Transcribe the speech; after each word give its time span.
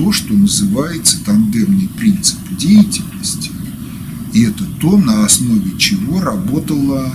то, 0.00 0.12
что 0.12 0.32
называется 0.32 1.22
тандемный 1.26 1.88
принцип 1.88 2.38
деятельности. 2.56 3.50
И 4.32 4.42
это 4.42 4.64
то, 4.80 4.96
на 4.96 5.26
основе 5.26 5.76
чего 5.76 6.22
работало 6.22 7.14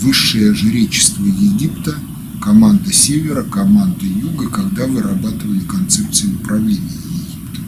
высшее 0.00 0.54
жречество 0.54 1.24
Египта, 1.26 1.94
команда 2.40 2.90
Севера, 2.94 3.42
команда 3.42 4.06
Юга, 4.06 4.48
когда 4.48 4.86
вырабатывали 4.86 5.60
концепцию 5.60 6.36
управления 6.36 6.80
Египтом. 6.80 7.64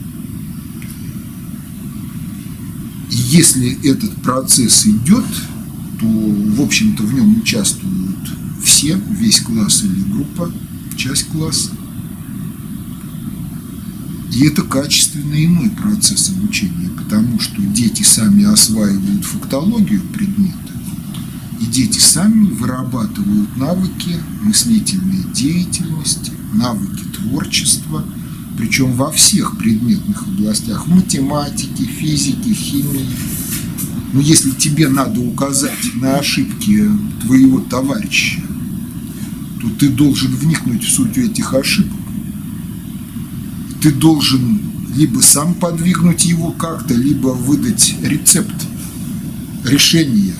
И 3.11 3.15
если 3.15 3.87
этот 3.87 4.15
процесс 4.23 4.87
идет, 4.87 5.25
то, 5.99 6.07
в 6.07 6.61
общем-то, 6.61 7.03
в 7.03 7.13
нем 7.13 7.41
участвуют 7.41 8.31
все, 8.63 8.99
весь 9.19 9.41
класс 9.41 9.83
или 9.83 10.01
группа, 10.11 10.51
часть 10.97 11.27
класса. 11.27 11.69
И 14.31 14.45
это 14.45 14.61
качественно 14.61 15.33
иной 15.33 15.69
процесс 15.71 16.29
обучения, 16.29 16.89
потому 16.97 17.39
что 17.39 17.61
дети 17.61 18.01
сами 18.03 18.45
осваивают 18.45 19.25
фактологию 19.25 20.01
предмета, 20.01 20.55
и 21.59 21.65
дети 21.65 21.99
сами 21.99 22.45
вырабатывают 22.45 23.57
навыки 23.57 24.17
мыслительной 24.41 25.25
деятельности, 25.33 26.31
навыки 26.53 27.03
творчества, 27.13 28.05
причем 28.57 28.93
во 28.93 29.11
всех 29.11 29.57
предметных 29.57 30.23
областях, 30.23 30.87
математики, 30.87 31.83
физики, 31.83 32.53
химии. 32.53 33.09
Но 34.13 34.21
если 34.21 34.51
тебе 34.51 34.87
надо 34.87 35.19
указать 35.19 35.95
на 35.95 36.17
ошибки 36.17 36.89
твоего 37.21 37.59
товарища, 37.59 38.41
то 39.61 39.69
ты 39.77 39.89
должен 39.89 40.33
вникнуть 40.33 40.83
в 40.83 40.91
суть 40.91 41.17
этих 41.17 41.53
ошибок 41.53 42.00
ты 43.81 43.91
должен 43.91 44.61
либо 44.95 45.19
сам 45.21 45.55
подвигнуть 45.55 46.25
его 46.25 46.51
как-то, 46.51 46.93
либо 46.93 47.29
выдать 47.29 47.95
рецепт 48.03 48.55
решения 49.63 50.35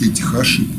этих 0.00 0.34
ошибок. 0.34 0.76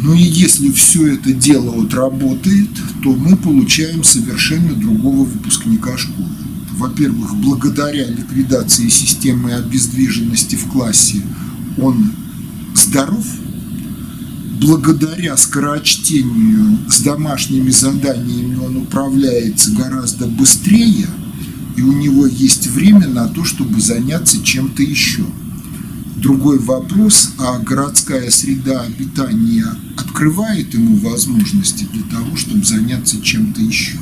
Ну 0.00 0.14
и 0.14 0.22
если 0.22 0.70
все 0.72 1.14
это 1.14 1.32
дело 1.32 1.70
вот 1.70 1.94
работает, 1.94 2.70
то 3.02 3.14
мы 3.14 3.36
получаем 3.36 4.02
совершенно 4.02 4.74
другого 4.74 5.24
выпускника 5.24 5.96
школы. 5.96 6.28
Во-первых, 6.72 7.36
благодаря 7.36 8.08
ликвидации 8.08 8.88
системы 8.88 9.52
обездвиженности 9.52 10.56
в 10.56 10.66
классе 10.68 11.22
он 11.76 12.12
здоров– 12.74 13.24
благодаря 14.62 15.36
скорочтению 15.36 16.78
с 16.88 17.00
домашними 17.00 17.70
заданиями 17.70 18.56
он 18.56 18.76
управляется 18.76 19.72
гораздо 19.72 20.26
быстрее, 20.26 21.08
и 21.76 21.82
у 21.82 21.92
него 21.92 22.26
есть 22.26 22.68
время 22.68 23.08
на 23.08 23.28
то, 23.28 23.44
чтобы 23.44 23.80
заняться 23.80 24.42
чем-то 24.42 24.82
еще. 24.82 25.24
Другой 26.16 26.58
вопрос, 26.58 27.30
а 27.38 27.58
городская 27.58 28.30
среда 28.30 28.82
обитания 28.82 29.66
открывает 29.96 30.72
ему 30.74 30.96
возможности 30.96 31.88
для 31.92 32.02
того, 32.04 32.36
чтобы 32.36 32.64
заняться 32.64 33.20
чем-то 33.20 33.60
еще? 33.60 33.98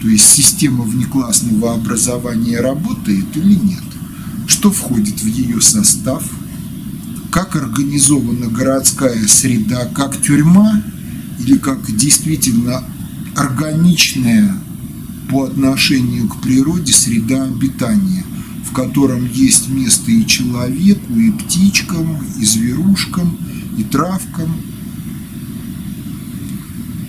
То 0.00 0.08
есть 0.08 0.28
система 0.28 0.84
внеклассного 0.84 1.74
образования 1.74 2.60
работает 2.60 3.36
или 3.36 3.54
нет? 3.54 3.82
Что 4.46 4.70
входит 4.70 5.20
в 5.20 5.26
ее 5.26 5.60
состав– 5.60 6.22
как 7.34 7.56
организована 7.56 8.46
городская 8.46 9.26
среда, 9.26 9.86
как 9.86 10.22
тюрьма 10.22 10.80
или 11.40 11.58
как 11.58 11.84
действительно 11.96 12.84
органичная 13.34 14.54
по 15.28 15.42
отношению 15.42 16.28
к 16.28 16.40
природе 16.40 16.92
среда 16.92 17.42
обитания, 17.42 18.24
в 18.64 18.72
котором 18.72 19.28
есть 19.28 19.68
место 19.68 20.12
и 20.12 20.24
человеку, 20.24 21.12
и 21.18 21.32
птичкам, 21.32 22.24
и 22.38 22.44
зверушкам, 22.44 23.36
и 23.76 23.82
травкам. 23.82 24.54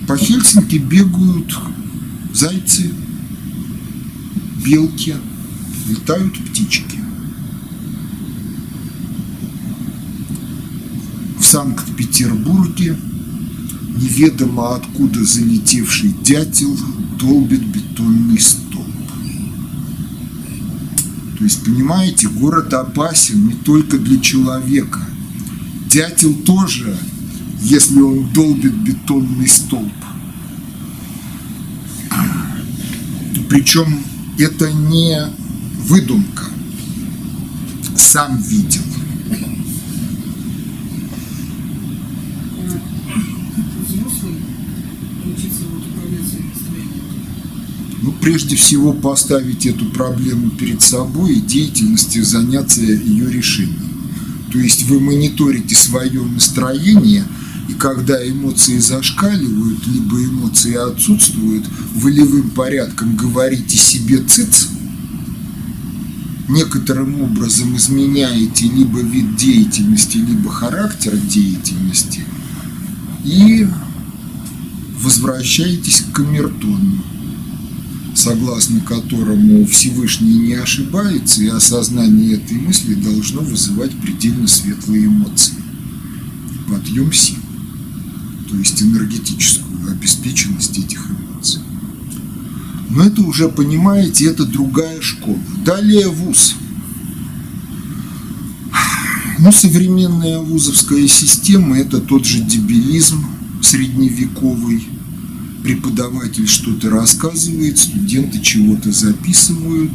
По 0.07 0.17
Хельсинки 0.17 0.77
бегают 0.77 1.55
зайцы, 2.33 2.91
белки, 4.65 5.13
летают 5.87 6.33
птички. 6.49 6.94
Санкт-Петербурге 11.55 12.97
неведомо 13.95 14.75
откуда 14.75 15.23
залетевший 15.23 16.13
дятел 16.21 16.77
долбит 17.17 17.65
бетонный 17.65 18.37
столб. 18.37 18.91
То 21.37 21.43
есть, 21.45 21.63
понимаете, 21.63 22.27
город 22.27 22.73
опасен 22.73 23.47
не 23.47 23.53
только 23.53 23.97
для 23.97 24.19
человека. 24.19 24.99
Дятел 25.89 26.33
тоже, 26.33 26.97
если 27.61 28.01
он 28.01 28.27
долбит 28.33 28.73
бетонный 28.73 29.47
столб. 29.47 29.93
Причем 33.49 34.03
это 34.37 34.73
не 34.73 35.25
выдумка. 35.85 36.43
Сам 37.95 38.41
видел. 38.41 38.81
Ну, 48.01 48.13
прежде 48.21 48.55
всего 48.55 48.93
поставить 48.93 49.65
эту 49.65 49.85
проблему 49.85 50.51
перед 50.51 50.81
собой 50.81 51.37
и 51.37 51.41
деятельностью 51.41 52.23
заняться 52.23 52.81
ее 52.81 53.31
решением. 53.31 53.89
То 54.51 54.59
есть 54.59 54.83
вы 54.83 54.99
мониторите 54.99 55.75
свое 55.75 56.21
настроение, 56.23 57.23
и 57.67 57.73
когда 57.73 58.15
эмоции 58.27 58.77
зашкаливают, 58.77 59.87
либо 59.87 60.23
эмоции 60.23 60.75
отсутствуют, 60.75 61.65
волевым 61.95 62.51
порядком 62.51 63.15
говорите 63.15 63.77
себе 63.77 64.19
«цыц», 64.19 64.67
некоторым 66.47 67.21
образом 67.21 67.75
изменяете 67.75 68.65
либо 68.65 68.99
вид 68.99 69.35
деятельности, 69.35 70.17
либо 70.17 70.51
характер 70.51 71.17
деятельности. 71.17 72.23
И 73.23 73.67
возвращаетесь 75.05 76.01
к 76.01 76.15
камертону 76.15 77.03
согласно 78.15 78.79
которому 78.79 79.65
Всевышний 79.67 80.39
не 80.39 80.53
ошибается, 80.53 81.43
и 81.43 81.47
осознание 81.47 82.35
этой 82.35 82.57
мысли 82.57 82.93
должно 82.95 83.41
вызывать 83.41 83.91
предельно 83.99 84.47
светлые 84.47 85.05
эмоции. 85.07 85.55
Подъем 86.67 87.11
сил, 87.13 87.37
то 88.49 88.57
есть 88.57 88.81
энергетическую 88.81 89.91
обеспеченность 89.91 90.77
этих 90.77 91.05
эмоций. 91.09 91.61
Но 92.89 93.03
это 93.03 93.21
уже, 93.21 93.49
понимаете, 93.49 94.27
это 94.27 94.45
другая 94.45 95.01
школа. 95.01 95.39
Далее 95.65 96.07
вуз. 96.07 96.55
Ну, 99.37 99.51
современная 99.51 100.39
вузовская 100.39 101.07
система– 101.07 101.77
это 101.79 101.99
тот 101.99 102.25
же 102.25 102.39
дебилизм 102.39 103.25
средневековый– 103.61 104.87
преподаватель 105.65 106.47
что-то 106.47 106.91
рассказывает, 106.91 107.79
студенты 107.79 108.39
чего-то 108.39 108.91
записывают. 108.91 109.91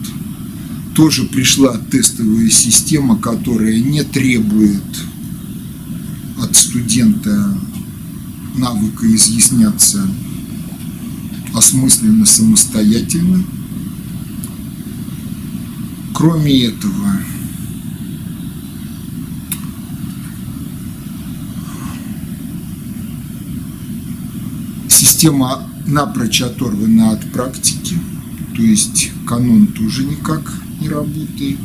Тоже 0.96 1.22
пришла 1.22 1.78
тестовая 1.78 2.50
система, 2.50 3.16
которая 3.16 3.78
не 3.78 4.02
требует 4.02 4.82
от 6.42 6.56
студента 6.56 7.56
навыка 8.56 9.06
изъясняться 9.14 10.04
осмысленно 11.54 12.26
самостоятельно. 12.26 13.44
Кроме 16.12 16.64
этого, 16.64 17.12
Система 25.20 25.68
напрочь 25.86 26.40
оторвана 26.40 27.10
от 27.10 27.30
практики, 27.30 27.94
то 28.56 28.62
есть 28.62 29.10
канон 29.26 29.66
тоже 29.66 30.04
никак 30.04 30.50
не 30.80 30.88
работает. 30.88 31.58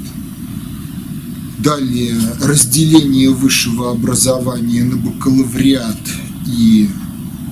Далее 1.60 2.18
разделение 2.42 3.30
высшего 3.30 3.92
образования 3.92 4.84
на 4.84 4.98
бакалавриат 4.98 6.02
и 6.48 6.90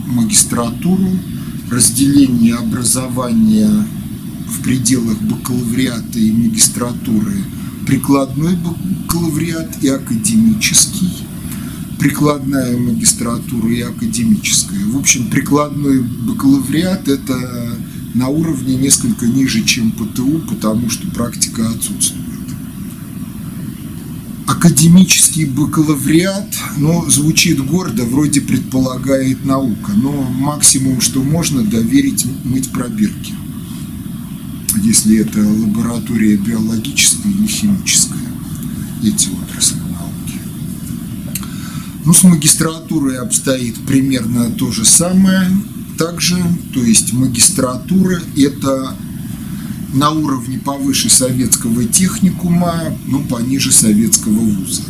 магистратуру, 0.07 1.09
разделение 1.71 2.55
образования 2.55 3.88
в 4.50 4.61
пределах 4.61 5.21
бакалавриата 5.21 6.19
и 6.19 6.31
магистратуры, 6.33 7.45
прикладной 7.88 8.57
бакалавриат 8.57 9.81
и 9.81 9.88
академический– 9.88 11.27
прикладная 12.03 12.77
магистратура 12.77 13.69
и 13.69 13.79
академическая. 13.79 14.85
В 14.88 14.97
общем, 14.97 15.29
прикладной 15.29 16.01
бакалавриат– 16.01 17.07
это 17.07 17.77
на 18.13 18.27
уровне 18.27 18.75
несколько 18.75 19.25
ниже, 19.25 19.63
чем 19.63 19.91
ПТУ, 19.91 20.41
потому 20.50 20.89
что 20.89 21.07
практика 21.11 21.69
отсутствует. 21.69 22.27
Академический 24.47 25.45
бакалавриат, 25.45 26.53
ну, 26.77 27.09
звучит 27.09 27.65
гордо, 27.65 28.03
вроде 28.03 28.41
предполагает 28.41 29.45
наука, 29.45 29.94
но 29.94 30.11
максимум, 30.23 31.00
что 31.00 31.23
можно, 31.23 31.63
доверить 31.63 32.25
мыть 32.44 32.69
пробирки, 32.69 33.33
если 34.83 35.19
это 35.19 35.39
лаборатория 35.39 36.35
биологическая 36.35 37.31
или 37.31 37.47
химическая, 37.47 38.19
эти 39.01 39.29
науки. 39.29 39.42
Ну, 42.05 42.13
с 42.13 42.23
магистратурой 42.23 43.17
обстоит 43.19 43.75
примерно 43.85 44.51
то 44.51 44.71
же 44.71 44.83
самое 44.83 45.50
также, 45.97 46.35
то 46.73 46.83
есть 46.83 47.13
магистратура– 47.13 48.19
это 48.38 48.95
на 49.94 50.09
уровне 50.09 50.57
повыше 50.57 51.09
советского 51.09 51.85
техникума, 51.85 52.97
ну, 53.05 53.23
пониже 53.23 53.71
советского 53.71 54.39
вуза. 54.39 54.81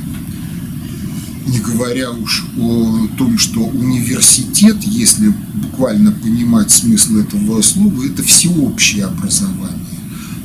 Не 1.45 1.59
говоря 1.59 2.11
уж 2.11 2.45
о 2.57 3.07
том, 3.17 3.37
что 3.37 3.59
университет, 3.59 4.77
если 4.81 5.33
буквально 5.55 6.13
понимать 6.13 6.71
смысл 6.71 7.17
этого 7.17 7.61
слова, 7.61 8.05
это 8.05 8.23
всеобщее 8.23 9.05
образование. 9.05 9.99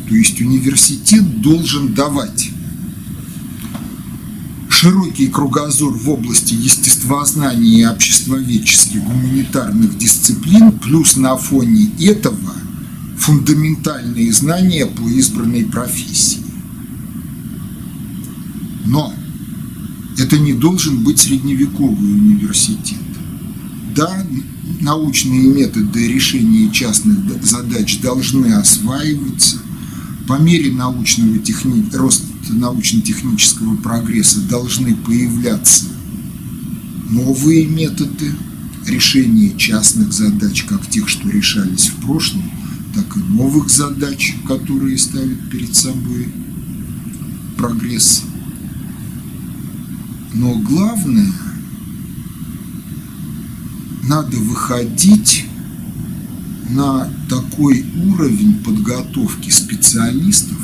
То 0.08 0.14
есть 0.14 0.40
университет 0.40 1.40
должен 1.40 1.94
давать 1.94 2.50
широкий 4.78 5.26
кругозор 5.26 5.92
в 5.92 6.08
области 6.08 6.54
естествознания 6.54 7.80
и 7.80 7.84
обществоведческих 7.84 9.02
гуманитарных 9.02 9.98
дисциплин, 9.98 10.70
плюс 10.70 11.16
на 11.16 11.36
фоне 11.36 11.90
этого– 11.98 12.54
фундаментальные 13.18 14.32
знания 14.32 14.86
по 14.86 15.08
избранной 15.08 15.64
профессии. 15.64 16.44
Но 18.84 19.12
это 20.16 20.38
не 20.38 20.52
должен 20.52 21.02
быть 21.02 21.18
средневековый 21.18 22.12
университет. 22.12 23.00
Да, 23.96 24.24
научные 24.80 25.48
методы 25.48 26.06
решения 26.06 26.70
частных 26.70 27.18
задач 27.44 27.98
должны 27.98 28.52
осваиваться. 28.54 29.56
По 30.28 30.38
мере 30.38 30.70
научного 30.70 31.36
техни... 31.38 31.84
роста 31.92 32.27
научно-технического 32.48 33.76
прогресса 33.76 34.40
должны 34.40 34.94
появляться 34.94 35.86
новые 37.10 37.66
методы 37.66 38.32
решения 38.86 39.56
частных 39.56 40.12
задач, 40.12 40.64
как 40.64 40.88
тех, 40.88 41.08
что 41.08 41.28
решались 41.28 41.88
в 41.88 42.06
прошлом– 42.06 42.42
так 42.98 43.16
и 43.16 43.20
новых 43.20 43.68
задач, 43.70 44.34
которые 44.46 44.98
ставит 44.98 45.50
перед 45.50 45.74
собой 45.74 46.28
прогресс. 47.56 48.24
Но 50.34 50.56
главное, 50.56 51.32
надо 54.02 54.36
выходить 54.38 55.46
на 56.70 57.08
такой 57.28 57.84
уровень 58.04 58.54
подготовки 58.64 59.50
специалистов, 59.50 60.57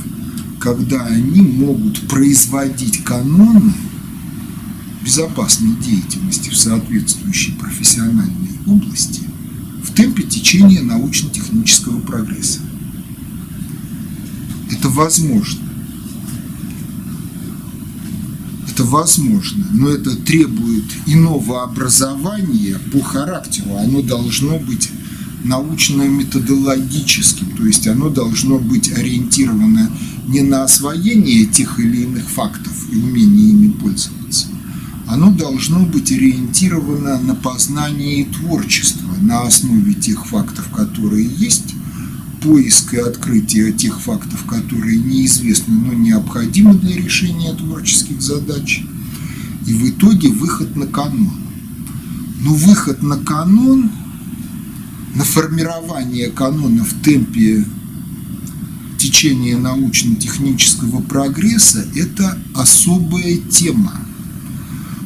когда 0.65 1.05
они 1.05 1.43
могут 1.43 2.09
производить 2.09 3.05
каноны 3.05 3.75
безопасной 5.05 5.77
деятельности 5.77 6.49
в 6.49 6.57
соответствующей 6.57 7.53
профессиональной 7.53 8.59
области– 8.67 9.21
в 9.85 9.93
темпе 9.93 10.25
течения 10.25 10.83
научно-технического 10.83 12.01
прогресса. 12.01 12.61
Это 14.71 14.89
возможно. 14.89 15.61
Это 18.69 18.83
возможно, 18.83 19.67
но 19.73 19.91
это 19.91 20.17
требует 20.17 20.85
иного 21.07 21.63
образования 21.63 22.81
по 22.93 23.01
характеру. 23.03 23.77
Оно 23.77 24.03
должно 24.03 24.59
быть 24.59 24.91
научно-методологическим, 25.45 27.57
то 27.57 27.65
есть 27.67 27.87
оно 27.87 28.09
должно 28.09 28.59
быть 28.59 28.91
ориентировано 28.91 29.93
не 30.27 30.41
на 30.43 30.65
освоение 30.65 31.47
тех 31.47 31.79
или 31.79 32.03
иных 32.03 32.29
фактов 32.29 32.73
и 32.91 32.97
умение 32.97 33.51
ими 33.51 33.73
пользоваться, 33.73 34.47
оно 35.07 35.31
должно 35.31 35.81
быть 35.81 36.11
ориентировано 36.13 37.21
на 37.21 37.35
познание 37.35 38.23
и 38.23 38.25
творчество 38.25 39.15
на 39.21 39.43
основе 39.43 39.95
тех 39.95 40.27
фактов, 40.27 40.69
которые 40.75 41.27
есть, 41.27 41.75
поиск 42.43 42.95
и 42.95 42.99
открытие 42.99 43.73
тех 43.73 44.01
фактов, 44.01 44.45
которые 44.47 44.99
неизвестны, 44.99 45.75
но 45.75 45.93
необходимы 45.93 46.75
для 46.75 46.97
решения 46.97 47.53
творческих 47.55 48.21
задач, 48.21 48.83
и 49.67 49.73
в 49.73 49.91
итоге 49.91 50.29
выход 50.29 50.77
на 50.77 50.87
канон. 50.87 51.33
Но 52.41 52.55
выход 52.55 53.03
на 53.03 53.17
канон, 53.17 53.91
на 55.15 55.25
формирование 55.25 56.31
канона 56.31 56.85
в 56.85 56.93
темпе 57.03 57.65
течения 59.05 59.57
научно-технического 59.59 61.01
прогресса– 61.03 61.87
это 61.95 62.39
особая 62.55 63.37
тема– 63.37 63.93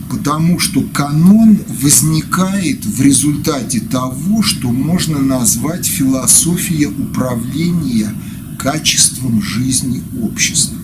потому 0.09 0.59
что 0.59 0.83
канон 0.83 1.59
возникает 1.81 2.85
в 2.85 3.01
результате 3.03 3.81
того, 3.81 4.43
что 4.43 4.71
можно 4.71 5.19
назвать 5.19 5.87
философия 5.87 6.89
управления 6.89 8.15
качеством 8.59 9.43
жизни 9.43 10.03
общества. 10.23 10.79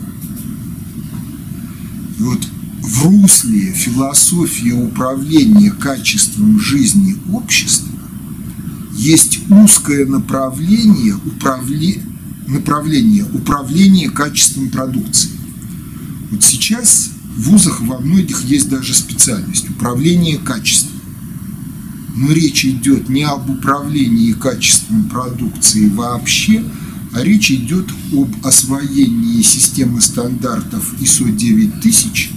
И 2.19 2.22
вот 2.22 2.40
в 2.82 3.05
русле 3.05 3.72
философии 3.72 4.70
управления 4.70 5.70
качеством 5.70 6.61
жизни 6.61 7.16
общества 7.32 7.88
есть 8.96 9.40
узкое 9.50 10.06
направление, 10.06 11.14
управле... 11.14 12.00
направление 12.46 13.24
управления 13.24 14.10
качеством 14.10 14.70
продукции. 14.70 15.30
Вот 16.30 16.42
сейчас 16.42 17.10
в 17.36 17.50
вузах 17.50 17.80
во 17.80 17.98
многих 17.98 18.42
есть 18.44 18.68
даже 18.68 18.94
специальность– 18.94 19.70
управление 19.70 20.38
качеством. 20.38 20.92
Но 22.16 22.32
речь 22.32 22.64
идет 22.64 23.08
не 23.08 23.24
об 23.24 23.50
управлении 23.50 24.32
качеством 24.32 25.08
продукции 25.08 25.88
вообще, 25.88 26.64
а 27.12 27.22
речь 27.22 27.50
идет 27.50 27.86
об 28.12 28.46
освоении 28.46 29.42
системы 29.42 30.00
стандартов 30.00 30.94
ISO 31.00 31.30
9000, 31.34 32.30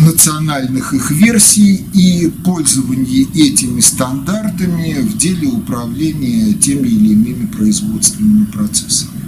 национальных 0.00 0.94
их 0.94 1.10
версий 1.10 1.84
и 1.94 2.30
пользовании 2.44 3.28
этими 3.34 3.80
стандартами 3.80 5.00
в 5.02 5.16
деле 5.16 5.48
управления 5.48 6.52
теми 6.54 6.88
или 6.88 7.12
иными 7.12 7.46
производственными 7.46 8.44
процессами 8.46 9.18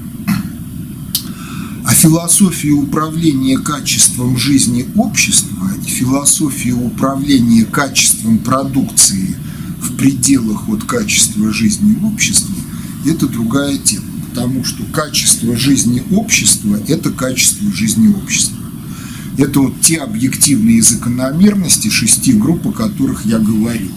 а 1.90 1.92
философия 1.92 2.70
управления 2.70 3.58
качеством 3.58 4.36
жизни 4.36 4.86
общества 4.94 5.72
и 5.84 5.90
философия 5.90 6.72
управления 6.72 7.64
качеством 7.64 8.38
продукции 8.38 9.34
в 9.80 9.96
пределах 9.96 10.68
от 10.68 10.84
качества 10.84 11.52
жизни 11.52 11.98
общества– 12.04 12.54
это 13.04 13.26
другая 13.26 13.76
тема, 13.76 14.04
потому 14.28 14.64
что 14.64 14.84
качество 14.84 15.56
жизни 15.56 16.00
общества– 16.12 16.80
это 16.86 17.10
качество 17.10 17.72
жизни 17.72 18.06
общества. 18.06 18.59
Это 19.38 19.60
вот 19.60 19.80
те 19.80 19.98
объективные 19.98 20.82
закономерности 20.82 21.88
шести 21.88 22.32
групп, 22.32 22.66
о 22.66 22.72
которых 22.72 23.24
я 23.24 23.38
говорил. 23.38 23.92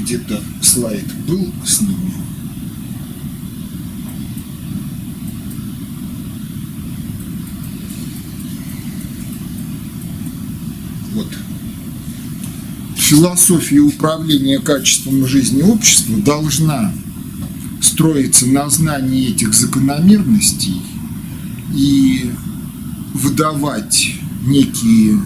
Где-то 0.00 0.42
слайд 0.62 1.06
был 1.26 1.52
с 1.64 1.80
ними. 1.80 2.26
философия 13.06 13.78
управления 13.78 14.58
качеством 14.58 15.26
жизни 15.28 15.62
общества 15.62 16.16
должна 16.18 16.92
строиться 17.80 18.46
на 18.46 18.68
знании 18.68 19.30
этих 19.30 19.54
закономерностей 19.54 20.82
и 21.72 22.32
выдавать 23.16 24.14
некие 24.44 25.20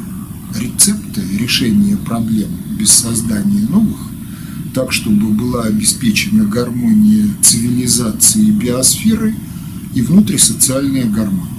рецепты 0.59 1.23
решения 1.39 1.97
проблем 1.97 2.51
без 2.79 2.91
создания 2.91 3.67
новых, 3.69 4.01
так, 4.75 4.93
чтобы 4.93 5.31
была 5.31 5.65
обеспечена 5.65 6.45
гармония 6.45 7.29
цивилизации 7.43 8.47
и 8.47 8.51
биосферы 8.53 9.35
и 9.95 10.03
внутрисоциальная 10.03 11.07
гармония. 11.07 11.51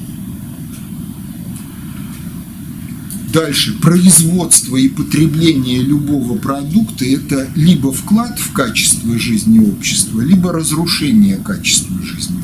Дальше. 3.34 3.78
Производство 3.80 4.76
и 4.76 4.90
потребление 4.90 5.82
любого 5.82 6.38
продукта– 6.38 7.06
это 7.06 7.50
либо 7.56 7.94
вклад 7.94 8.38
в 8.40 8.52
качество 8.52 9.18
жизни 9.18 9.60
общества, 9.60 10.20
либо 10.20 10.52
разрушение 10.52 11.38
качества 11.38 12.02
жизни. 12.04 12.41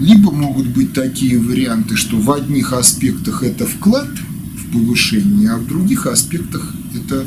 Либо 0.00 0.32
могут 0.32 0.68
быть 0.68 0.94
такие 0.94 1.38
варианты, 1.38 1.94
что 1.94 2.16
в 2.16 2.32
одних 2.32 2.72
аспектах 2.72 3.42
это 3.42 3.66
вклад 3.66 4.08
в 4.08 4.72
повышение, 4.72 5.50
а 5.50 5.58
в 5.58 5.66
других 5.66 6.06
аспектах 6.06 6.74
это 6.94 7.26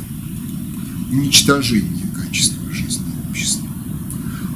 уничтожение 1.12 2.08
качества 2.16 2.64
жизни 2.74 3.06
общества. 3.30 3.68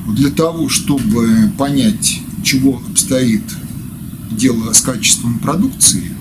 Вот 0.08 0.16
для 0.16 0.32
того, 0.32 0.68
чтобы 0.68 1.52
понять, 1.60 2.22
чего 2.44 2.82
обстоит 2.90 3.44
дело 4.32 4.74
с 4.74 4.82
качеством 4.82 5.38
продукции, 5.38 6.12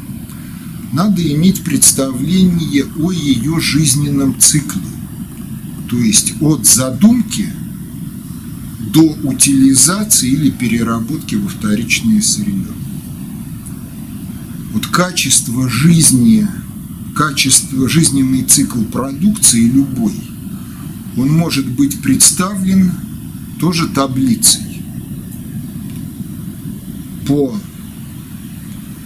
надо 0.93 1.27
иметь 1.27 1.65
представление 1.65 2.85
о 3.01 3.11
ее 3.11 3.59
жизненном 3.59 4.39
цикле, 4.39 4.83
то 5.89 5.97
есть 5.97 6.35
от 6.43 6.67
задумки– 6.67 7.49
до 8.97 9.03
утилизации 9.25 10.31
или 10.31 10.51
переработки 10.51 11.35
во 11.35 11.49
вторичное 11.49 12.23
сырье. 12.23 12.65
Вот 14.73 14.87
качество 14.87 15.69
жизни, 15.69 16.49
качество, 17.15 17.91
жизненный 17.91 18.43
цикл 18.45 18.83
продукции 18.85 19.69
любой, 19.69 20.15
он 21.19 21.31
может 21.31 21.67
быть 21.67 22.01
представлен 22.01 22.91
тоже 23.61 23.87
таблицей 23.89 24.83
по 27.27 27.55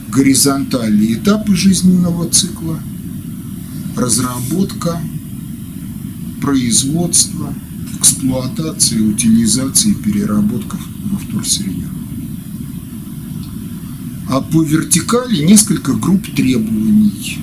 горизонтали 0.08 1.14
этапы 1.14 1.56
жизненного 1.56 2.30
цикла, 2.30 2.78
разработка, 3.96 5.00
производство– 6.40 7.52
эксплуатация, 8.00 9.00
утилизация 9.02 9.92
и 9.92 9.94
переработка 9.94 10.76
во 11.10 11.18
вторсырье. 11.18 11.88
А 14.28 14.40
по 14.40 14.62
вертикали 14.62 15.44
несколько 15.44 15.92
групп 15.92 16.26
требований. 16.34 17.38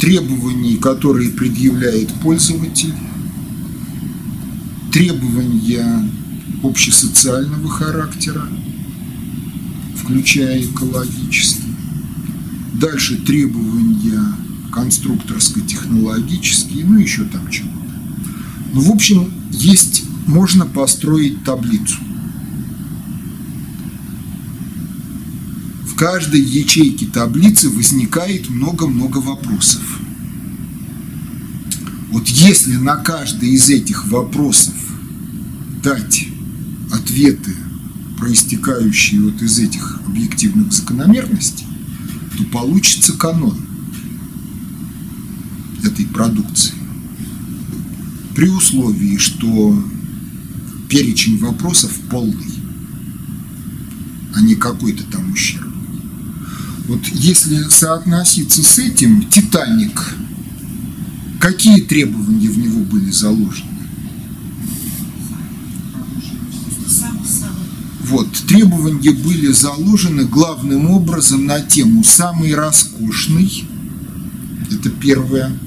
Требований, 0.00 0.76
которые 0.76 1.30
предъявляет 1.30 2.08
пользователь, 2.22 2.94
требования 4.92 6.08
общесоциального 6.62 7.68
характера, 7.68 8.46
включая 9.96 10.62
экологические. 10.62 11.74
Дальше 12.74 13.16
требования 13.16 14.22
конструкторско-технологические, 14.70 16.84
ну 16.84 17.00
еще 17.00 17.24
там 17.24 17.50
чего 17.50 17.77
ну, 18.72 18.82
в 18.82 18.90
общем, 18.90 19.32
есть, 19.50 20.04
можно 20.26 20.66
построить 20.66 21.42
таблицу. 21.44 21.96
В 25.84 25.94
каждой 25.94 26.40
ячейке 26.40 27.06
таблицы 27.06 27.70
возникает 27.70 28.48
много-много 28.50 29.18
вопросов. 29.18 29.82
Вот 32.10 32.28
если 32.28 32.76
на 32.76 32.96
каждый 32.96 33.50
из 33.50 33.68
этих 33.68 34.06
вопросов 34.08 34.74
дать 35.82 36.26
ответы, 36.92 37.54
проистекающие 38.18 39.20
вот 39.20 39.40
из 39.42 39.58
этих 39.58 40.00
объективных 40.06 40.72
закономерностей, 40.72 41.66
то 42.36 42.44
получится 42.44 43.12
канон 43.14 43.56
этой 45.84 46.06
продукции 46.06 46.77
при 48.38 48.50
условии, 48.50 49.16
что 49.16 49.82
перечень 50.88 51.38
вопросов 51.38 51.90
полный, 52.08 52.46
а 54.32 54.40
не 54.42 54.54
какой-то 54.54 55.02
там 55.10 55.32
ущерб. 55.32 55.66
Вот 56.86 57.04
если 57.08 57.60
соотноситься 57.64 58.62
с 58.62 58.78
этим, 58.78 59.24
«Титаник», 59.24 60.14
какие 61.40 61.80
требования 61.80 62.48
в 62.48 62.58
него 62.58 62.84
были 62.84 63.10
заложены? 63.10 63.72
Вот, 68.04 68.32
требования 68.46 69.10
были 69.10 69.48
заложены 69.50 70.26
главным 70.26 70.90
образом 70.90 71.44
на 71.44 71.60
тему 71.60 72.04
«самый 72.04 72.54
роскошный», 72.54 73.64
это 74.70 74.90
первое, 74.90 75.58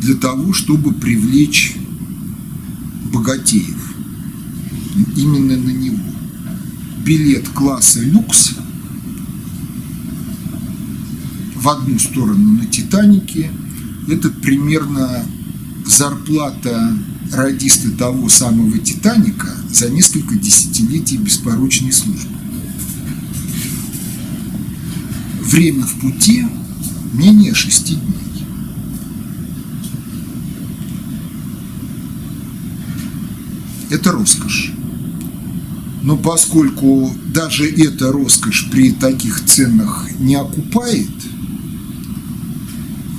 для 0.00 0.14
того, 0.14 0.54
чтобы 0.54 0.94
привлечь 0.94 1.76
богатеев. 3.22 3.94
Именно 5.16 5.56
на 5.56 5.70
него. 5.70 5.98
Билет 7.04 7.48
класса 7.48 8.00
люкс 8.00 8.52
в 11.54 11.68
одну 11.68 11.98
сторону 11.98 12.52
на 12.54 12.66
«Титанике» 12.66 13.50
это 14.08 14.30
примерно 14.30 15.24
зарплата 15.86 16.96
радиста 17.32 17.90
того 17.92 18.28
самого 18.28 18.78
«Титаника» 18.78 19.48
за 19.70 19.88
несколько 19.88 20.34
десятилетий 20.34 21.16
беспорочной 21.18 21.92
службы. 21.92 22.36
Время 25.40 25.84
в 25.84 26.00
пути 26.00 26.46
менее 27.12 27.54
шести 27.54 27.94
дней. 27.94 28.11
Это 33.92 34.10
роскошь. 34.10 34.72
Но 36.02 36.16
поскольку 36.16 37.12
даже 37.26 37.68
эта 37.68 38.10
роскошь 38.10 38.68
при 38.70 38.90
таких 38.90 39.44
ценах 39.44 40.08
не 40.18 40.34
окупает, 40.34 41.10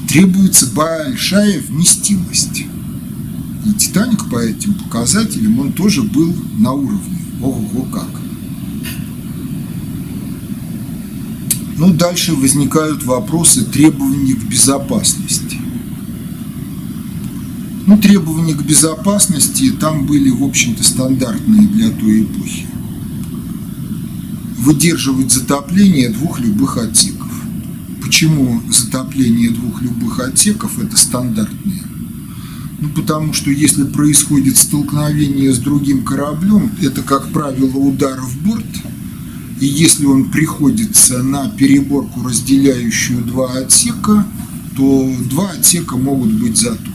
требуется 0.10 0.68
большая 0.68 1.62
вместимость. 1.62 2.66
И 3.66 3.74
«Титаник» 3.74 4.30
по 4.30 4.40
этим 4.40 4.74
показателям, 4.74 5.60
он 5.60 5.72
тоже 5.72 6.02
был 6.02 6.36
на 6.58 6.74
уровне. 6.74 7.20
Ого, 7.42 7.84
как. 7.84 8.10
Ну, 11.78 11.94
дальше 11.94 12.34
возникают 12.34 13.04
вопросы 13.04 13.64
требований 13.64 14.34
к 14.34 14.44
безопасности. 14.44 15.63
Ну, 17.86 17.98
требования 17.98 18.54
к 18.54 18.66
безопасности 18.66 19.72
там 19.72 20.06
были, 20.06 20.30
в 20.30 20.42
общем-то, 20.44 20.84
стандартные 20.84 21.68
для 21.68 21.90
той 21.90 22.24
эпохи. 22.24 22.66
Выдерживать 24.60 25.34
затопление 25.34 26.10
двух 26.10 26.40
любых 26.40 26.78
отсеков. 26.78 27.30
Почему 28.02 28.62
затопление 28.72 29.50
двух 29.50 29.82
любых 29.82 30.22
отсеков– 30.22 30.80
это 30.82 30.96
стандартные? 30.96 31.84
Ну, 32.80 32.90
потому 32.90 33.34
что 33.34 33.52
если 33.52 33.84
происходит 33.84 34.56
столкновение 34.56 35.54
с 35.54 35.58
другим 35.58 36.06
кораблем, 36.06 36.72
это, 36.82 37.02
как 37.02 37.34
правило, 37.34 37.76
удар 37.76 38.22
в 38.22 38.38
борт, 38.44 38.66
и 39.60 39.66
если 39.66 40.06
он 40.06 40.32
приходится 40.32 41.22
на 41.22 41.50
переборку, 41.50 42.26
разделяющую 42.26 43.24
два 43.26 43.52
отсека, 43.58 44.26
то 44.78 45.14
два 45.30 45.52
отсека 45.52 45.98
могут 45.98 46.32
быть 46.32 46.58
затоплены 46.58 46.93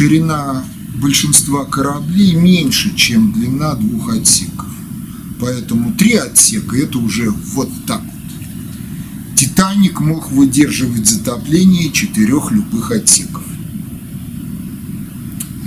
ширина 0.00 0.64
большинства 0.94 1.66
кораблей 1.66 2.34
меньше, 2.34 2.96
чем 2.96 3.34
длина 3.34 3.74
двух 3.74 4.14
отсеков. 4.14 4.74
Поэтому 5.38 5.92
три 5.92 6.14
отсека– 6.14 6.74
это 6.78 6.96
уже 6.96 7.28
вот 7.28 7.68
так 7.86 8.00
вот. 8.02 9.36
«Титаник» 9.36 10.00
мог 10.00 10.32
выдерживать 10.32 11.06
затопление 11.06 11.92
четырех 11.92 12.50
любых 12.50 12.92
отсеков. 12.92 13.42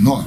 Но 0.00 0.26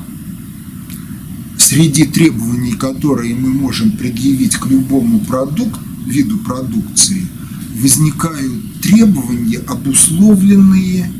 среди 1.58 2.06
требований, 2.06 2.76
которые 2.78 3.36
мы 3.36 3.50
можем 3.50 3.92
предъявить 3.92 4.56
к 4.56 4.68
любому 4.68 5.20
продукту, 5.20 5.82
виду 6.06 6.38
продукции, 6.38 7.28
возникают 7.76 8.80
требования, 8.82 9.60
обусловленные 9.68 11.12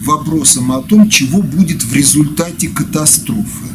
вопросом 0.00 0.72
о 0.72 0.82
том, 0.82 1.08
чего 1.08 1.42
будет 1.42 1.82
в 1.82 1.92
результате 1.92 2.68
катастрофы. 2.68 3.66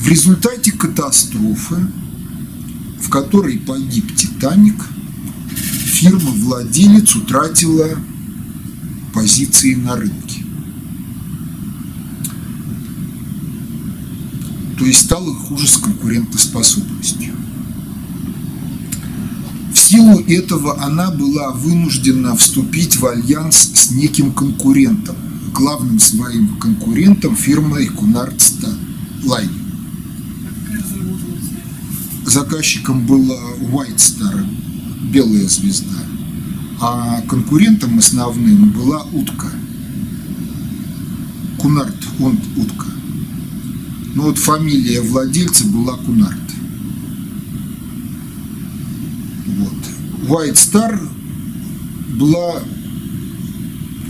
В 0.00 0.08
результате 0.08 0.72
катастрофы, 0.72 1.76
в 3.00 3.08
которой 3.08 3.58
погиб 3.58 4.14
«Титаник», 4.14 4.84
фирма-владелец 5.56 7.16
утратила 7.16 7.88
позиции 9.14 9.74
на 9.74 9.96
рынке. 9.96 10.44
То 14.78 14.84
есть 14.84 15.06
стало 15.06 15.34
хуже 15.34 15.66
с 15.66 15.78
конкурентоспособностью. 15.78 17.35
Силу 19.86 20.18
этого 20.26 20.82
она 20.82 21.10
была 21.10 21.52
вынуждена 21.52 22.34
вступить 22.36 22.96
в 22.96 23.06
альянс 23.06 23.70
с 23.74 23.90
неким 23.92 24.32
конкурентом, 24.32 25.16
главным 25.52 26.00
своим 26.00 26.56
конкурентом 26.56 27.36
фирмой 27.36 27.86
Cunard 27.86 28.35
Star 28.35 28.68
Line. 29.24 29.50
Заказчиком 32.24 33.06
была 33.06 33.38
White 33.60 33.96
Star, 33.96 34.44
белая 35.12 35.46
звезда, 35.46 36.02
а 36.80 37.22
конкурентом 37.28 37.98
основным 37.98 38.70
была 38.70 39.04
утка. 39.12 39.48
Кунард, 41.58 41.96
он 42.18 42.40
утка. 42.56 42.86
Ну 44.14 44.24
вот 44.24 44.38
фамилия 44.38 45.00
владельца 45.00 45.64
была 45.66 45.96
Кунард. 45.96 46.45
Вот. 49.56 49.72
White 50.28 50.54
Star 50.54 50.98
была 52.16 52.62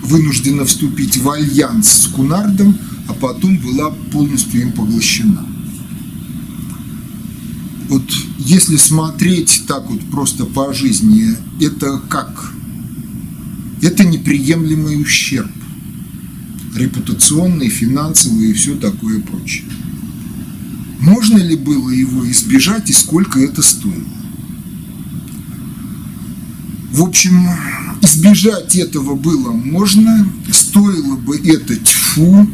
вынуждена 0.02 0.64
вступить 0.64 1.16
в 1.16 1.30
альянс 1.30 1.88
с 1.90 2.06
Кунардом, 2.08 2.78
а 3.08 3.14
потом 3.14 3.58
была 3.58 3.90
полностью 4.12 4.62
им 4.62 4.72
поглощена. 4.72 5.46
Вот 7.88 8.04
если 8.38 8.76
смотреть 8.76 9.64
так 9.66 9.88
вот 9.88 10.00
просто 10.10 10.44
по 10.44 10.72
жизни, 10.72 11.36
это 11.60 11.98
как? 12.08 12.52
Это 13.82 14.04
неприемлемый 14.04 15.00
ущерб. 15.00 15.50
Репутационный, 16.74 17.68
финансовый 17.68 18.50
и 18.50 18.52
все 18.52 18.74
такое 18.74 19.20
прочее. 19.20 19.64
Можно 21.00 21.38
ли 21.38 21.56
было 21.56 21.90
его 21.90 22.28
избежать 22.30 22.90
и 22.90 22.92
сколько 22.92 23.38
это 23.38 23.62
стоило? 23.62 24.15
В 26.96 27.02
общем, 27.02 27.46
избежать 28.00 28.74
этого 28.74 29.16
было 29.16 29.52
можно, 29.52 30.26
стоило 30.50 31.16
бы 31.16 31.36
это 31.36 31.76
тьфу 31.76 32.48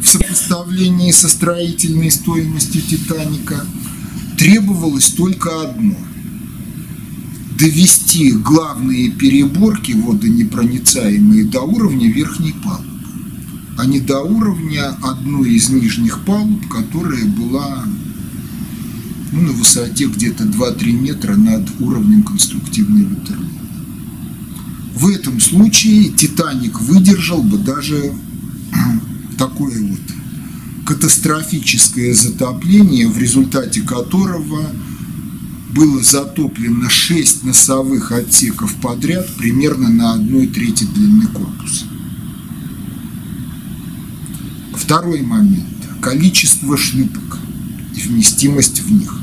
в 0.00 0.08
сопоставлении 0.08 1.12
со 1.12 1.28
строительной 1.28 2.10
стоимостью 2.10 2.80
«Титаника», 2.80 3.66
требовалось 4.38 5.10
только 5.10 5.50
одно– 5.60 5.94
довести 7.58 8.32
главные 8.32 9.10
переборки 9.10 9.92
водонепроницаемые 9.92 11.44
до 11.44 11.60
уровня 11.60 12.10
верхней 12.10 12.54
палубы, 12.64 12.86
а 13.76 13.84
не 13.84 14.00
до 14.00 14.20
уровня 14.20 14.96
одной 15.02 15.50
из 15.50 15.68
нижних 15.68 16.24
палуб, 16.24 16.66
которая 16.68 17.26
была 17.26 17.84
ну, 19.32 19.42
на 19.42 19.52
высоте 19.52 20.06
где-то 20.06 20.44
2-3 20.44 20.92
метра 20.92 21.36
над 21.36 21.68
уровнем 21.78 22.22
конструктивной 22.22 23.04
ватерлинии. 23.04 23.62
В 24.94 25.08
этом 25.08 25.40
случае 25.40 26.10
«Титаник» 26.10 26.80
выдержал 26.80 27.42
бы 27.42 27.58
даже 27.58 28.12
такое 29.38 29.80
вот 29.80 30.00
катастрофическое 30.86 32.12
затопление, 32.12 33.08
в 33.08 33.16
результате 33.18 33.80
которого 33.82 34.70
было 35.74 36.02
затоплено 36.02 36.90
6 36.90 37.44
носовых 37.44 38.12
отсеков 38.12 38.74
подряд 38.76 39.26
примерно 39.36 39.88
на 39.88 40.12
одной 40.12 40.46
трети 40.46 40.84
длины 40.84 41.26
корпуса. 41.28 41.86
Второй 44.74 45.22
момент– 45.22 45.68
количество 46.02 46.76
шлюпок 46.76 47.38
и 47.96 48.00
вместимость 48.00 48.80
в 48.80 48.92
них. 48.92 49.21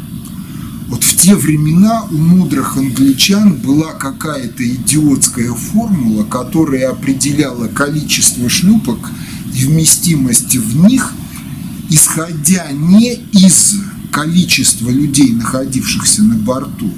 Вот 0.89 1.03
в 1.03 1.17
те 1.17 1.35
времена 1.35 2.05
у 2.09 2.17
мудрых 2.17 2.75
англичан 2.75 3.53
была 3.57 3.93
какая-то 3.93 4.67
идиотская 4.67 5.53
формула, 5.53 6.23
которая 6.23 6.89
определяла 6.89 7.67
количество 7.67 8.49
шлюпок 8.49 9.11
и 9.53 9.65
вместимость 9.65 10.55
в 10.55 10.83
них, 10.87 11.13
исходя 11.91 12.71
не 12.71 13.13
из 13.13 13.75
количества 14.11 14.89
людей, 14.89 15.31
находившихся 15.31 16.23
на 16.23 16.39
борту, 16.39 16.91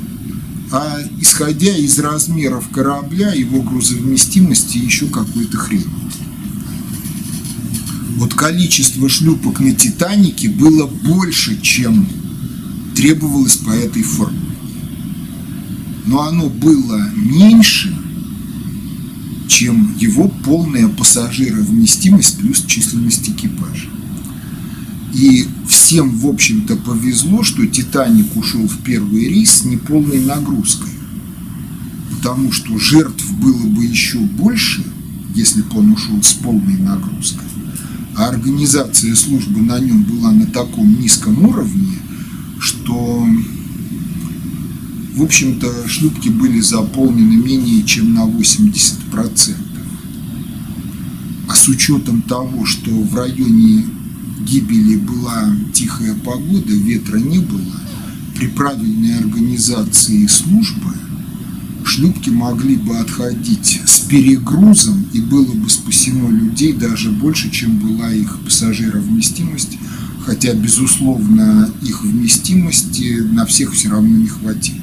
а 0.72 1.00
исходя 1.20 1.76
из 1.76 2.00
размеров 2.00 2.70
корабля, 2.70 3.34
его 3.34 3.62
грузовместимости 3.62 4.78
и 4.78 4.86
еще 4.86 5.08
какой-то 5.08 5.58
хрень. 5.58 5.86
Вот 8.16 8.36
количество 8.36 9.10
шлюпок 9.10 9.60
на 9.60 9.74
«Титанике» 9.74 10.48
было 10.48 10.88
больше, 10.88 11.60
чем 11.62 12.08
требовалось 13.02 13.58
по 13.58 13.72
этой 13.72 14.04
форме. 14.04 14.40
Но 16.06 16.22
оно 16.22 16.50
было 16.50 17.02
меньше, 17.16 17.98
чем 19.48 19.96
его 19.98 20.28
полная 20.46 20.88
пассажировместимость 20.88 22.38
плюс 22.38 22.64
численность 22.66 23.28
экипажа. 23.28 23.90
И 25.16 25.48
всем, 25.68 26.16
в 26.16 26.28
общем-то, 26.28 26.76
повезло, 26.78 27.44
что 27.44 27.66
«Титаник» 27.66 28.36
ушел 28.36 28.68
в 28.68 28.78
первый 28.84 29.28
рейс 29.28 29.50
с 29.52 29.66
неполной 29.66 30.24
нагрузкой. 30.24 30.92
Потому 32.12 32.52
что 32.52 32.78
жертв 32.78 33.30
было 33.34 33.66
бы 33.66 33.84
еще 33.84 34.20
больше, 34.20 34.86
если 35.34 35.64
бы 35.64 35.80
он 35.80 35.94
ушел 35.94 36.22
с 36.22 36.34
полной 36.34 36.78
нагрузкой. 36.78 37.48
А 38.16 38.28
организация 38.28 39.16
службы 39.16 39.62
на 39.62 39.80
нем 39.80 40.04
была 40.04 40.32
на 40.32 40.46
таком 40.46 41.02
низком 41.02 41.44
уровне– 41.46 41.98
что, 42.62 43.28
в 45.16 45.24
общем-то, 45.24 45.88
шлюпки 45.88 46.30
были 46.30 46.62
заполнены 46.62 47.44
менее 47.44 47.84
чем 47.84 48.14
на 48.14 48.28
80%. 48.28 49.56
А 51.48 51.56
с 51.56 51.68
учетом 51.68 52.22
того, 52.22 52.66
что 52.66 52.92
в 52.92 53.16
районе 53.16 53.86
гибели 54.42 54.96
была 54.98 55.56
тихая 55.74 56.14
погода, 56.14 56.74
ветра 56.74 57.18
не 57.18 57.40
было, 57.40 57.82
при 58.36 58.48
правильной 58.48 59.18
организации 59.18 60.28
службы 60.28 60.94
шлюпки 61.84 62.30
могли 62.30 62.76
бы 62.76 63.00
отходить 63.00 63.82
с 63.86 64.02
перегрузом 64.02 65.08
и 65.14 65.20
было 65.20 65.52
бы 65.52 65.68
спасено 65.68 66.30
людей 66.30 66.74
даже 66.74 67.10
больше, 67.10 67.50
чем 67.50 67.80
была 67.80 68.14
их 68.14 68.40
пассажировместимость 68.46 69.80
хотя, 70.26 70.54
безусловно, 70.54 71.70
их 71.82 72.04
вместимости 72.04 73.22
на 73.32 73.46
всех 73.46 73.74
все 73.74 73.90
равно 73.90 74.18
не 74.18 74.28
хватило. 74.28 74.80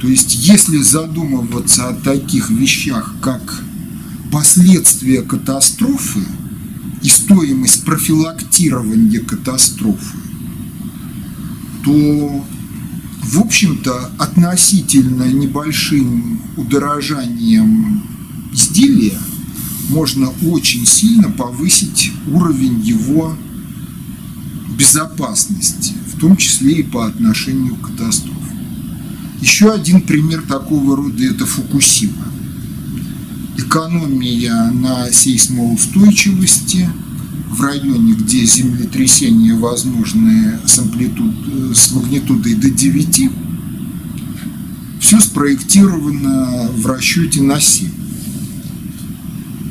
То 0.00 0.08
есть, 0.08 0.34
если 0.46 0.78
задумываться 0.78 1.88
о 1.88 1.94
таких 1.94 2.50
вещах, 2.50 3.14
как 3.20 3.62
последствия 4.30 5.22
катастрофы 5.22 6.20
и 7.02 7.08
стоимость 7.08 7.84
профилактирования 7.84 9.20
катастрофы, 9.20 10.16
то, 11.84 12.44
в 13.22 13.40
общем-то, 13.40 14.10
относительно 14.18 15.24
небольшим 15.24 16.42
удорожанием 16.56 18.02
изделия 18.52 19.18
можно 19.88 20.30
очень 20.42 20.84
сильно 20.86 21.30
повысить 21.30 22.12
уровень 22.26 22.80
его 22.80 23.36
безопасности, 24.76 25.94
в 26.14 26.18
том 26.20 26.36
числе 26.36 26.80
и 26.80 26.82
по 26.82 27.06
отношению 27.06 27.76
к 27.76 27.88
катастрофе. 27.88 28.36
Еще 29.40 29.70
один 29.70 30.00
пример 30.00 30.42
такого 30.42 30.96
рода– 30.96 31.24
это 31.24 31.46
Фукусима. 31.46 32.26
Экономия 33.58 34.70
на 34.70 35.10
сейсмоустойчивости 35.10 36.88
в 37.50 37.60
районе, 37.60 38.14
где 38.14 38.44
землетрясения 38.44 39.54
возможны 39.54 40.58
с, 40.66 40.78
амплитуд, 40.78 41.34
с 41.74 41.92
магнитудой 41.92 42.54
до 42.54 42.70
9, 42.70 43.30
все 45.00 45.20
спроектировано 45.20 46.70
в 46.76 46.86
расчете 46.86 47.42
на 47.42 47.60
7, 47.60 47.88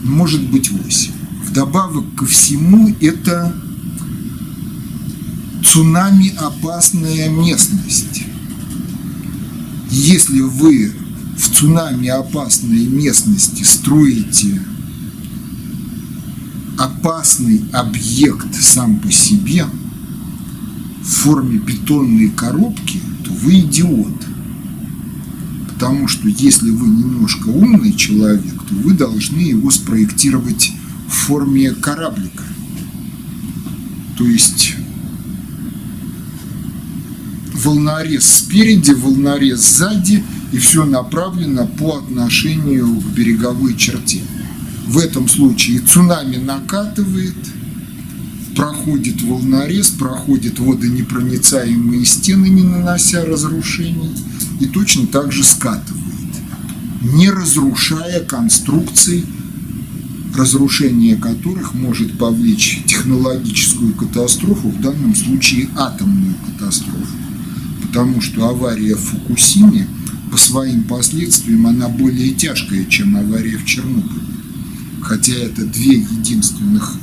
может 0.03 0.41
быть 0.49 0.71
8. 0.71 1.11
Вдобавок 1.43 2.15
ко 2.15 2.25
всему 2.25 2.95
это 3.01 3.55
цунами 5.65 6.33
опасная 6.37 7.29
местность. 7.29 8.23
Если 9.89 10.41
вы 10.41 10.93
в 11.37 11.49
цунами 11.49 12.07
опасной 12.07 12.85
местности 12.85 13.63
строите 13.63 14.61
опасный 16.77 17.63
объект 17.73 18.53
сам 18.55 18.99
по 18.99 19.11
себе 19.11 19.65
в 21.01 21.07
форме 21.07 21.57
бетонной 21.57 22.29
коробки, 22.29 23.01
то 23.23 23.31
вы 23.31 23.59
идиот. 23.59 24.25
Потому 25.69 26.07
что 26.07 26.27
если 26.27 26.69
вы 26.69 26.87
немножко 26.87 27.49
умный 27.49 27.93
человек, 27.93 28.55
то 28.69 28.75
вы 28.75 28.93
должны 28.93 29.39
его 29.39 29.71
спроектировать 29.71 30.71
в 31.07 31.11
форме 31.11 31.71
кораблика. 31.71 32.43
То 34.17 34.25
есть 34.25 34.75
волнорез 37.55 38.25
спереди, 38.25 38.91
волнорез 38.91 39.59
сзади, 39.59 40.23
и 40.51 40.57
все 40.57 40.85
направлено 40.85 41.67
по 41.67 41.97
отношению 41.97 42.87
к 43.01 43.05
береговой 43.13 43.75
черте. 43.75 44.21
В 44.87 44.99
этом 44.99 45.27
случае 45.27 45.79
цунами 45.79 46.37
накатывает, 46.37 47.35
проходит 48.55 49.21
волнорез, 49.21 49.89
проходит 49.89 50.59
водонепроницаемые 50.59 52.05
стены, 52.05 52.47
не 52.47 52.63
нанося 52.63 53.25
разрушений, 53.25 54.11
и 54.59 54.67
точно 54.67 55.07
так 55.07 55.31
же 55.31 55.43
скатывает, 55.43 56.03
не 57.01 57.29
разрушая 57.29 58.21
конструкций, 58.21 59.25
разрушение 60.35 61.15
которых 61.15 61.73
может 61.73 62.17
повлечь 62.17 62.83
технологическую 62.85 63.93
катастрофу, 63.93 64.69
в 64.69 64.81
данном 64.81 65.15
случае 65.15 65.69
атомную 65.75 66.35
катастрофу. 66.45 67.24
Потому 67.95 68.19
что 68.19 68.49
авария 68.49 68.93
в 68.95 68.99
Фукусиме 68.99 69.87
по 70.29 70.35
своим 70.35 70.83
последствиям 70.83 71.65
она 71.65 71.87
более 71.87 72.31
тяжкая, 72.31 72.83
чем 72.83 73.15
авария 73.15 73.57
в 73.57 73.63
Чернобыле. 73.63 74.19
Хотя 75.01 75.31
это 75.31 75.65
две 75.65 75.99
единственных 75.99 76.97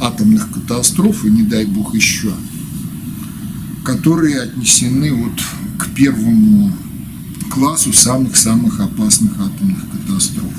атомных 0.00 0.50
катастроф, 0.50 1.26
и 1.26 1.28
не 1.28 1.42
дай 1.42 1.66
бог 1.66 1.94
еще, 1.94 2.32
которые 3.84 4.40
отнесены 4.40 5.12
вот 5.12 5.38
к 5.78 5.90
первому 5.94 6.72
классу 7.50 7.92
самых-самых 7.92 8.80
опасных 8.80 9.32
атомных 9.38 9.82
катастроф. 9.90 10.54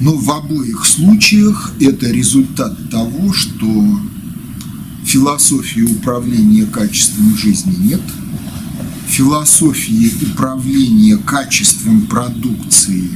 Но 0.00 0.18
в 0.18 0.30
обоих 0.30 0.84
случаях 0.84 1.72
это 1.80 2.10
результат 2.10 2.90
того, 2.90 3.32
что 3.32 3.98
философии 5.04 5.82
управления 5.82 6.66
качеством 6.66 7.36
жизни 7.36 7.76
нет, 7.88 8.02
философии 9.08 10.12
управления 10.22 11.16
качеством 11.16 12.06
продукции 12.06 13.10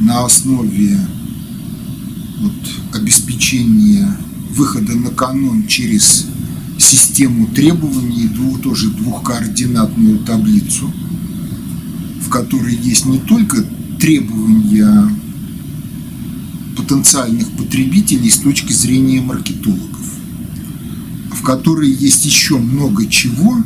на 0.00 0.24
основе 0.24 0.98
вот, 2.40 2.52
обеспечения 2.94 4.16
выхода 4.50 4.94
на 4.96 5.10
канон 5.10 5.66
через 5.66 6.26
систему 6.78 7.46
требований, 7.48 8.28
двух, 8.28 8.62
тоже 8.62 8.88
двухкоординатную 8.90 10.20
таблицу, 10.20 10.90
в 12.22 12.30
которой 12.30 12.74
есть 12.74 13.04
не 13.04 13.18
только 13.18 13.62
требования 13.98 15.08
потенциальных 16.76 17.50
потребителей 17.52 18.30
с 18.30 18.38
точки 18.38 18.72
зрения 18.72 19.20
маркетологов, 19.20 20.00
в 21.40 21.42
которой 21.42 21.90
есть 21.90 22.26
еще 22.26 22.58
много 22.58 23.06
чего, 23.06 23.56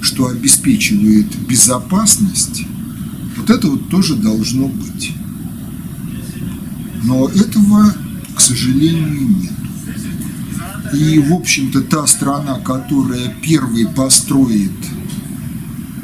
что 0.00 0.28
обеспечивает 0.28 1.26
безопасность, 1.46 2.62
вот 3.36 3.50
это 3.50 3.68
вот 3.68 3.90
тоже 3.90 4.16
должно 4.16 4.68
быть. 4.68 5.12
Но 7.02 7.28
этого, 7.28 7.94
к 8.34 8.40
сожалению, 8.40 9.28
нет. 9.28 9.52
И, 10.94 11.18
в 11.18 11.34
общем-то, 11.34 11.82
та 11.82 12.06
страна, 12.06 12.58
которая 12.60 13.34
первой 13.42 13.86
построит 13.86 14.72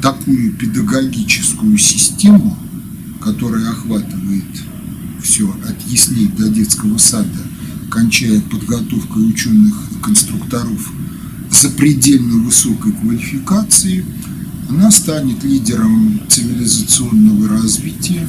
такую 0.03 0.53
педагогическую 0.53 1.79
систему, 1.79 2.59
которая 3.19 3.71
охватывает 3.71 4.45
все 5.23 5.49
от 5.67 5.81
яслей 5.87 6.27
до 6.27 6.47
детского 6.49 6.99
сада, 6.99 7.41
кончая 7.89 8.39
подготовкой 8.41 9.27
ученых 9.27 9.90
конструкторов 10.01 10.91
запредельно 11.51 12.43
высокой 12.43 12.93
квалификации, 12.93 14.05
она 14.69 14.89
станет 14.91 15.43
лидером 15.43 16.21
цивилизационного 16.29 17.49
развития. 17.49 18.27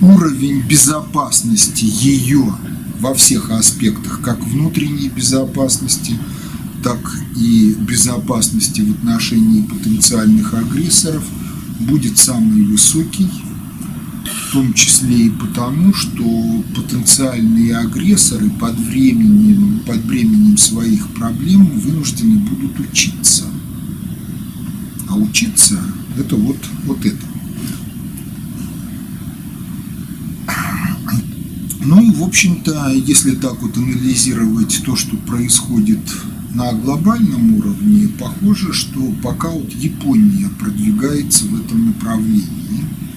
Уровень 0.00 0.62
безопасности 0.62 1.84
ее 1.84 2.54
во 3.00 3.14
всех 3.14 3.50
аспектах, 3.50 4.20
как 4.20 4.44
внутренней 4.46 5.08
безопасности, 5.08 6.18
так 6.84 6.98
и 7.36 7.74
безопасности 7.80 8.82
в 8.82 8.90
отношении 8.92 9.62
потенциальных 9.62 10.54
агрессоров, 10.54 11.24
будет 11.80 12.18
самый 12.18 12.64
высокий– 12.64 13.28
в 14.48 14.52
том 14.52 14.72
числе 14.72 15.26
и 15.26 15.30
потому, 15.30 15.92
что 15.92 16.64
потенциальные 16.74 17.76
агрессоры 17.76 18.50
под 18.50 18.78
временем, 18.78 19.80
под 19.86 20.04
временем 20.04 20.56
своих 20.56 21.08
проблем 21.08 21.66
вынуждены 21.66 22.38
будут 22.38 22.78
учиться. 22.80 23.44
А 25.08 25.16
учиться– 25.16 25.78
это 26.18 26.36
вот, 26.36 26.58
вот 26.84 27.04
это. 27.04 27.26
Ну 31.84 32.02
и, 32.02 32.10
в 32.10 32.22
общем-то, 32.22 32.92
если 32.92 33.32
так 33.32 33.62
вот 33.62 33.76
анализировать 33.76 34.82
то, 34.84 34.96
что 34.96 35.16
происходит 35.16 36.00
на 36.54 36.72
глобальном 36.72 37.54
уровне, 37.54 38.08
похоже, 38.18 38.72
что 38.72 39.12
пока 39.22 39.48
вот 39.48 39.72
Япония 39.72 40.48
продвигается 40.58 41.44
в 41.44 41.60
этом 41.60 41.86
направлении– 41.86 42.84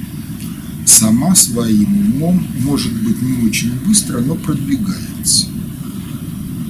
сама 0.91 1.33
своим 1.35 2.13
умом, 2.15 2.45
может 2.59 2.93
быть 3.01 3.21
не 3.21 3.47
очень 3.47 3.71
быстро, 3.85 4.19
но 4.19 4.35
продвигается. 4.35 5.47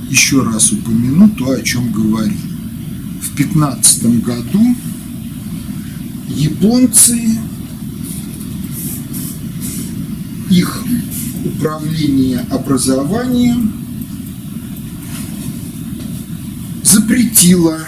Еще 0.10 0.44
раз 0.44 0.72
упомяну 0.72 1.30
то, 1.30 1.52
о 1.52 1.62
чем 1.62 1.92
говорил. 1.92 2.38
В 3.22 3.36
15 3.36 4.24
году 4.24 4.76
японцы, 6.28 7.20
их 10.50 10.84
управление 11.44 12.40
образованием 12.52 13.74
запретило, 16.84 17.80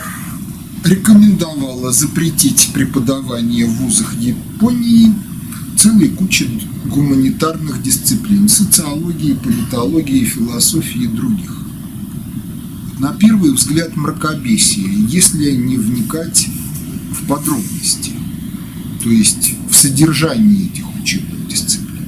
рекомендовало 0.83 1.91
запретить 1.91 2.71
преподавание 2.73 3.65
в 3.65 3.75
вузах 3.75 4.15
Японии– 4.19 5.13
целой 5.83 6.07
куче 6.07 6.47
гуманитарных 6.85 7.83
дисциплин, 7.83 8.47
социологии, 8.47 9.33
политологии, 9.33 10.23
философии 10.23 11.03
и 11.03 11.07
других. 11.07 11.57
На 12.99 13.11
первый 13.11 13.51
взгляд 13.51 13.97
мракобесие, 13.97 14.87
если 15.09 15.51
не 15.51 15.75
вникать 15.75 16.47
в 17.11 17.27
подробности, 17.27 18.11
то 19.03 19.09
есть 19.09 19.55
в 19.69 19.75
содержание 19.75 20.67
этих 20.67 20.85
учебных 21.01 21.49
дисциплин. 21.49 22.05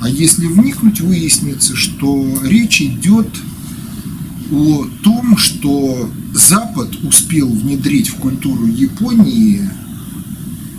А 0.00 0.08
если 0.08 0.46
вникнуть, 0.46 1.00
выяснится, 1.00 1.76
что 1.76 2.40
речь 2.42 2.82
идет 2.82 3.28
о 4.50 4.84
том, 5.04 5.38
что 5.38 6.10
Запад 6.34 6.88
успел 7.04 7.48
внедрить 7.48 8.08
в 8.08 8.16
культуру 8.16 8.66
Японии 8.66 9.60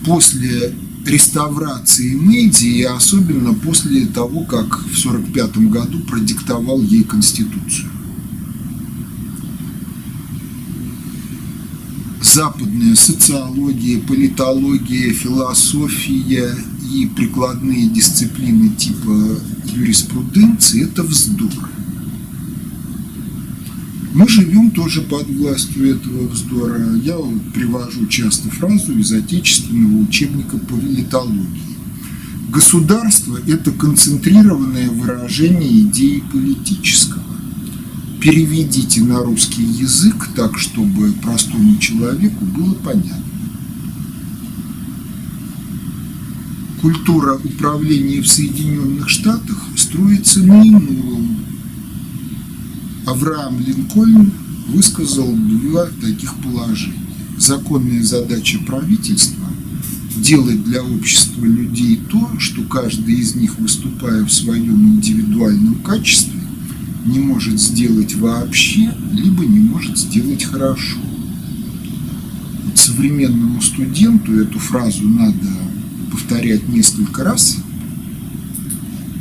после 0.04 0.76
реставрации 1.08 2.16
Мэйди, 2.16 2.84
особенно 2.84 3.54
после 3.54 4.06
того, 4.06 4.44
как 4.44 4.66
в 4.66 5.06
1945 5.06 5.58
году 5.70 6.00
продиктовал 6.02 6.82
ей 6.82 7.04
Конституцию. 7.04 7.90
Западная 12.22 12.96
социология, 12.96 14.00
политология, 14.00 15.12
философия 15.14 16.54
и 16.92 17.06
прикладные 17.16 17.90
дисциплины 17.90 18.70
типа 18.70 19.40
юриспруденции– 19.66 20.84
это 20.86 21.04
вздор. 21.04 21.70
Мы 24.18 24.28
живем 24.28 24.72
тоже 24.72 25.02
под 25.02 25.30
властью 25.30 25.96
этого 25.96 26.28
вздора. 26.28 26.96
Я 27.04 27.18
привожу 27.54 28.08
часто 28.08 28.50
фразу 28.50 28.98
из 28.98 29.12
отечественного 29.12 30.02
учебника 30.02 30.58
по 30.58 30.76
политологии. 30.76 31.78
Государство– 32.50 33.40
это 33.48 33.70
концентрированное 33.70 34.90
выражение 34.90 35.82
идеи 35.82 36.24
политического. 36.34 37.22
Переведите 38.20 39.02
на 39.02 39.20
русский 39.20 39.62
язык 39.62 40.30
так, 40.36 40.58
чтобы 40.58 41.12
простому 41.22 41.78
человеку 41.78 42.44
было 42.44 42.74
понятно. 42.74 43.24
Культура 46.82 47.36
управления 47.36 48.22
в 48.22 48.28
Соединенных 48.28 49.10
Штатах 49.10 49.64
строится 49.76 50.40
на 50.40 50.68
ином 50.68 50.88
Авраам 53.08 53.58
Линкольн 53.62 54.34
высказал 54.68 55.34
два 55.34 55.86
таких 56.02 56.36
положения. 56.44 57.08
Законная 57.38 58.04
задача 58.04 58.60
правительства– 58.60 59.48
делать 60.18 60.62
для 60.66 60.84
общества 60.84 61.46
людей 61.46 62.02
то, 62.12 62.38
что 62.38 62.64
каждый 62.64 63.16
из 63.16 63.34
них, 63.34 63.60
выступая 63.60 64.26
в 64.26 64.34
своем 64.34 64.96
индивидуальном 64.96 65.76
качестве, 65.76 66.42
не 67.06 67.20
может 67.20 67.62
сделать 67.62 68.14
вообще, 68.16 68.94
либо 69.14 69.46
не 69.46 69.60
может 69.60 69.98
сделать 69.98 70.44
хорошо. 70.44 71.00
современному 72.76 73.62
студенту 73.62 74.34
эту 74.34 74.60
фразу 74.60 75.08
надо 75.08 75.48
повторять 76.12 76.68
несколько 76.68 77.24
раз, 77.24 77.56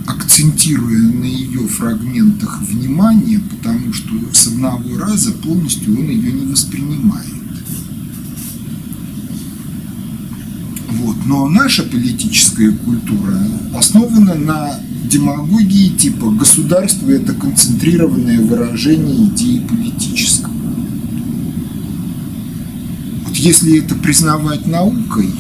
акцентируя 0.07 0.99
на 0.99 1.25
ее 1.25 1.67
фрагментах 1.67 2.63
внимание, 2.63 3.41
потому 3.41 3.93
что 3.93 4.11
с 4.33 4.47
одного 4.47 4.99
раза 4.99 5.33
полностью 5.33 5.99
он 5.99 6.09
ее 6.09 6.33
не 6.33 6.47
воспринимает. 6.47 7.35
Вот. 10.91 11.17
Но 11.27 11.49
наша 11.49 11.83
политическая 11.83 12.71
культура 12.71 13.37
основана 13.75 14.35
на 14.35 14.81
демагогии 15.05 15.89
типа 15.91 16.31
«государство– 16.31 17.11
это 17.11 17.35
концентрированное 17.35 18.41
выражение 18.41 19.27
идеи 19.29 19.61
политического». 19.61 20.55
Вот 23.25 23.37
если 23.37 23.79
это 23.79 23.95
признавать 23.95 24.67
наукой, 24.67 25.31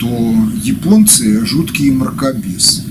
то 0.00 0.34
японцы– 0.64 1.44
жуткие 1.46 1.92
мракобесы. 1.92 2.84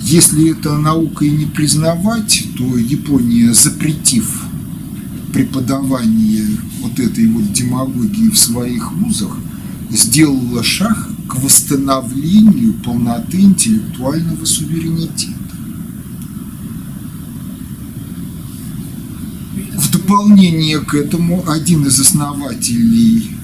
Если 0.00 0.52
это 0.52 0.78
наукой 0.78 1.28
не 1.30 1.44
признавать, 1.44 2.44
то 2.56 2.78
Япония, 2.78 3.52
запретив 3.52 4.42
преподавание 5.34 6.46
вот 6.80 6.98
этой 6.98 7.26
вот 7.28 7.52
демагогии 7.52 8.30
в 8.30 8.38
своих 8.38 8.92
вузах, 8.92 9.36
сделала 9.90 10.62
шаг 10.62 11.10
к 11.28 11.36
восстановлению 11.36 12.74
полноты 12.84 13.40
интеллектуального 13.40 14.44
суверенитета. 14.46 15.34
В 19.76 19.90
дополнение 19.90 20.80
к 20.80 20.94
этому 20.94 21.44
один 21.50 21.86
из 21.86 22.00
основателей 22.00 23.34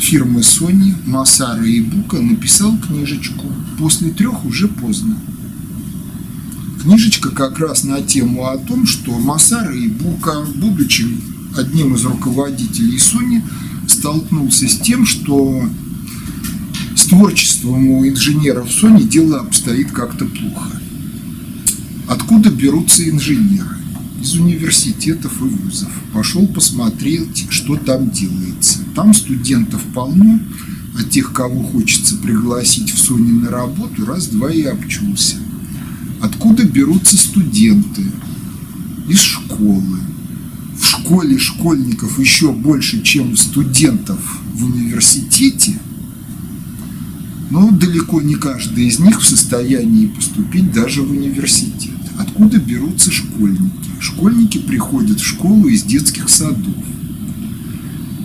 фирмы 0.00 0.40
Sony 0.40 0.94
Масара 1.06 1.62
Ибука 1.64 2.18
написал 2.20 2.76
книжечку 2.78 3.46
«После 3.78 4.10
трех 4.10 4.44
уже 4.44 4.66
поздно». 4.66 5.16
Книжечка 6.82 7.28
как 7.30 7.58
раз 7.58 7.84
на 7.84 8.00
тему 8.00 8.46
о 8.46 8.56
том, 8.56 8.86
что 8.86 9.18
Масара 9.18 9.76
Ибука, 9.76 10.46
будучи 10.56 11.06
одним 11.56 11.94
из 11.94 12.04
руководителей 12.04 12.96
Sony, 12.96 13.42
столкнулся 13.86 14.66
с 14.66 14.78
тем, 14.78 15.04
что 15.04 15.68
с 16.96 17.04
творчеством 17.04 17.86
у 17.88 18.06
инженеров 18.06 18.68
Sony 18.68 19.06
дело 19.06 19.40
обстоит 19.40 19.92
как-то 19.92 20.24
плохо. 20.24 20.80
Откуда 22.08 22.50
берутся 22.50 23.08
инженеры? 23.08 23.69
Из 24.20 24.34
университетов 24.34 25.40
и 25.40 25.44
вузов. 25.44 25.90
Пошел 26.12 26.46
посмотреть, 26.46 27.46
что 27.50 27.76
там 27.76 28.10
делается. 28.10 28.80
Там 28.94 29.14
студентов 29.14 29.82
полно, 29.94 30.40
а 30.98 31.02
тех, 31.04 31.32
кого 31.32 31.62
хочется 31.62 32.16
пригласить 32.16 32.90
в 32.90 32.96
Sony 32.96 33.40
на 33.40 33.50
работу, 33.50 34.04
раз-два 34.04 34.52
и 34.52 34.62
обчулся. 34.62 35.36
Откуда 36.20 36.64
берутся 36.64 37.16
студенты? 37.16 38.04
Из 39.08 39.20
школы. 39.20 39.98
В 40.78 40.86
школе 40.86 41.38
школьников 41.38 42.18
еще 42.18 42.52
больше, 42.52 43.02
чем 43.02 43.36
студентов 43.36 44.20
в 44.54 44.64
университете– 44.64 45.78
но 47.50 47.68
далеко 47.72 48.22
не 48.22 48.36
каждый 48.36 48.86
из 48.86 49.00
них 49.00 49.20
в 49.20 49.26
состоянии 49.26 50.06
поступить 50.06 50.72
даже 50.72 51.02
в 51.02 51.10
университет. 51.10 51.89
Откуда 52.20 52.58
берутся 52.58 53.10
школьники? 53.10 53.88
Школьники 53.98 54.58
приходят 54.58 55.20
в 55.20 55.26
школу 55.26 55.68
из 55.68 55.84
детских 55.84 56.28
садов. 56.28 56.74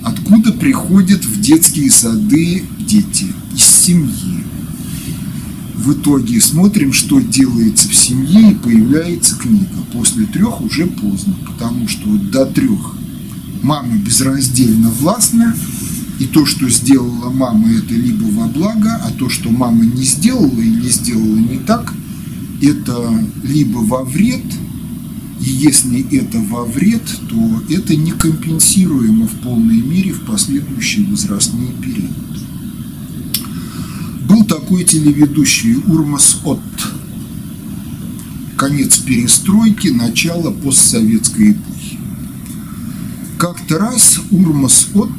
Откуда 0.04 0.52
приходят 0.52 1.24
в 1.24 1.40
детские 1.40 1.90
сады 1.90 2.66
дети? 2.78 3.28
Из 3.56 3.64
семьи. 3.64 4.44
В 5.76 5.94
итоге 5.94 6.42
смотрим, 6.42 6.92
что 6.92 7.22
делается 7.22 7.88
в 7.88 7.96
семье, 7.96 8.52
и 8.52 8.56
появляется 8.56 9.38
книга. 9.38 9.82
После 9.94 10.26
трех 10.26 10.60
уже 10.60 10.88
поздно, 10.88 11.36
потому 11.48 11.88
что 11.88 12.18
до 12.18 12.46
трех 12.46 12.98
мама 13.62 13.96
безраздельно 13.96 14.90
властная, 14.90 15.56
и 16.20 16.26
то, 16.26 16.46
что 16.46 16.70
сделала 16.70 17.30
мама, 17.30 17.72
это 17.72 17.94
либо 17.94 18.26
во 18.26 18.48
благо, 18.48 18.96
а 18.96 19.12
то, 19.12 19.30
что 19.30 19.52
мама 19.52 19.86
не 19.86 20.04
сделала 20.04 20.60
или 20.60 20.90
сделала 20.90 21.38
не 21.38 21.60
так, 21.60 21.94
это 22.62 23.24
либо 23.44 23.80
во 23.80 24.04
вред, 24.04 24.46
и 25.42 25.50
если 25.50 26.02
это 26.18 26.40
во 26.40 26.66
вред, 26.66 27.04
то 27.30 27.64
это 27.70 27.96
не 27.96 28.12
компенсируемо 28.12 29.28
в 29.28 29.42
полной 29.42 29.82
мере 29.82 30.14
в 30.14 30.22
последующие 30.22 31.06
возрастные 31.06 31.72
периоды. 31.74 32.14
Был 34.28 34.44
такой 34.46 34.84
телеведущий 34.86 35.76
Урмас 35.76 36.40
Отт. 36.44 36.62
Конец 38.58 38.98
перестройки, 38.98 39.90
начало 39.90 40.52
постсоветской 40.52 41.52
эпохи. 41.52 42.00
Как-то 43.38 43.78
раз 43.78 44.20
Урмас 44.32 44.88
Отт 44.96 45.12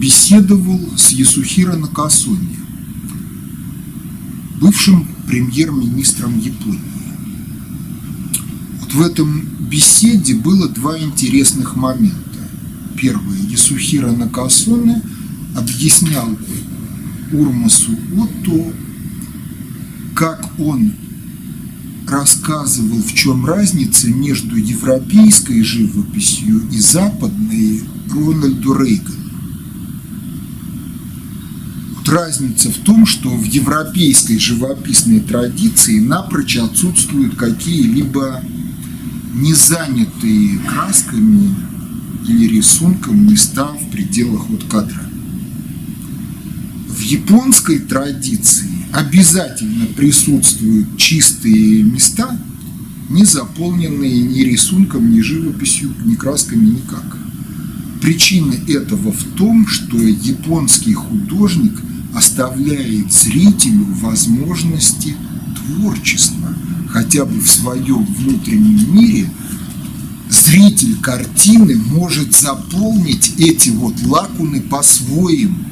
беседовал 0.00 0.80
с 0.96 1.10
Ясухиро 1.10 1.76
Накасони, 1.76 2.58
бывшим 4.60 5.13
премьер-министром 5.26 6.38
Японии. 6.38 6.80
Вот 8.80 8.92
в 8.92 9.00
этом 9.00 9.40
беседе 9.70 10.34
было 10.34 10.68
два 10.68 10.98
интересных 10.98 11.76
момента. 11.76 12.18
Первое. 12.96 13.38
Ясухиро 13.48 14.12
Накасоне 14.12 15.02
объяснял 15.56 16.28
Урмасу 17.32 17.92
Отто, 18.16 18.72
как 20.14 20.48
он 20.58 20.92
рассказывал, 22.06 23.02
в 23.02 23.12
чем 23.14 23.46
разница 23.46 24.08
между 24.08 24.56
европейской 24.56 25.62
живописью 25.62 26.62
и 26.70 26.78
западной 26.78 27.82
Рональду 28.10 28.74
Рейгану. 28.74 29.23
Разница 32.14 32.70
в 32.70 32.76
том, 32.84 33.06
что 33.06 33.28
в 33.28 33.42
европейской 33.42 34.38
живописной 34.38 35.18
традиции 35.18 35.98
напрочь 35.98 36.56
отсутствуют 36.56 37.34
какие-либо 37.34 38.40
незанятые 39.34 40.60
красками 40.60 41.52
или 42.28 42.54
рисунком 42.58 43.28
места 43.28 43.64
в 43.64 43.90
пределах 43.90 44.46
вот 44.48 44.62
кадра. 44.62 45.02
В 46.88 47.00
японской 47.00 47.80
традиции 47.80 48.70
обязательно 48.92 49.86
присутствуют 49.86 50.96
чистые 50.96 51.82
места, 51.82 52.38
не 53.10 53.24
заполненные 53.24 54.20
ни 54.20 54.42
рисунком, 54.42 55.10
ни 55.10 55.20
живописью, 55.20 55.92
ни 56.04 56.14
красками, 56.14 56.64
никак. 56.64 57.16
Причина 58.00 58.54
этого 58.68 59.10
в 59.10 59.24
том, 59.36 59.66
что 59.66 59.96
японский 59.96 60.94
художник– 60.94 61.72
оставляет 62.14 63.12
зрителю 63.12 63.86
возможности 64.00 65.16
творчества, 65.56 66.54
хотя 66.88 67.24
бы 67.24 67.40
в 67.40 67.50
своем 67.50 68.04
внутреннем 68.04 68.94
мире, 68.94 69.30
зритель 70.30 70.96
картины 71.00 71.76
может 71.76 72.34
заполнить 72.34 73.34
эти 73.38 73.70
вот 73.70 74.00
лакуны 74.02 74.60
по-своему, 74.60 75.64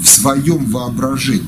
в 0.00 0.08
своем 0.08 0.64
воображении. 0.66 1.44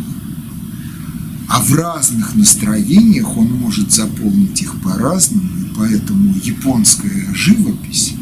А 1.48 1.60
в 1.60 1.74
разных 1.74 2.34
настроениях 2.34 3.36
он 3.36 3.52
может 3.52 3.92
заполнить 3.92 4.60
их 4.62 4.80
по-разному, 4.82 5.48
и 5.60 5.74
поэтому 5.76 6.34
японская 6.42 7.32
живопись, 7.34 8.14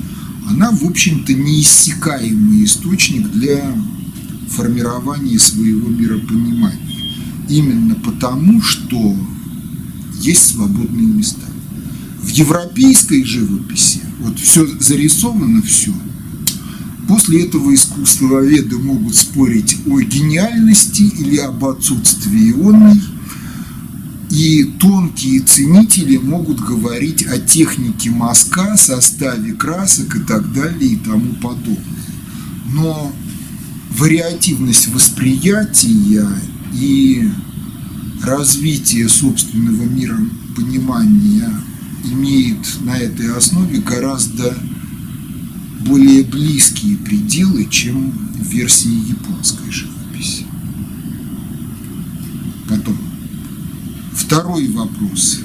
она, 0.48 0.70
в 0.70 0.82
общем-то, 0.84 1.34
неиссякаемый 1.34 2.64
источник 2.64 3.30
для 3.30 3.74
формировании 4.48 5.36
своего 5.36 5.88
миропонимания. 5.88 6.78
Именно 7.48 7.94
потому, 7.96 8.60
что 8.60 9.16
есть 10.20 10.54
свободные 10.54 11.06
места. 11.06 11.46
В 12.22 12.28
европейской 12.28 13.24
живописи 13.24 14.00
вот 14.20 14.38
все 14.38 14.66
зарисовано, 14.80 15.62
все. 15.62 15.92
После 17.06 17.44
этого 17.44 17.74
искусствоведы 17.74 18.76
могут 18.76 19.16
спорить 19.16 19.78
о 19.86 20.00
гениальности 20.00 21.02
или 21.02 21.38
об 21.38 21.64
отсутствии 21.64 22.52
ионной, 22.52 23.00
и 24.30 24.64
тонкие 24.78 25.40
ценители 25.40 26.18
могут 26.18 26.60
говорить 26.60 27.26
о 27.26 27.38
технике 27.38 28.10
мазка, 28.10 28.76
составе 28.76 29.54
красок 29.54 30.16
и 30.16 30.20
так 30.20 30.52
далее 30.52 30.92
и 30.92 30.96
тому 30.96 31.32
подобное. 31.40 31.78
Но 32.74 33.10
вариативность 33.90 34.88
восприятия 34.88 36.28
и 36.74 37.28
развитие 38.22 39.08
собственного 39.08 39.84
мира 39.84 40.18
понимания 40.56 41.50
имеет 42.04 42.80
на 42.82 42.96
этой 42.96 43.34
основе 43.36 43.78
гораздо 43.78 44.56
более 45.80 46.24
близкие 46.24 46.96
пределы, 46.98 47.66
чем 47.70 48.10
в 48.10 48.48
версии 48.48 49.08
японской 49.08 49.70
живописи. 49.70 50.44
Потом, 52.68 52.98
второй 54.12 54.68
вопрос, 54.68 55.40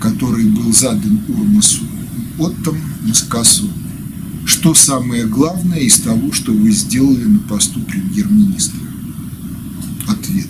который 0.00 0.46
был 0.46 0.72
задан 0.72 1.20
Урмасу 1.28 1.82
Оттом 2.38 2.76
Маскасу. 3.02 3.68
Что 4.44 4.74
самое 4.74 5.26
главное 5.26 5.80
из 5.80 6.00
того, 6.00 6.32
что 6.32 6.52
вы 6.52 6.70
сделали 6.70 7.24
на 7.24 7.38
посту 7.40 7.80
премьер-министра? 7.80 8.80
Ответ. 10.06 10.48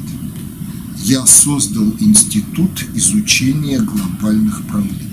Я 1.05 1.25
создал 1.27 1.95
институт 2.01 2.85
изучения 2.95 3.81
глобальных 3.81 4.63
проблем. 4.67 5.11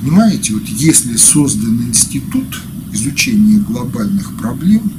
Понимаете, 0.00 0.54
вот 0.54 0.66
если 0.66 1.16
создан 1.16 1.80
институт 1.88 2.60
изучения 2.92 3.58
глобальных 3.58 4.36
проблем, 4.36 4.90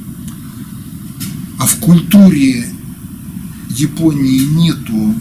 а 1.58 1.66
в 1.66 1.76
культуре 1.76 2.68
Японии 3.70 4.44
нету 4.46 5.14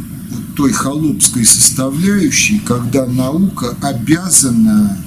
той 0.55 0.71
холопской 0.71 1.45
составляющей, 1.45 2.59
когда 2.59 3.05
наука 3.05 3.75
обязана 3.81 4.97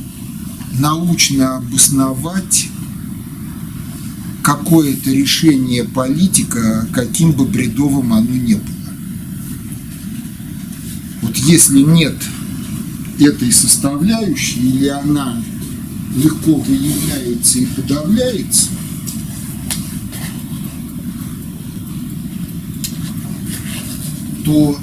научно 0.78 1.56
обосновать 1.56 2.68
какое-то 4.42 5.10
решение 5.10 5.84
политика, 5.84 6.86
каким 6.92 7.32
бы 7.32 7.44
бредовым 7.44 8.12
оно 8.12 8.30
ни 8.30 8.54
было. 8.54 8.62
Вот 11.22 11.36
если 11.36 11.80
нет 11.80 12.16
этой 13.18 13.52
составляющей, 13.52 14.60
или 14.60 14.88
она 14.88 15.42
легко 16.14 16.54
выявляется 16.54 17.58
и 17.58 17.66
подавляется, 17.66 18.68
то 24.44 24.78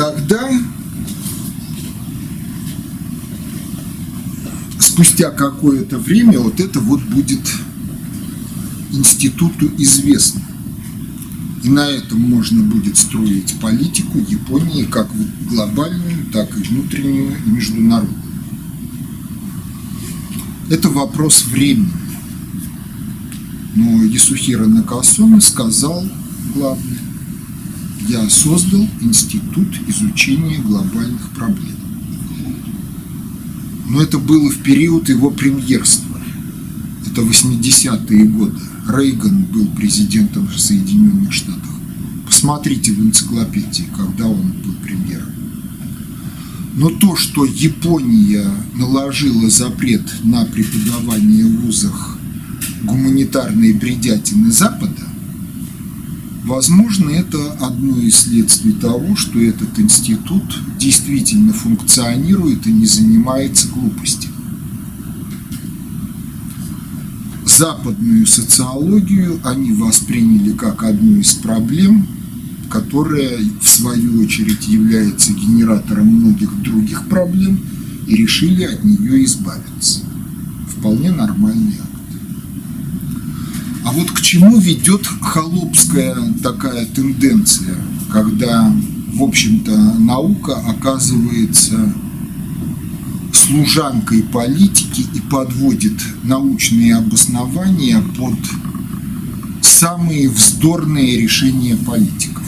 тогда 0.00 0.50
спустя 4.78 5.30
какое-то 5.30 5.98
время 5.98 6.40
вот 6.40 6.58
это 6.58 6.80
вот 6.80 7.02
будет 7.02 7.46
институту 8.92 9.70
известно. 9.76 10.40
И 11.62 11.68
на 11.68 11.86
этом 11.86 12.18
можно 12.18 12.62
будет 12.62 12.96
строить 12.96 13.60
политику 13.60 14.16
Японии 14.26 14.84
как 14.84 15.06
глобальную, 15.50 16.24
так 16.32 16.48
и 16.56 16.62
внутреннюю, 16.62 17.36
и 17.36 17.50
международную. 17.50 18.22
Это 20.70 20.88
вопрос 20.88 21.44
времени. 21.44 21.92
Но 23.74 24.02
Ясухира 24.04 24.64
Накасоми 24.64 25.40
сказал 25.40 26.08
главное. 26.54 26.89
Я 28.10 28.28
создал 28.28 28.88
институт 29.00 29.68
изучения 29.86 30.58
глобальных 30.58 31.30
проблем. 31.30 31.76
Но 33.88 34.02
это 34.02 34.18
было 34.18 34.50
в 34.50 34.58
период 34.64 35.08
его 35.08 35.30
премьерства. 35.30 36.20
Это 37.06 37.20
80-е 37.20 38.24
годы. 38.24 38.58
Рейган 38.88 39.44
был 39.44 39.64
президентом 39.76 40.48
Соединенных 40.50 41.32
Штатов. 41.32 41.70
Посмотрите 42.26 42.90
в 42.90 42.98
энциклопедии, 42.98 43.86
когда 43.96 44.26
он 44.26 44.54
был 44.64 44.72
премьером. 44.82 45.30
Но 46.74 46.90
то, 46.90 47.14
что 47.14 47.44
Япония 47.44 48.50
наложила 48.74 49.48
запрет 49.48 50.02
на 50.24 50.44
преподавание 50.46 51.44
в 51.44 51.60
вузах 51.60 52.18
гуманитарной 52.82 53.72
бредятины 53.72 54.50
Запада, 54.50 55.09
возможно, 56.50 57.10
это 57.10 57.52
одно 57.60 57.96
из 57.96 58.16
следствий 58.16 58.72
того, 58.72 59.14
что 59.14 59.38
этот 59.40 59.78
институт 59.78 60.58
действительно 60.78 61.52
функционирует 61.52 62.66
и 62.66 62.72
не 62.72 62.86
занимается 62.86 63.68
глупостями. 63.68 64.34
западную 67.60 68.26
социологию 68.26 69.38
они 69.44 69.72
восприняли 69.72 70.52
как 70.52 70.82
одну 70.82 71.18
из 71.18 71.34
проблем, 71.34 72.06
которая 72.70 73.38
в 73.60 73.68
свою 73.68 74.22
очередь 74.22 74.66
является 74.66 75.34
генератором 75.34 76.06
многих 76.06 76.62
других 76.62 77.06
проблем 77.06 77.60
и 78.06 78.16
решили 78.16 78.62
от 78.62 78.82
нее 78.82 79.24
избавиться. 79.24 80.00
Вполне 80.74 81.10
нормальный. 81.10 81.76
А 83.90 83.92
вот 83.92 84.12
к 84.12 84.20
чему 84.20 84.56
ведет 84.60 85.04
холопская 85.20 86.14
такая 86.44 86.86
тенденция, 86.86 87.74
когда, 88.12 88.72
в 89.12 89.20
общем-то, 89.20 89.76
наука 89.98 90.62
оказывается 90.64 91.92
служанкой 93.32 94.22
политики 94.22 95.04
и 95.12 95.20
подводит 95.20 96.00
научные 96.22 96.94
обоснования 96.98 98.00
под 98.16 98.38
самые 99.60 100.28
вздорные 100.28 101.22
решения 101.22 101.74
политиков. 101.74 102.46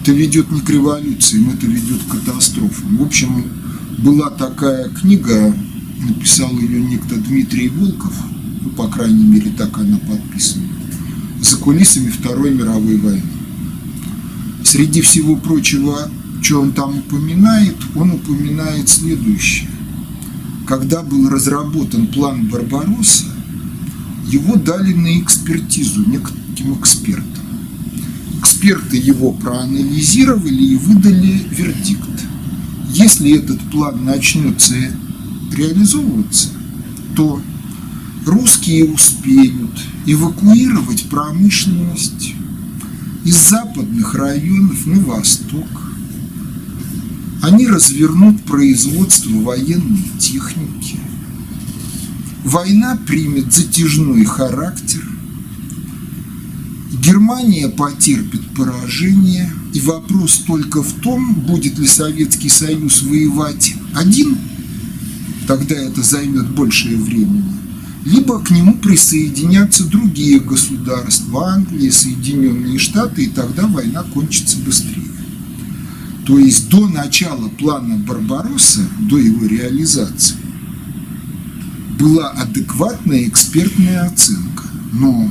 Это 0.00 0.12
ведет 0.12 0.50
не 0.50 0.62
к 0.62 0.70
революции, 0.70 1.36
но 1.36 1.52
это 1.52 1.66
ведет 1.66 2.00
к 2.04 2.12
катастрофам. 2.12 2.96
В 2.96 3.02
общем, 3.02 3.52
была 3.98 4.30
такая 4.30 4.88
книга, 4.88 5.54
написал 6.00 6.58
ее 6.58 6.80
некто 6.80 7.16
Дмитрий 7.16 7.68
Волков, 7.68 8.14
ну, 8.64 8.70
по 8.70 8.88
крайней 8.88 9.24
мере, 9.24 9.50
так 9.56 9.76
она 9.78 9.98
подписана, 9.98 10.64
за 11.40 11.56
кулисами 11.56 12.08
Второй 12.08 12.54
мировой 12.54 12.96
войны. 12.96 13.22
Среди 14.64 15.02
всего 15.02 15.36
прочего 15.36 16.10
что 16.44 16.60
он 16.60 16.72
там 16.72 16.98
упоминает? 16.98 17.76
Он 17.94 18.10
упоминает 18.10 18.86
следующее. 18.90 19.70
Когда 20.66 21.02
был 21.02 21.30
разработан 21.30 22.06
план 22.06 22.48
Барбаросса, 22.48 23.24
его 24.26 24.56
дали 24.56 24.92
на 24.92 25.18
экспертизу 25.20 26.04
неким 26.06 26.78
экспертам. 26.78 27.44
Эксперты 28.38 28.98
его 28.98 29.32
проанализировали 29.32 30.64
и 30.64 30.76
выдали 30.76 31.46
вердикт. 31.50 32.10
Если 32.90 33.38
этот 33.38 33.60
план 33.70 34.04
начнется 34.04 34.74
реализовываться, 35.50 36.50
то 37.16 37.40
русские 38.24 38.86
успеют 38.86 39.80
эвакуировать 40.06 41.08
промышленность 41.08 42.34
из 43.24 43.36
западных 43.36 44.14
районов 44.14 44.86
на 44.86 45.00
восток, 45.00 45.66
они 47.42 47.66
развернут 47.66 48.42
производство 48.44 49.30
военной 49.30 50.08
техники. 50.18 50.98
Война 52.44 52.98
примет 53.06 53.52
затяжной 53.52 54.24
характер. 54.24 55.02
Германия 56.92 57.68
потерпит 57.68 58.42
поражение. 58.54 59.50
И 59.72 59.80
вопрос 59.80 60.44
только 60.46 60.82
в 60.82 60.92
том, 61.00 61.34
будет 61.34 61.78
ли 61.78 61.86
Советский 61.86 62.48
Союз 62.48 63.02
воевать 63.02 63.74
один, 63.94 64.38
тогда 65.48 65.74
это 65.74 66.02
займет 66.02 66.50
большее 66.50 66.96
времени, 66.96 67.44
либо 68.04 68.38
к 68.40 68.50
нему 68.50 68.74
присоединятся 68.74 69.84
другие 69.84 70.38
государства, 70.38 71.54
Англия, 71.54 71.90
Соединенные 71.90 72.78
Штаты, 72.78 73.24
и 73.24 73.28
тогда 73.28 73.66
война 73.66 74.02
кончится 74.02 74.58
быстрее. 74.58 75.08
То 76.26 76.38
есть 76.38 76.68
до 76.68 76.86
начала 76.88 77.48
плана 77.48 77.96
Барбаросса, 77.96 78.82
до 79.08 79.18
его 79.18 79.46
реализации, 79.46 80.36
была 81.98 82.30
адекватная 82.30 83.26
экспертная 83.26 84.04
оценка. 84.04 84.64
Но 84.92 85.30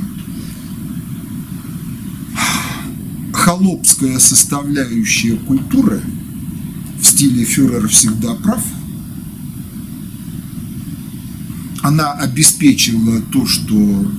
холопская 3.32 4.18
составляющая 4.18 5.36
культуры 5.36 6.02
в 7.00 7.06
стиле 7.06 7.44
фюрер 7.44 7.86
всегда 7.88 8.34
прав, 8.34 8.62
она 11.84 12.12
обеспечила 12.12 13.20
то, 13.30 13.46
что 13.46 14.10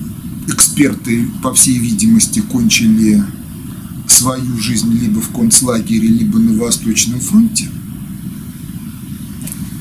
эксперты, 0.46 1.28
по 1.42 1.52
всей 1.52 1.78
видимости, 1.80 2.38
кончили 2.38 3.24
свою 4.06 4.56
жизнь 4.60 4.92
либо 4.92 5.20
в 5.20 5.30
концлагере, 5.30 6.06
либо 6.06 6.38
на 6.38 6.56
Восточном 6.62 7.18
фронте. 7.18 7.68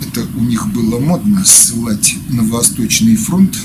Это 0.02 0.26
у 0.36 0.44
них 0.44 0.68
было 0.74 1.00
модно 1.00 1.46
ссылать 1.46 2.16
на 2.30 2.42
Восточный 2.42 3.16
фронт 3.16 3.56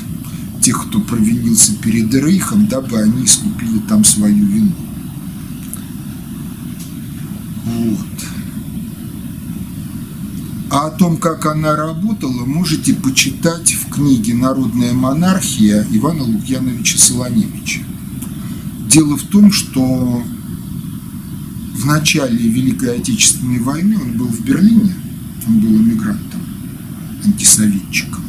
тех, 0.60 0.88
кто 0.88 1.00
провинился 1.00 1.72
перед 1.76 2.12
Рейхом, 2.12 2.66
дабы 2.66 3.00
они 3.00 3.24
искупили 3.24 3.78
там 3.88 4.04
свою 4.04 4.44
вину. 4.44 4.72
Вот. 7.64 8.26
А 10.70 10.86
о 10.86 10.90
том, 10.92 11.16
как 11.16 11.46
она 11.46 11.74
работала, 11.74 12.44
можете 12.44 12.94
почитать 12.94 13.72
в 13.72 13.90
книге 13.90 14.34
«Народная 14.34 14.92
монархия» 14.92 15.84
Ивана 15.90 16.22
Лукьяновича 16.22 16.96
Солоневича. 16.96 17.80
Дело 18.88 19.16
в 19.16 19.24
том, 19.24 19.50
что 19.50 20.22
в 21.74 21.86
начале 21.86 22.36
Великой 22.36 22.98
Отечественной 23.00 23.58
войны 23.58 23.98
он 24.00 24.12
был 24.16 24.28
в 24.28 24.44
Берлине, 24.44 24.94
он 25.48 25.58
был 25.58 25.70
эмигрантом, 25.70 26.40
антисоветчиком, 27.24 28.22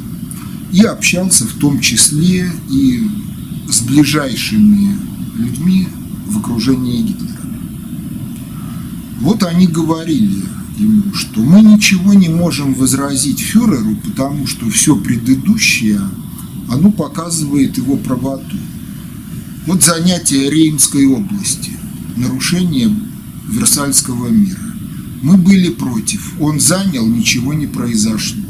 и 0.72 0.82
общался 0.82 1.46
в 1.46 1.54
том 1.60 1.80
числе 1.80 2.52
и 2.72 3.08
с 3.70 3.82
ближайшими 3.82 4.98
людьми 5.38 5.88
в 6.26 6.39
окружении 6.39 7.04
Гитлера. 7.04 7.42
Вот 9.20 9.44
они 9.44 9.68
говорили 9.68 10.44
ему, 10.82 11.14
что 11.14 11.42
мы 11.42 11.62
ничего 11.62 12.14
не 12.14 12.30
можем 12.30 12.74
возразить 12.74 13.40
фюреру, 13.40 13.96
потому 14.04 14.48
что 14.48 14.70
все 14.70 14.96
предыдущее, 14.96 16.02
оно 16.70 16.92
показывает 16.92 17.78
его 17.78 17.98
правоту. 17.98 18.58
Вот 19.68 19.84
занятие 19.84 20.50
Реймской 20.50 21.06
области, 21.06 21.72
нарушение 22.18 22.94
Версальского 23.48 24.28
мира. 24.28 24.60
Мы 25.22 25.38
были 25.38 25.70
против, 25.70 26.34
он 26.40 26.60
занял, 26.60 27.06
ничего 27.06 27.54
не 27.54 27.68
произошло. 27.68 28.42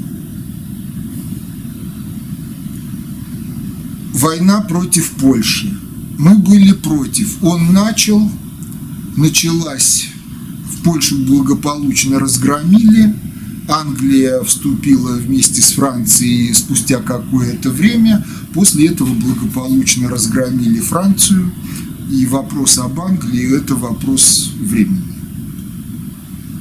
Война 4.14 4.62
против 4.62 5.12
Польши. 5.12 5.76
Мы 6.20 6.38
были 6.38 6.74
против. 6.74 7.42
Он 7.42 7.74
начал, 7.74 8.30
началась 9.18 10.08
Польшу 10.84 11.18
благополучно 11.26 12.20
разгромили, 12.20 13.14
Англия 13.68 14.42
вступила 14.42 15.16
вместе 15.16 15.62
с 15.62 15.74
Францией 15.74 16.54
спустя 16.54 17.00
какое-то 17.00 17.70
время, 17.70 18.26
после 18.54 18.88
этого 18.88 19.14
благополучно 19.14 20.10
разгромили 20.10 20.80
Францию, 20.80 21.52
и 22.12 22.26
вопрос 22.26 22.78
об 22.78 23.00
Англии– 23.00 23.58
это 23.58 23.76
вопрос 23.76 24.52
времени. 24.60 25.04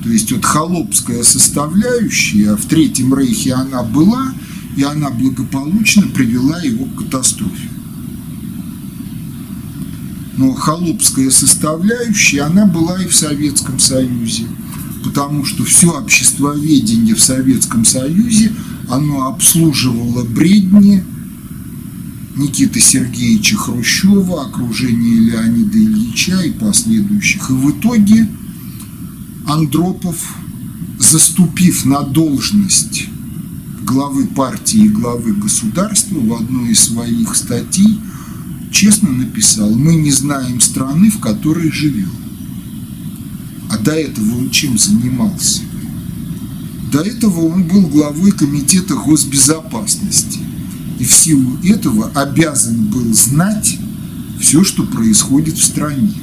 То 0.02 0.08
есть 0.08 0.30
вот 0.32 0.44
холопская 0.44 1.22
составляющая 1.22 2.56
в 2.56 2.66
Третьем 2.66 3.14
Рейхе 3.14 3.54
она 3.54 3.82
была, 3.82 4.32
и 4.76 4.82
она 4.82 5.11
благополучно 5.11 6.06
привела 6.08 6.61
его 6.61 6.84
к 6.84 7.04
катастрофе 7.04 7.68
но 10.41 10.55
холопская 10.55 11.28
составляющая, 11.30 12.41
она 12.45 12.64
была 12.64 13.03
и 13.03 13.07
в 13.07 13.14
Советском 13.14 13.78
Союзе, 13.78 14.47
потому 15.05 15.45
что 15.45 15.64
все 15.64 15.91
обществоведение 15.91 17.14
в 17.14 17.22
Советском 17.22 17.84
Союзе, 17.84 18.51
оно 18.88 19.26
обслуживало 19.26 20.24
бредни 20.24 21.05
Никиты 22.36 22.80
Сергеевича 22.80 23.55
Хрущева, 23.59 24.47
окружение 24.47 25.20
Леонида 25.30 25.76
Ильича 25.76 26.41
и 26.41 26.53
последующих. 26.53 27.51
И 27.51 27.53
в 27.53 27.72
итоге 27.72 28.26
Андропов, 29.47 30.16
заступив 30.99 31.84
на 31.84 32.01
должность 32.01 33.09
главы 33.82 34.26
партии 34.26 34.86
и 34.86 34.88
главы 34.88 35.34
государства 35.34 36.18
в 36.18 36.32
одной 36.32 36.70
из 36.70 36.80
своих 36.80 37.36
статей– 37.36 38.01
честно 38.71 39.11
написал, 39.11 39.71
мы 39.71 39.95
не 39.95 40.11
знаем 40.11 40.61
страны, 40.61 41.11
в 41.11 41.21
которой 41.21 41.71
живем. 41.71 42.12
А 43.71 43.79
до 43.79 43.93
этого 43.93 44.39
он 44.39 44.51
чем 44.51 44.79
занимался? 44.79 45.61
До 46.93 47.01
этого 47.01 47.47
он 47.47 47.64
был 47.64 47.83
главой 47.83 48.33
комитета 48.33 48.95
госбезопасности. 48.95 50.41
И 50.99 51.05
в 51.05 51.12
силу 51.12 51.57
этого 51.62 52.11
обязан 52.14 52.87
был 52.87 53.14
знать 53.14 53.79
все, 54.41 54.64
что 54.64 54.83
происходит 54.83 55.57
в 55.57 55.64
стране. 55.64 56.14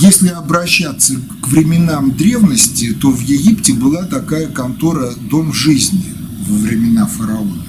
Если 0.00 0.28
обращаться 0.28 1.14
к 1.42 1.48
временам 1.48 2.16
древности, 2.16 2.92
то 2.92 3.10
в 3.10 3.20
Египте 3.20 3.72
была 3.72 4.04
такая 4.04 4.48
контора 4.48 5.12
«Дом 5.30 5.52
жизни» 5.52 6.04
во 6.46 6.56
времена 6.56 7.06
фараона. 7.06 7.62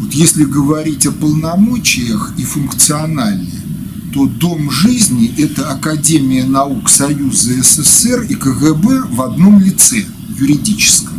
Вот 0.00 0.14
если 0.14 0.44
говорить 0.44 1.04
о 1.06 1.12
полномочиях 1.12 2.32
и 2.38 2.42
функционале, 2.42 3.46
то 4.14 4.26
Дом 4.26 4.70
жизни– 4.70 5.32
это 5.36 5.70
Академия 5.70 6.46
наук 6.46 6.88
Союза 6.88 7.62
СССР 7.62 8.22
и 8.22 8.34
КГБ 8.34 9.02
в 9.10 9.20
одном 9.20 9.60
лице, 9.60 10.06
юридическом. 10.38 11.18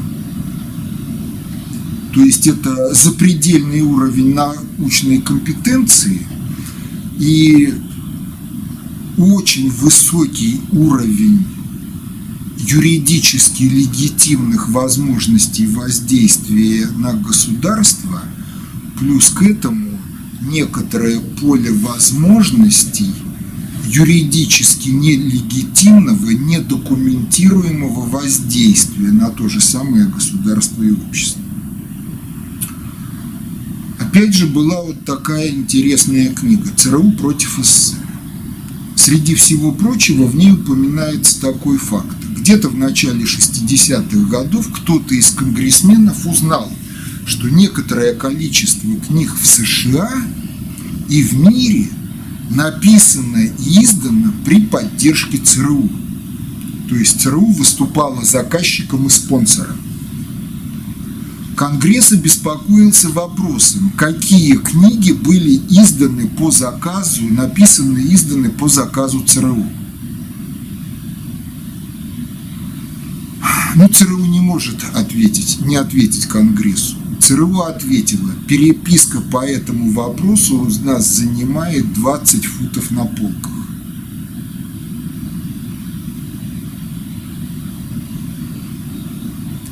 То 2.12 2.22
есть 2.22 2.48
это 2.48 2.94
запредельный 2.96 3.82
уровень 3.82 4.34
научной 4.34 5.22
компетенции 5.22 6.26
и 7.20 7.76
очень 9.16 9.70
высокий 9.70 10.60
уровень 10.72 11.46
юридически 12.58 13.64
легитимных 13.64 14.70
возможностей 14.70 15.68
воздействия 15.68 16.88
на 16.98 17.14
государство– 17.14 18.24
Плюс 19.02 19.32
к 19.32 19.42
этому 19.42 20.00
некоторое 20.44 21.20
поле 21.20 21.72
возможностей 21.72 23.12
юридически 23.88 24.90
нелегитимного, 24.90 26.30
недокументируемого 26.30 28.08
воздействия 28.08 29.12
на 29.12 29.32
то 29.32 29.50
же 29.50 29.60
самое 29.60 30.06
государство 30.06 30.84
и 30.84 30.92
общество. 30.92 31.42
Опять 33.98 34.36
же 34.36 34.46
была 34.46 34.84
вот 34.84 35.04
такая 35.04 35.50
интересная 35.50 36.32
книга 36.32 36.70
«ЦРУ 36.78 37.14
против 37.14 37.58
СССР». 37.60 37.98
Среди 38.96 39.34
всего 39.34 39.72
прочего 39.72 40.28
в 40.28 40.36
ней 40.36 40.52
упоминается 40.52 41.42
такой 41.42 41.80
факт. 41.80 42.18
Где-то 42.38 42.70
в 42.70 42.78
начале 42.78 43.24
60-х 43.24 44.30
годов 44.30 44.68
кто-то 44.72 45.16
из 45.16 45.32
конгрессменов 45.32 46.28
узнал, 46.28 46.72
что 47.32 47.50
некоторое 47.50 48.14
количество 48.14 48.94
книг 49.08 49.34
в 49.34 49.46
США 49.46 50.12
и 51.08 51.24
в 51.24 51.34
мире 51.40 51.88
написано 52.50 53.38
и 53.38 53.84
издано 53.84 54.34
при 54.44 54.60
поддержке 54.60 55.38
ЦРУ. 55.38 55.90
То 56.90 56.96
есть 56.96 57.22
ЦРУ 57.22 57.54
выступала 57.54 58.22
заказчиком 58.26 59.08
и 59.08 59.10
спонсором. 59.10 59.78
Конгресс 61.56 62.12
обеспокоился 62.12 63.08
вопросом, 63.10 63.94
какие 63.96 64.58
книги 64.58 65.14
были 65.14 65.56
изданы 65.70 66.28
по 66.28 66.52
заказу, 66.52 67.24
написаны 67.30 68.00
и 68.00 68.14
изданы 68.14 68.50
по 68.50 68.68
заказу 68.68 69.22
ЦРУ. 69.22 69.66
Ну, 73.76 73.88
ЦРУ 73.88 74.26
не 74.26 74.42
может 74.42 74.84
ответить, 74.94 75.62
не 75.62 75.78
ответить 75.78 76.26
Конгрессу. 76.26 77.01
ЦРУ 77.22 77.62
ответила, 77.62 78.32
переписка 78.48 79.22
по 79.22 79.46
этому 79.46 79.92
вопросу 79.92 80.62
у 80.62 80.86
нас 80.86 81.08
занимает 81.08 81.94
20 81.94 82.46
футов 82.46 82.90
на 82.92 83.06
полках. 83.06 83.52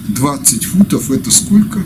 Двадцать 0.10 0.66
футов 0.66 1.10
это 1.12 1.32
сколько? 1.32 1.82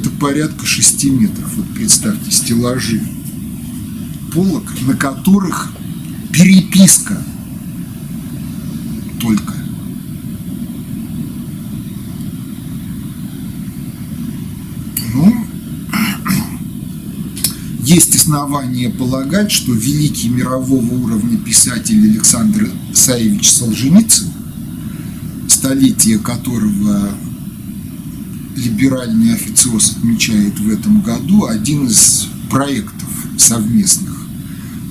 Это 0.00 0.10
порядка 0.18 0.66
шести 0.66 1.10
метров. 1.10 1.54
Вот 1.56 1.66
представьте, 1.74 2.30
стеллажи 2.30 3.02
полок, 4.32 4.64
на 4.86 4.96
которых 4.96 5.72
переписка 6.32 7.22
только. 9.20 9.61
Есть 17.92 18.16
основания 18.16 18.88
полагать, 18.88 19.52
что 19.52 19.74
великий 19.74 20.30
мирового 20.30 20.94
уровня 20.94 21.36
писатель 21.36 22.02
Александр 22.10 22.70
Саевич 22.94 23.50
Солженицын, 23.50 24.28
столетие 25.46 26.18
которого 26.18 27.10
либеральный 28.56 29.34
официоз 29.34 29.90
отмечает 29.98 30.58
в 30.58 30.70
этом 30.70 31.02
году, 31.02 31.44
один 31.44 31.86
из 31.86 32.28
проектов 32.48 33.10
совместных. 33.36 34.26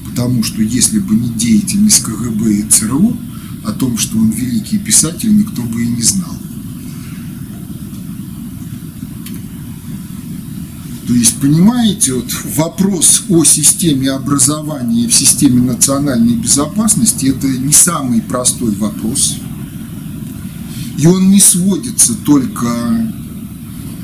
Потому 0.08 0.44
что 0.44 0.62
если 0.62 1.00
бы 1.00 1.16
не 1.16 1.30
деятельность 1.30 2.04
КГБ 2.04 2.54
и 2.54 2.64
ЦРУ, 2.70 3.18
о 3.66 3.72
том, 3.72 3.98
что 3.98 4.20
он 4.20 4.30
великий 4.30 4.78
писатель, 4.78 5.36
никто 5.36 5.64
бы 5.64 5.82
и 5.82 5.88
не 5.88 6.04
знал. 6.04 6.38
То 11.12 11.16
есть, 11.18 11.42
понимаете, 11.42 12.14
вот 12.14 12.32
вопрос 12.56 13.24
о 13.28 13.44
системе 13.44 14.12
образования 14.12 15.10
в 15.10 15.14
системе 15.14 15.62
национальной 15.62 16.36
безопасности– 16.36 17.26
это 17.38 17.50
не 17.50 17.74
самый 17.74 18.22
простой 18.22 18.74
вопрос. 18.76 19.36
И 20.98 21.06
он 21.06 21.30
не 21.30 21.42
сводится 21.42 22.14
только 22.16 22.70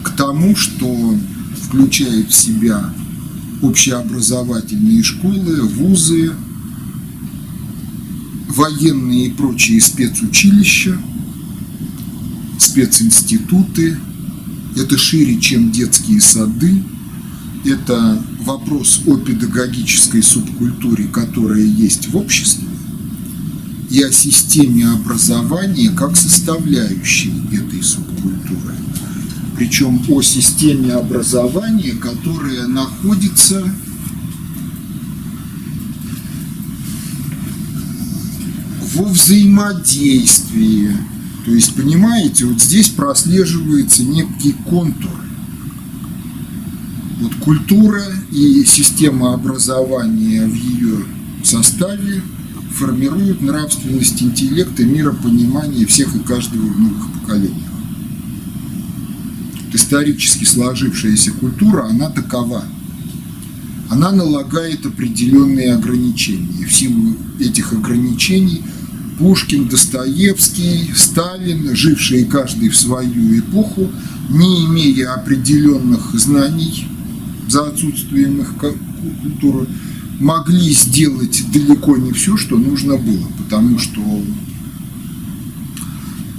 к 0.03 0.09
тому, 0.17 0.53
что 0.57 1.17
включает 1.63 2.29
в 2.29 2.35
себя 2.35 2.93
общеобразовательные 3.61 5.01
школы, 5.01 5.61
вузы, 5.61 6.33
военные 8.49 9.27
и 9.27 9.31
прочие 9.31 9.79
спецучилища, 9.79 10.97
специнституты. 12.59 13.97
Это 14.75 14.97
шире, 14.97 15.39
чем 15.39 15.71
детские 15.71 16.19
сады. 16.19 16.83
Это 17.67 18.23
вопрос 18.45 19.01
о 19.07 19.17
педагогической 19.17 20.23
субкультуре, 20.23 21.03
которая 21.07 21.63
есть 21.63 22.07
в 22.07 22.15
обществе, 22.15 22.65
и 23.89 24.01
о 24.03 24.09
системе 24.09 24.87
образования 24.87 25.89
как 25.89 26.15
составляющей 26.15 27.33
этой 27.51 27.83
субкультуры. 27.83 28.73
Причем 29.57 30.01
о 30.07 30.21
системе 30.21 30.93
образования, 30.93 31.91
которая 31.91 32.67
находится 32.67 33.61
во 38.93 39.03
взаимодействии. 39.09 40.95
То 41.43 41.51
есть, 41.51 41.75
понимаете, 41.75 42.45
вот 42.45 42.61
здесь 42.61 42.87
прослеживается 42.87 44.03
некий 44.03 44.53
контур. 44.53 45.26
Вот 47.19 47.33
культура 47.35 48.03
и 48.31 48.63
система 48.65 49.33
образования 49.33 50.45
в 50.45 50.53
ее 50.53 51.05
составе 51.43 52.21
формируют 52.71 53.41
нравственность, 53.41 54.21
интеллект 54.21 54.79
и 54.79 54.85
миропонимание 54.85 55.85
всех 55.87 56.15
и 56.15 56.19
каждого 56.19 56.61
в 56.61 56.79
новых 56.79 57.11
поколениях. 57.13 57.71
Исторически 59.73 60.45
сложившаяся 60.45 61.31
культура, 61.31 61.85
она 61.85 62.09
такова. 62.09 62.63
Она 63.89 64.11
налагает 64.11 64.85
определенные 64.85 65.73
ограничения. 65.73 66.65
В 66.65 66.73
силу 66.73 67.15
этих 67.39 67.73
ограничений– 67.73 68.61
Пушкин, 69.17 69.67
Достоевский, 69.67 70.91
Сталин, 70.95 71.75
жившие 71.75 72.25
каждый 72.25 72.69
в 72.69 72.77
свою 72.77 73.39
эпоху, 73.39 73.89
не 74.29 74.65
имея 74.65 75.13
определенных 75.13 76.13
знаний 76.13 76.87
за 77.47 77.67
отсутствием 77.67 78.41
их 78.41 78.53
культуры, 79.21 79.67
могли 80.19 80.73
сделать 80.73 81.43
далеко 81.51 81.97
не 81.97 82.11
все, 82.11 82.37
что 82.37 82.57
нужно 82.57 82.97
было, 82.97 83.27
потому 83.37 83.77
что 83.79 84.01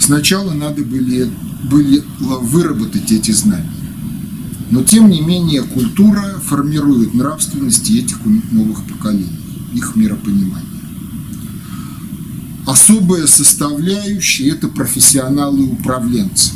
сначала 0.00 0.52
надо 0.52 0.82
были, 0.82 1.30
было 1.62 2.38
выработать 2.40 3.10
эти 3.12 3.30
знания. 3.30 3.70
Но 4.70 4.82
тем 4.82 5.08
не 5.08 5.20
менее 5.20 5.62
культура 5.62 6.40
формирует 6.44 7.14
нравственности 7.14 7.92
этих 8.00 8.18
новых 8.50 8.84
поколений, 8.84 9.30
их 9.72 9.96
миропонимание. 9.96 10.66
Особая 12.66 13.26
составляющая– 13.26 14.50
это 14.50 14.68
профессионалы-управленцы. 14.68 16.50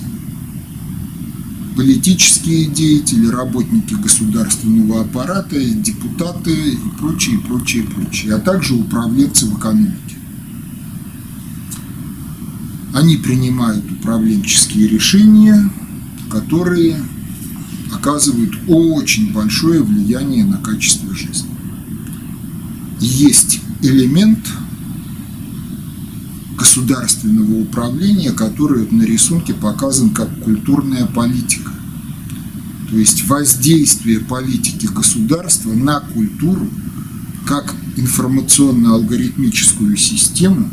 Политические 1.76 2.66
деятели, 2.66 3.26
работники 3.26 3.94
государственного 3.94 5.02
аппарата, 5.02 5.58
депутаты 5.58 6.52
и 6.52 6.78
прочее, 6.98 7.38
прочее, 7.38 7.84
прочее, 7.84 8.34
а 8.34 8.40
также 8.40 8.74
управленцы 8.74 9.46
в 9.46 9.58
экономике. 9.58 10.16
Они 12.92 13.16
принимают 13.16 13.90
управленческие 13.90 14.86
решения, 14.86 15.70
которые 16.30 17.02
оказывают 17.90 18.52
очень 18.68 19.32
большое 19.32 19.82
влияние 19.82 20.44
на 20.44 20.58
качество 20.58 21.14
жизни. 21.14 21.50
Есть 23.00 23.60
элемент– 23.82 24.46
государственного 26.62 27.60
управления, 27.60 28.30
который 28.30 28.86
на 28.92 29.02
рисунке 29.02 29.52
показан 29.52 30.10
как 30.10 30.28
культурная 30.44 31.06
политика. 31.06 31.72
То 32.88 32.96
есть 32.96 33.26
воздействие 33.26 34.20
политики 34.20 34.86
государства 34.86 35.72
на 35.72 35.98
культуру 35.98 36.68
как 37.48 37.74
информационно-алгоритмическую 37.96 39.96
систему 39.96 40.70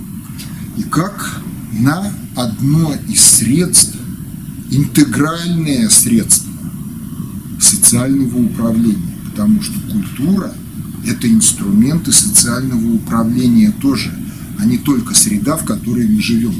и 0.78 0.84
как 0.84 1.42
на 1.72 2.14
одно 2.36 2.94
из 3.08 3.22
средств, 3.22 3.98
интегральное 4.70 5.90
средство 5.90 6.54
социального 7.60 8.38
управления. 8.38 9.16
Потому 9.32 9.64
что 9.64 9.74
культура– 9.90 10.54
это 11.08 11.28
инструменты 11.28 12.12
социального 12.12 12.94
управления 12.94 13.72
тоже– 13.82 14.14
а 14.60 14.66
не 14.66 14.78
только 14.78 15.16
среда, 15.16 15.56
в 15.56 15.64
которой 15.64 16.08
мы 16.08 16.22
живем. 16.22 16.54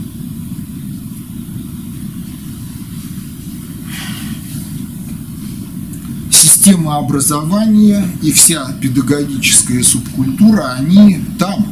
Система 6.32 6.98
образования 6.98 8.06
и 8.22 8.32
вся 8.32 8.72
педагогическая 8.82 9.84
субкультура, 9.84 10.74
они 10.78 11.20
там. 11.38 11.68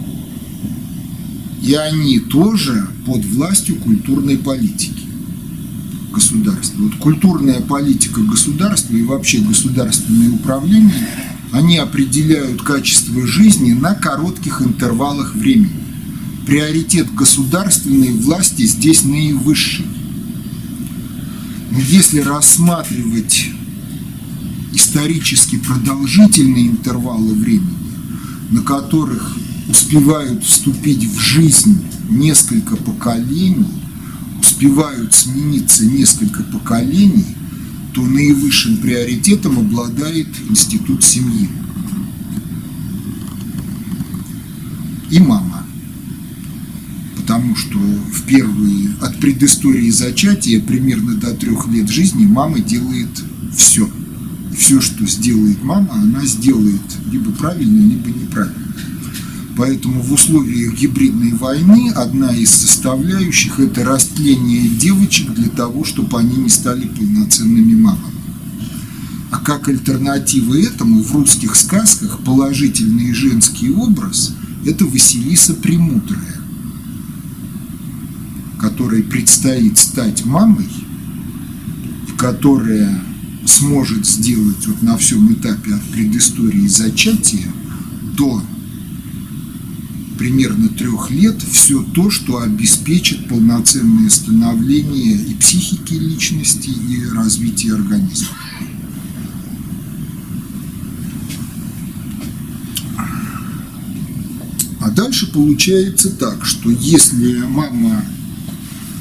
И 1.62 1.74
они 1.74 2.20
тоже 2.20 2.88
под 3.06 3.26
властью 3.26 3.76
культурной 3.78 4.38
политики 4.38 5.04
государства. 6.12 6.82
Вот 6.82 6.96
культурная 6.96 7.62
политика 7.62 8.22
государства 8.22 8.96
и 8.96 9.04
вообще 9.04 9.40
государственное 9.40 10.32
управление, 10.32 11.08
они 11.52 11.78
определяют 11.78 12.62
качество 12.62 13.26
жизни 13.26 13.74
на 13.74 13.94
коротких 13.94 14.62
интервалах 14.62 15.36
времени 15.36 15.87
приоритет 16.48 17.14
государственной 17.14 18.14
власти 18.14 18.66
здесь 18.66 19.04
наивысший. 19.04 19.86
Но 21.72 21.78
если 21.78 22.22
рассматривать 22.22 23.50
исторически 24.72 25.58
продолжительные 25.58 26.70
интервалы 26.70 27.34
времени, 27.34 27.76
на 28.52 28.62
которых 28.62 29.36
успевают 29.68 30.42
вступить 30.46 31.04
в 31.04 31.20
жизнь 31.20 31.82
несколько 32.10 32.78
поколений, 32.78 33.68
успевают 34.40 35.14
смениться 35.14 35.86
несколько 35.86 36.44
поколений, 36.44 37.26
то 37.94 38.02
наивысшим 38.02 38.78
приоритетом 38.78 39.60
обладает 39.60 40.30
институт 40.50 41.04
семьи. 41.04 41.50
И 45.10 45.20
мама 45.20 45.57
потому 47.48 47.56
что 47.56 47.78
в 47.78 48.24
первые, 48.24 48.90
от 49.02 49.20
предыстории 49.20 49.90
зачатия, 49.90 50.60
примерно 50.60 51.16
до 51.16 51.34
трех 51.34 51.68
лет 51.68 51.90
жизни, 51.90 52.26
мама 52.26 52.60
делает 52.60 53.10
все. 53.56 53.90
Все, 54.58 54.82
что 54.82 55.06
сделает 55.06 55.64
мама, 55.64 55.94
она 55.94 56.26
сделает 56.26 56.82
либо 57.12 57.32
правильно, 57.32 57.80
либо 57.88 58.10
неправильно. 58.10 58.74
Поэтому 59.56 60.02
в 60.02 60.12
условиях 60.14 60.76
гибридной 60.76 61.34
войны 61.34 61.92
одна 61.96 62.36
из 62.36 62.50
составляющих– 62.50 63.60
это 63.60 63.84
растление 63.84 64.68
девочек 64.68 65.34
для 65.34 65.50
того, 65.50 65.84
чтобы 65.84 66.20
они 66.20 66.36
не 66.36 66.50
стали 66.50 66.88
полноценными 66.88 67.76
мамами. 67.76 68.14
А 69.32 69.40
как 69.40 69.68
альтернатива 69.70 70.60
этому 70.60 71.02
в 71.02 71.12
русских 71.14 71.56
сказках 71.56 72.20
положительный 72.20 73.14
женский 73.14 73.70
образ– 73.70 74.34
это 74.66 74.86
Василиса 74.86 75.54
Премудрая 75.54 76.38
которой 78.60 79.04
предстоит 79.04 79.78
стать 79.78 80.26
мамой, 80.26 80.70
которая 82.18 83.04
сможет 83.46 84.06
сделать 84.06 84.66
вот 84.68 84.82
на 84.82 84.98
всем 84.98 85.32
этапе 85.34 85.74
от 85.74 85.84
предыстории 85.84 86.68
зачатия 86.68 87.52
до 88.18 88.44
примерно 90.18 90.70
трех 90.70 91.12
лет 91.12 91.42
все 91.42 91.84
то, 91.84 92.10
что 92.10 92.42
обеспечит 92.42 93.28
полноценное 93.30 94.10
становление 94.10 95.16
и 95.16 95.36
психики 95.36 95.94
личности, 95.94 96.70
и 96.70 97.06
развитие 97.14 97.76
организма. 97.76 98.30
А 104.80 104.90
дальше 104.90 105.32
получается 105.32 106.10
так, 106.10 106.46
что 106.46 106.70
если 106.72 107.40
мама 107.42 108.04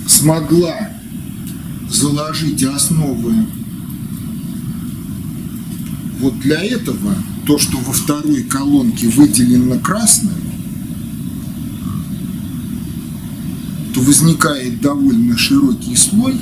смогла 0.06 0.90
заложить 1.90 2.62
основы 2.62 3.46
вот 6.20 6.38
для 6.40 6.64
этого, 6.64 7.14
то, 7.44 7.58
что 7.58 7.76
во 7.78 7.92
второй 7.92 8.42
колонке 8.42 9.08
выделено 9.08 9.78
красным, 9.78 10.34
то 13.94 14.00
возникает 14.00 14.80
довольно 14.80 15.36
широкий 15.36 15.94
слой, 15.94 16.40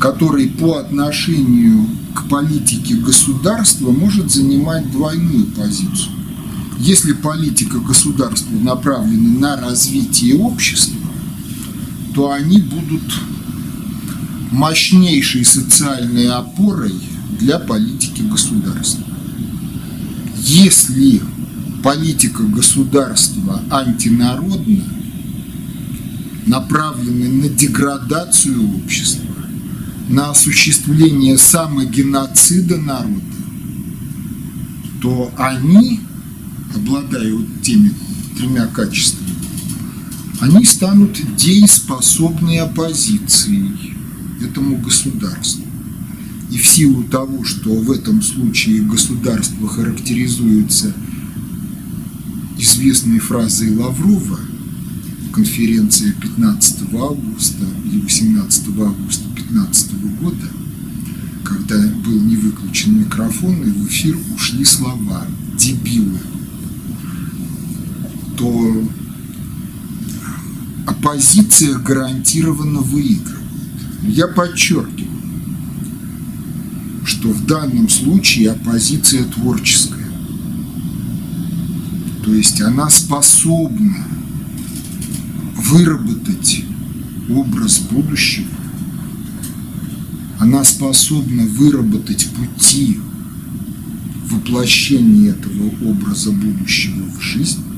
который 0.00 0.48
по 0.48 0.78
отношению 0.78 1.86
к 2.14 2.28
политике 2.28 2.94
государства 2.96 3.90
может 3.90 4.30
занимать 4.30 4.90
двойную 4.90 5.46
позицию. 5.46 6.12
Если 6.78 7.12
политика 7.12 7.78
государства 7.78 8.54
направлена 8.54 9.38
на 9.38 9.60
развитие 9.60 10.36
общества, 10.36 11.01
то 12.14 12.30
они 12.30 12.58
будут 12.58 13.02
мощнейшей 14.50 15.44
социальной 15.44 16.28
опорой 16.28 16.94
для 17.40 17.58
политики 17.58 18.22
государства. 18.22 19.04
Если 20.38 21.22
политика 21.82 22.42
государства 22.42 23.62
антинародна, 23.70 24.84
направлены 26.46 27.28
на 27.28 27.48
деградацию 27.48 28.76
общества, 28.76 29.30
на 30.08 30.30
осуществление 30.30 31.38
самогеноцида 31.38 32.76
народа, 32.76 33.22
то 35.00 35.32
они, 35.36 36.00
обладая 36.74 37.32
вот 37.32 37.62
теми 37.62 37.92
тремя 38.36 38.66
качествами, 38.66 39.21
они 40.42 40.64
станут 40.64 41.16
дееспособной 41.36 42.58
оппозицией 42.58 43.94
этому 44.42 44.76
государству. 44.76 45.64
И 46.50 46.58
в 46.58 46.66
силу 46.66 47.04
того, 47.04 47.44
что 47.44 47.72
в 47.72 47.88
этом 47.92 48.20
случае 48.20 48.82
государство 48.82 49.68
характеризуется 49.68 50.92
известной 52.58 53.20
фразой 53.20 53.76
Лаврова– 53.76 54.40
конференция 55.32 56.12
15 56.12 56.92
августа 56.92 57.64
или 57.84 58.00
18 58.00 58.68
августа 58.80 59.24
2015 59.36 59.92
года, 60.20 60.48
когда 61.44 61.76
был 62.04 62.20
не 62.20 62.34
выключен 62.34 62.98
микрофон 62.98 63.62
и 63.62 63.70
в 63.70 63.86
эфир 63.86 64.18
ушли 64.34 64.64
слова 64.64 65.24
«дебилы», 65.56 66.18
то 68.36 68.84
оппозиция 70.86 71.78
гарантированно 71.78 72.80
выигрывает. 72.80 73.42
Я 74.02 74.26
подчеркиваю, 74.26 75.10
что 77.04 77.28
в 77.28 77.46
данном 77.46 77.88
случае 77.88 78.50
оппозиция 78.50 79.24
творческая. 79.24 80.02
То 82.24 82.34
есть 82.34 82.60
она 82.60 82.88
способна 82.90 84.06
выработать 85.56 86.64
образ 87.28 87.78
будущего, 87.78 88.46
она 90.38 90.64
способна 90.64 91.44
выработать 91.44 92.28
пути 92.30 92.98
воплощения 94.28 95.30
этого 95.30 95.68
образа 95.88 96.32
будущего 96.32 97.04
в 97.04 97.20
жизнь 97.20 97.71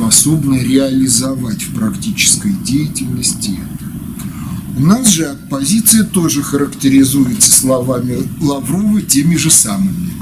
и 0.00 0.12
способна 0.12 0.54
реализовать 0.54 1.62
в 1.62 1.74
практической 1.74 2.52
деятельности 2.52 3.50
это. 3.50 3.90
У 4.76 4.80
нас 4.86 5.08
же 5.08 5.26
оппозиция 5.26 6.04
тоже 6.04 6.42
характеризуется 6.42 7.52
словами 7.52 8.18
Лаврова 8.40 9.02
теми 9.02 9.36
же 9.36 9.50
самыми. 9.50 10.12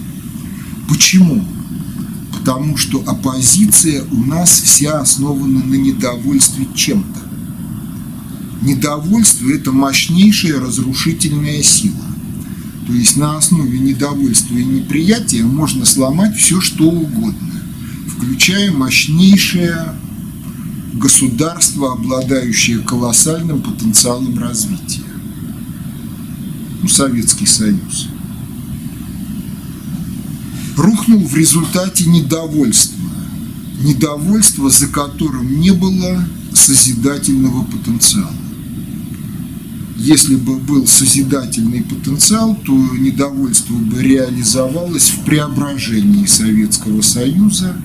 Почему? 0.89 1.45
потому 2.49 2.76
что 2.79 3.03
оппозиция 3.07 4.05
у 4.11 4.24
нас 4.24 4.49
вся 4.49 5.01
основана 5.01 5.62
на 5.62 5.74
недовольстве 5.74 6.66
чем-то. 6.74 7.20
Недовольство– 8.62 9.51
это 9.55 9.70
мощнейшая 9.70 10.59
разрушительная 10.59 11.62
сила. 11.62 12.07
То 12.87 12.93
есть 12.95 13.16
на 13.16 13.37
основе 13.37 13.79
недовольства 13.79 14.57
и 14.57 14.64
неприятия 14.64 15.43
можно 15.43 15.85
сломать 15.85 16.37
все, 16.37 16.61
что 16.61 16.85
угодно, 16.85 17.47
включая 18.19 18.73
мощнейшее 18.73 19.95
государство, 20.95 21.93
обладающее 21.93 22.81
колоссальным 22.81 23.62
потенциалом 23.62 24.37
развития. 24.39 25.03
Ну, 26.83 26.89
Советский 26.89 27.47
Союз 27.47 28.09
рухнул 30.77 31.27
в 31.27 31.35
результате 31.35 32.05
недовольства. 32.07 32.97
Недовольство, 33.81 34.71
за 34.71 34.89
которым 34.89 35.61
не 35.61 35.73
было 35.73 36.25
созидательного 36.53 37.64
потенциала. 37.64 38.33
Если 39.97 40.37
бы 40.37 40.57
был 40.57 40.87
созидательный 40.87 41.83
потенциал, 41.83 42.57
то 42.64 42.73
недовольство 42.73 43.75
бы 43.75 44.01
реализовалось 44.01 45.11
в 45.11 45.25
преображении 45.25 46.27
Советского 46.27 47.03
Союза. 47.03 47.77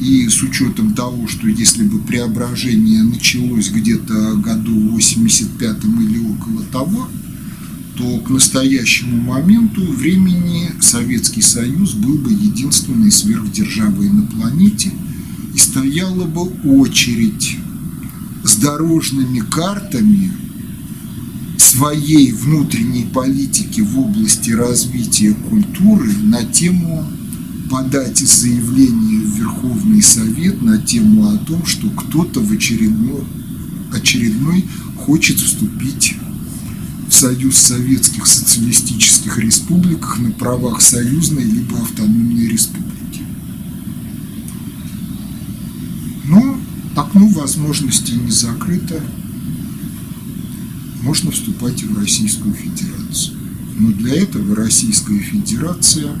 И 0.00 0.28
с 0.28 0.42
учетом 0.42 0.94
того, 0.94 1.26
что 1.26 1.48
если 1.48 1.82
бы 1.82 1.98
преображение 2.00 3.02
началось 3.02 3.70
где-то 3.70 4.34
году 4.36 4.72
в 4.72 4.92
85 4.92 5.76
или 5.84 6.18
около 6.18 6.62
того, 6.64 7.08
то 7.96 8.18
к 8.20 8.30
настоящему 8.30 9.20
моменту 9.20 9.84
времени 9.92 10.70
Советский 10.80 11.42
Союз 11.42 11.94
был 11.94 12.16
бы 12.16 12.30
единственной 12.30 13.10
сверхдержавой 13.10 14.08
на 14.08 14.22
планете 14.22 14.92
и 15.52 15.58
стояла 15.58 16.24
бы 16.24 16.42
очередь 16.80 17.56
с 18.44 18.56
дорожными 18.56 19.40
картами 19.40 20.32
своей 21.56 22.30
внутренней 22.30 23.04
политики 23.04 23.80
в 23.80 23.98
области 23.98 24.52
развития 24.52 25.34
культуры 25.34 26.12
на 26.22 26.44
тему 26.44 27.04
подать 27.68 28.18
заявление 28.18 29.20
в 29.20 29.36
Верховный 29.36 30.02
Совет 30.02 30.62
на 30.62 30.78
тему 30.78 31.28
о 31.28 31.36
том, 31.38 31.64
что 31.66 31.88
кто-то 31.90 32.40
в 32.40 32.50
очередной, 32.52 33.24
очередной 33.92 34.64
хочет 34.96 35.38
вступить 35.38 36.16
в 37.08 37.14
Союз 37.14 37.56
Советских 37.56 38.26
Социалистических 38.26 39.38
Республик 39.38 40.18
на 40.18 40.30
правах 40.30 40.80
союзной 40.80 41.44
либо 41.44 41.80
автономной 41.80 42.48
республики. 42.48 43.22
Но 46.24 46.58
окно 46.96 47.26
возможностей 47.28 48.16
не 48.16 48.30
закрыто, 48.30 49.02
можно 51.02 51.30
вступать 51.30 51.82
в 51.82 51.98
Российскую 51.98 52.54
Федерацию. 52.54 53.38
Но 53.78 53.92
для 53.92 54.16
этого 54.22 54.56
Российская 54.56 55.18
Федерация 55.18 56.12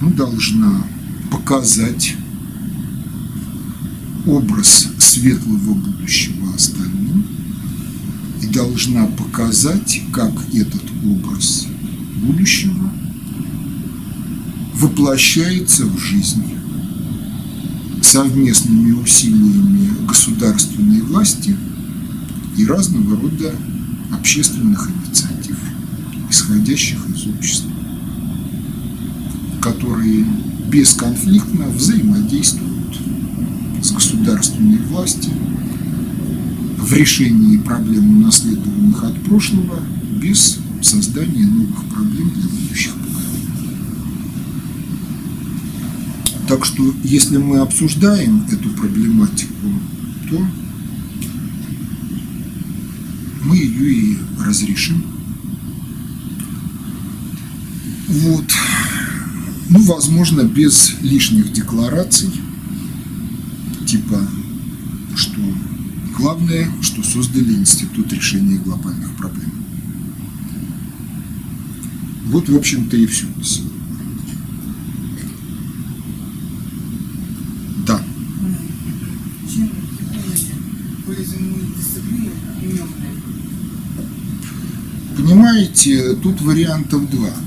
ну, 0.00 0.10
должна 0.10 0.84
показать 1.30 2.14
образ 4.26 4.88
светлого 4.98 5.74
будущего 5.74 6.54
остальным– 6.54 7.24
и 8.42 8.46
должна 8.46 9.06
показать, 9.06 10.02
как 10.12 10.32
этот 10.52 10.82
образ 11.04 11.66
будущего 12.16 12.92
воплощается 14.74 15.86
в 15.86 15.98
жизнь 15.98 16.44
совместными 18.02 18.92
усилиями 18.92 20.06
государственной 20.06 21.00
власти 21.00 21.56
и 22.56 22.66
разного 22.66 23.16
рода 23.20 23.54
общественных 24.12 24.88
инициатив, 24.90 25.58
исходящих 26.30 26.98
из 27.08 27.26
общества, 27.26 27.70
которые 29.66 30.24
бесконфликтно 30.68 31.66
взаимодействуют 31.66 33.00
с 33.82 33.90
государственной 33.90 34.78
властью 34.78 35.32
в 36.78 36.92
решении 36.92 37.56
проблем, 37.56 38.18
унаследованных 38.18 39.02
от 39.02 39.20
прошлого, 39.24 39.80
без 40.22 40.60
создания 40.82 41.46
новых 41.46 41.84
проблем 41.86 42.30
для 42.30 42.48
будущих 42.48 42.92
поколений. 42.92 43.48
Так 46.46 46.64
что, 46.64 46.94
если 47.02 47.38
мы 47.38 47.58
обсуждаем 47.58 48.46
эту 48.48 48.68
проблематику, 48.70 49.68
то 50.30 50.46
мы 53.42 53.56
ее 53.56 53.92
и 53.92 54.18
разрешим. 54.38 55.02
Вот. 58.06 58.44
Ну, 59.76 59.82
возможно, 59.82 60.40
без 60.40 60.94
лишних 61.02 61.52
деклараций, 61.52 62.30
типа 63.86 64.26
Главное, 66.16 66.72
что 66.80 67.02
создали 67.02 67.52
Институт 67.52 68.10
решения 68.10 68.56
глобальных 68.56 69.14
проблем. 69.16 69.52
Вот, 72.24 72.48
в 72.48 72.56
общем-то, 72.56 72.96
и 72.96 73.04
все. 73.04 73.26
Да. 77.86 78.00
Понимаете, 85.16 86.14
тут 86.14 86.40
вариантов 86.40 87.10
два. 87.10 87.45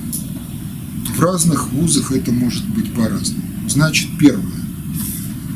В 1.19 1.21
разных 1.21 1.73
вузах 1.73 2.13
это 2.13 2.31
может 2.31 2.65
быть 2.69 2.93
по-разному. 2.93 3.43
Значит, 3.67 4.07
первое. 4.17 4.63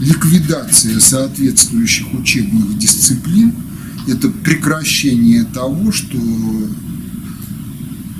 Ликвидация 0.01 0.99
соответствующих 0.99 2.13
учебных 2.13 2.77
дисциплин– 2.77 3.53
это 4.09 4.27
прекращение 4.27 5.45
того, 5.45 5.93
что 5.93 6.17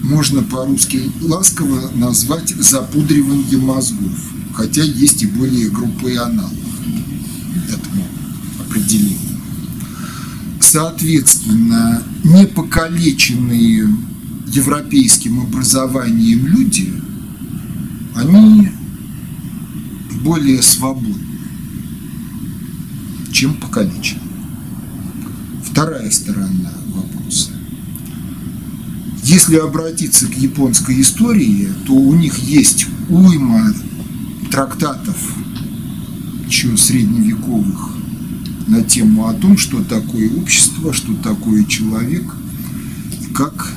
можно 0.04 0.42
по-русски 0.42 1.02
ласково 1.20 1.92
назвать 1.96 2.56
запудриванием 2.58 3.66
мозгов, 3.66 4.18
хотя 4.54 4.82
есть 4.82 5.24
и 5.24 5.26
более 5.26 5.70
грубый 5.70 6.16
аналог 6.16 6.54
этому 7.68 8.08
определению. 8.58 9.18
Соответственно, 10.62 12.04
непокалеченные 12.24 13.90
европейским 14.48 15.42
образованием 15.42 16.48
люди, 16.48 16.93
они 18.16 18.70
более 20.22 20.62
свободны, 20.62 21.16
чем 23.32 23.56
покалеченные. 23.56 24.24
Вторая 25.64 26.10
сторона 26.12 26.72
вопроса. 26.88 27.52
Если 29.24 29.56
обратиться 29.56 30.28
к 30.28 30.36
японской 30.36 31.02
истории, 31.02 31.70
то 31.86 31.94
у 31.94 32.14
них 32.16 32.38
есть 32.40 32.86
уйма 33.10 33.74
трактатов 34.52 35.18
еще 36.48 36.78
средневековых 36.78 37.98
на 38.68 38.84
тему 38.84 39.28
о 39.28 39.34
том, 39.34 39.58
что 39.58 39.84
такое 39.84 40.30
общество, 40.30 40.94
что 40.94 41.16
такое 41.16 41.64
человек 41.66 42.24
как 43.34 43.74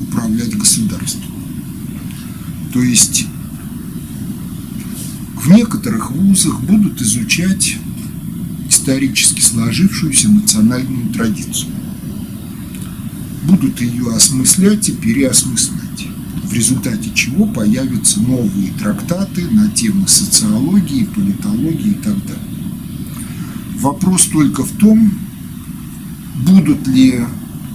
управлять 0.00 0.56
государством. 0.56 1.24
То 2.72 2.80
есть 2.80 3.26
в 5.40 5.48
некоторых 5.48 6.10
вузах 6.10 6.60
будут 6.60 7.00
изучать 7.00 7.78
исторически 8.68 9.40
сложившуюся 9.40 10.28
национальную 10.28 11.12
традицию. 11.12 11.72
Будут 13.44 13.80
ее 13.80 14.14
осмыслять 14.14 14.90
и 14.90 14.92
переосмыслять, 14.92 16.08
в 16.44 16.52
результате 16.52 17.10
чего 17.14 17.46
появятся 17.46 18.20
новые 18.20 18.72
трактаты 18.78 19.48
на 19.50 19.70
темы 19.70 20.06
социологии, 20.08 21.04
политологии 21.04 21.92
и 21.92 21.94
так 21.94 22.18
далее. 22.26 22.64
Вопрос 23.78 24.26
только 24.26 24.62
в 24.62 24.72
том, 24.72 25.10
будут 26.44 26.86
ли 26.86 27.24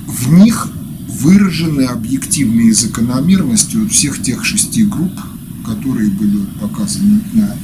в 0.05 0.31
них 0.33 0.69
выражены 1.07 1.83
объективные 1.83 2.75
закономерности 2.75 3.77
от 3.77 3.91
всех 3.91 4.21
тех 4.21 4.45
шести 4.45 4.83
групп, 4.83 5.19
которые 5.65 6.09
были 6.11 6.45
показаны 6.61 7.21
на 7.33 7.55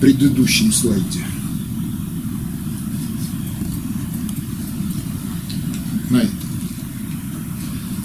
предыдущем 0.00 0.72
слайде. 0.72 1.24
На 6.10 6.18
этом. 6.18 6.38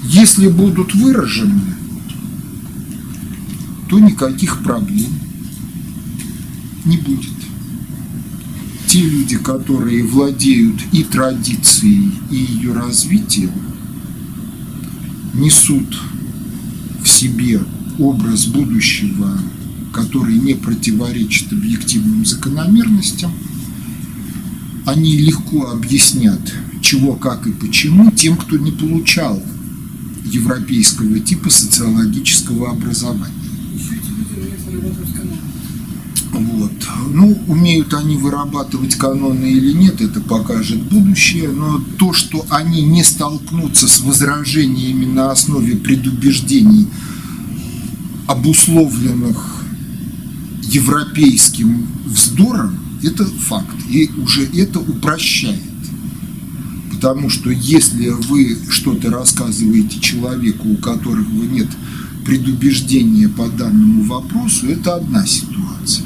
Если 0.06 0.48
будут 0.48 0.94
выражены, 0.96 1.76
то 3.90 4.00
никаких 4.00 4.64
проблем 4.64 5.12
не 6.86 6.98
будет 6.98 7.38
те 8.88 9.02
люди, 9.02 9.38
которые 9.38 10.04
владеют 10.04 10.82
и 10.94 11.04
традицией, 11.04 12.12
и 12.32 12.36
ее 12.36 12.74
развитием, 12.74 13.52
несут 15.34 16.00
в 17.04 17.08
себе 17.08 17.62
образ 18.00 18.46
будущего, 18.46 19.38
который 19.94 20.36
не 20.36 20.54
противоречит 20.54 21.52
объективным 21.52 22.26
закономерностям, 22.26 23.32
они 24.86 25.18
легко 25.18 25.72
объяснят, 25.72 26.42
чего, 26.82 27.16
как 27.16 27.46
и 27.48 27.52
почему, 27.52 28.12
тем, 28.12 28.38
кто 28.38 28.58
не 28.58 28.72
получал 28.72 29.42
европейского 30.24 31.20
типа 31.20 31.50
социологического 31.50 32.72
образования. 32.72 33.34
Вот. 36.32 36.72
Ну, 37.12 37.38
умеют 37.48 37.94
они 37.94 38.18
вырабатывать 38.18 38.96
каноны 38.96 39.46
или 39.46 39.72
нет, 39.72 40.02
это 40.02 40.22
покажет 40.22 40.82
будущее, 40.84 41.50
но 41.50 41.82
то, 41.98 42.14
что 42.14 42.46
они 42.50 42.84
не 42.84 43.04
столкнутся 43.04 43.88
с 43.88 44.02
возражениями 44.02 45.06
на 45.06 45.32
основе 45.32 45.76
предубеждений, 45.76 46.88
обусловленных 48.28 49.64
европейским 50.64 51.88
вздором, 52.06 52.78
это 53.04 53.26
факт. 53.26 53.76
И 53.90 54.10
уже 54.18 54.46
это 54.46 54.80
упрощает. 54.80 55.62
Потому 56.92 57.30
что 57.30 57.50
если 57.50 58.10
вы 58.10 58.58
что-то 58.70 59.10
рассказываете 59.10 60.00
человеку, 60.00 60.70
у 60.70 60.78
которого 60.78 61.44
нет 61.44 61.70
предубеждения 62.26 63.30
по 63.30 63.48
данному 63.48 64.04
вопросу, 64.04 64.68
это 64.68 64.96
одна 64.96 65.26
ситуация. 65.26 66.06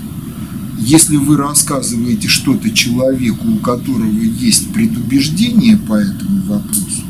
Если 0.80 1.16
вы 1.16 1.38
рассказываете 1.38 2.28
что-то 2.28 2.70
человеку, 2.72 3.48
у 3.48 3.58
которого 3.58 4.20
есть 4.20 4.72
предубеждение 4.74 5.78
по 5.78 5.94
этому 5.94 6.42
вопросу, 6.42 7.04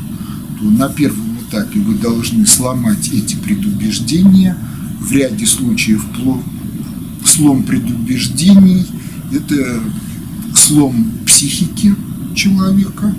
то 0.58 0.64
на 0.64 0.88
первом 0.88 1.38
этапе 1.40 1.80
вы 1.80 1.94
должны 1.94 2.46
сломать 2.46 3.08
эти 3.12 3.34
предубеждения. 3.34 4.56
В 5.02 5.10
ряде 5.10 5.46
случаев 5.46 6.06
слом 7.26 7.64
предубеждений– 7.64 8.86
это 9.32 9.82
слом 10.54 11.10
психики 11.26 11.94
человека 12.36 13.12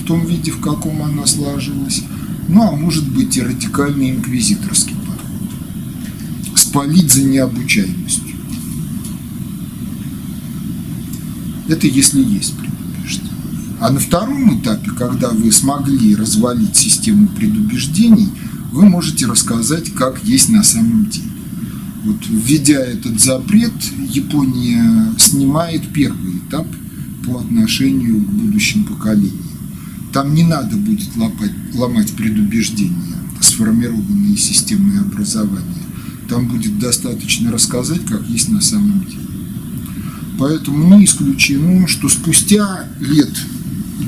в 0.00 0.04
том 0.04 0.24
виде, 0.24 0.52
в 0.52 0.60
каком 0.60 1.02
она 1.02 1.26
сложилась. 1.26 2.04
Ну, 2.48 2.62
а 2.62 2.76
может 2.76 3.08
быть 3.12 3.36
и 3.36 3.42
радикальный 3.42 4.10
инквизиторский 4.10 4.94
подход. 4.94 5.40
Спалить 6.54 7.12
за 7.12 7.24
необучаемостью. 7.24 8.36
Это 11.66 11.88
если 11.88 12.22
есть 12.22 12.54
предубеждение. 12.56 13.32
А 13.80 13.90
на 13.90 13.98
втором 13.98 14.60
этапе, 14.60 14.90
когда 14.92 15.30
вы 15.30 15.50
смогли 15.50 16.14
развалить 16.14 16.76
систему 16.76 17.26
предубеждений, 17.28 18.28
вы 18.72 18.88
можете 18.88 19.26
рассказать, 19.26 19.92
как 19.94 20.22
есть 20.24 20.48
на 20.48 20.62
самом 20.62 21.06
деле. 21.10 21.26
Вот, 22.04 22.16
введя 22.28 22.80
этот 22.80 23.20
запрет, 23.20 23.72
Япония 24.08 25.12
снимает 25.18 25.92
первый 25.92 26.38
этап 26.38 26.66
по 27.26 27.40
отношению 27.40 28.24
к 28.24 28.28
будущим 28.28 28.84
поколениям. 28.84 29.50
Там 30.12 30.34
не 30.34 30.44
надо 30.44 30.76
будет 30.76 31.14
ломать, 31.16 31.52
ломать 31.74 32.12
предубеждения, 32.12 33.18
сформированные 33.40 34.36
системой 34.36 35.00
образования. 35.00 35.64
Там 36.28 36.48
будет 36.48 36.78
достаточно 36.78 37.52
рассказать, 37.52 38.04
как 38.06 38.26
есть 38.28 38.48
на 38.48 38.60
самом 38.60 39.04
деле. 39.04 39.20
Поэтому 40.38 40.96
не 40.96 41.04
исключено, 41.04 41.86
что 41.86 42.08
спустя 42.08 42.88
лет 42.98 43.30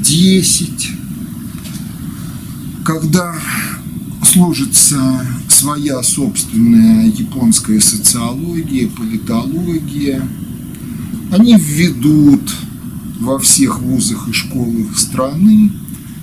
10, 0.03 0.91
когда 2.85 3.35
сложится 4.25 5.27
своя 5.49 6.03
собственная 6.03 7.07
японская 7.07 7.81
социология, 7.81 8.89
политология, 8.89 10.27
они 11.31 11.57
введут 11.57 12.53
во 13.21 13.39
всех 13.39 13.81
вузах 13.81 14.29
и 14.29 14.33
школах 14.33 14.99
страны 14.99 15.73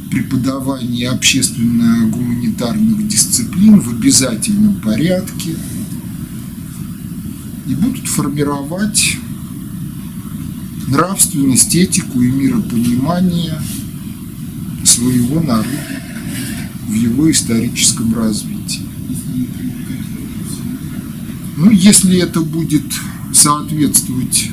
преподавание 0.09 1.09
общественно-гуманитарных 1.09 3.07
дисциплин 3.07 3.79
в 3.79 3.89
обязательном 3.89 4.81
порядке 4.81 5.55
и 7.67 7.75
будут 7.75 8.07
формировать 8.07 9.17
нравственность, 10.87 11.75
этику 11.75 12.21
и 12.21 12.31
миропонимание 12.31 13.61
своего 14.83 15.39
народа 15.41 16.08
в 16.89 16.93
его 16.93 17.29
историческом 17.31 18.13
развитии. 18.15 18.87
Ну, 21.57 21.69
если 21.71 22.17
это 22.17 22.41
будет 22.41 22.85
соответствовать 23.31 24.49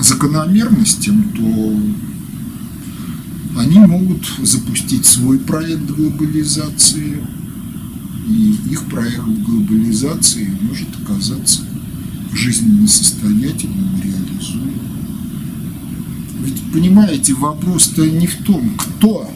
закономерностям, 0.00 1.24
то 1.34 1.80
они 3.60 3.78
могут 3.78 4.26
запустить 4.42 5.06
свой 5.06 5.38
проект 5.38 5.90
глобализации, 5.90 7.18
и 8.28 8.56
их 8.70 8.84
проект 8.84 9.24
глобализации 9.46 10.56
может 10.62 10.88
оказаться 11.02 11.62
жизненно 12.32 12.86
состоятельным 12.86 13.96
и 13.96 14.02
реализуемым. 14.02 14.80
Ведь, 16.44 16.72
понимаете, 16.72 17.34
вопрос-то 17.34 18.04
не 18.06 18.26
в 18.26 18.36
том, 18.44 18.76
кто, 18.76 19.30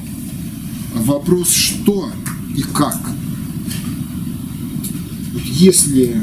вопрос 1.08 1.50
что 1.50 2.12
и 2.54 2.62
как. 2.62 2.98
Если 5.42 6.22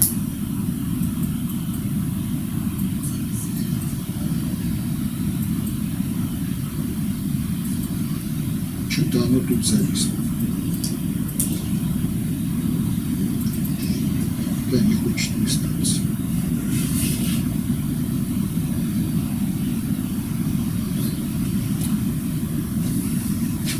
что-то 8.89 9.23
оно 9.23 9.39
тут 9.39 9.65
зависло. 9.65 10.11
Да, 14.71 14.79
не 14.79 14.93
хочет 14.95 15.31
листаться. 15.39 16.01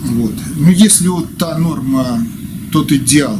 Вот. 0.05 0.44
Ну, 0.55 0.69
если 0.69 1.09
вот 1.09 1.37
та 1.37 1.57
норма, 1.57 2.25
тот 2.71 2.91
идеал, 2.91 3.37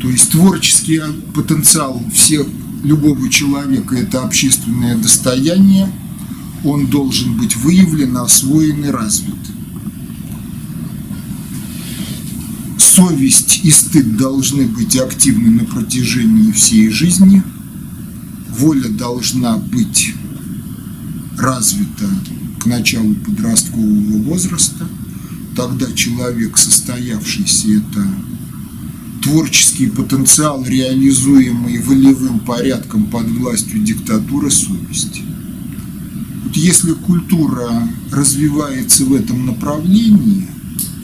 то 0.00 0.08
есть 0.08 0.30
творческий 0.30 1.00
потенциал 1.34 2.02
всех, 2.14 2.46
любого 2.82 3.28
человека– 3.28 3.96
это 3.96 4.22
общественное 4.22 4.96
достояние, 4.96 5.92
он 6.64 6.86
должен 6.86 7.36
быть 7.36 7.56
выявлен, 7.56 8.16
освоен 8.16 8.84
и 8.84 8.88
развит. 8.88 9.34
Совесть 12.78 13.60
и 13.62 13.70
стыд 13.70 14.16
должны 14.16 14.66
быть 14.66 14.96
активны 14.96 15.50
на 15.50 15.64
протяжении 15.64 16.50
всей 16.52 16.88
жизни. 16.88 17.42
Воля 18.58 18.88
должна 18.88 19.56
быть 19.56 20.14
развита 21.36 22.08
к 22.58 22.66
началу 22.66 23.14
подросткового 23.14 24.22
возраста. 24.22 24.88
Тогда 25.58 25.90
человек, 25.92 26.56
состоявшийся, 26.56 27.66
это 27.78 28.06
творческий 29.24 29.88
потенциал, 29.88 30.64
реализуемый 30.64 31.82
волевым 31.82 32.38
порядком 32.38 33.06
под 33.06 33.26
властью 33.26 33.80
диктатуры 33.80 34.52
совести. 34.52 35.22
Вот 36.44 36.54
если 36.54 36.92
культура 36.92 37.68
развивается 38.12 39.04
в 39.04 39.12
этом 39.12 39.46
направлении, 39.46 40.46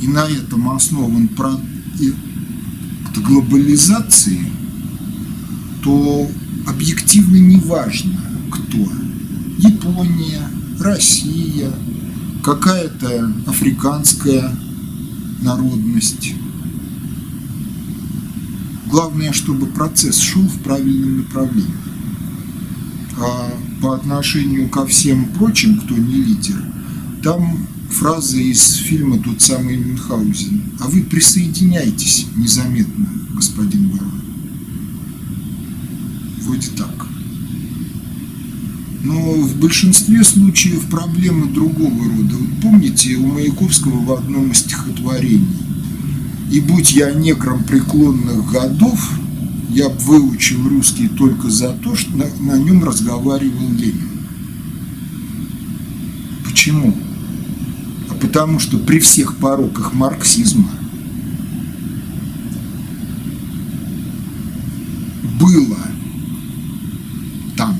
и 0.00 0.06
на 0.06 0.24
этом 0.28 0.70
основан 0.70 1.28
глобализации, 3.16 4.52
то 5.82 6.30
объективно 6.68 7.38
не 7.38 7.56
важно, 7.56 8.20
кто. 8.52 8.88
Япония, 9.58 10.48
Россия, 10.78 11.72
какая-то 12.44 13.32
африканская 13.46 14.54
народность. 15.40 16.34
Главное, 18.86 19.32
чтобы 19.32 19.66
процесс 19.66 20.18
шел 20.18 20.42
в 20.42 20.60
правильном 20.60 21.18
направлении. 21.18 21.74
А 23.16 23.50
по 23.80 23.94
отношению 23.94 24.68
ко 24.68 24.86
всем 24.86 25.24
прочим, 25.30 25.80
кто 25.80 25.96
не 25.96 26.16
лидер, 26.16 26.62
там 27.22 27.66
фраза 27.90 28.36
из 28.36 28.74
фильма 28.74 29.18
«Тот 29.22 29.40
самый 29.40 29.78
Мюнхгаузен». 29.78 30.74
А 30.80 30.88
вы 30.88 31.02
присоединяйтесь 31.02 32.26
незаметно, 32.36 33.08
господин 33.34 33.88
барон. 33.88 34.20
Вроде 36.42 36.68
так. 36.76 37.06
Но 39.04 39.34
в 39.34 39.56
большинстве 39.56 40.24
случаев 40.24 40.86
проблемы 40.88 41.52
другого 41.52 42.04
рода. 42.04 42.36
Помните, 42.62 43.16
у 43.16 43.26
Маяковского 43.26 44.02
в 44.02 44.12
одном 44.12 44.50
из 44.50 44.60
стихотворений 44.60 45.46
«И 46.50 46.60
будь 46.60 46.92
я 46.92 47.12
негром 47.12 47.64
преклонных 47.64 48.50
годов, 48.50 49.12
я 49.68 49.90
бы 49.90 49.98
выучил 49.98 50.66
русский 50.66 51.08
только 51.08 51.50
за 51.50 51.72
то, 51.72 51.94
что 51.94 52.16
на, 52.16 52.24
на 52.40 52.58
нем 52.58 52.82
разговаривал 52.82 53.68
Ленин». 53.72 54.08
Почему? 56.44 56.96
Потому 58.22 58.58
что 58.58 58.78
при 58.78 59.00
всех 59.00 59.36
пороках 59.36 59.92
марксизма 59.92 60.70
было 65.38 65.76
там 67.54 67.78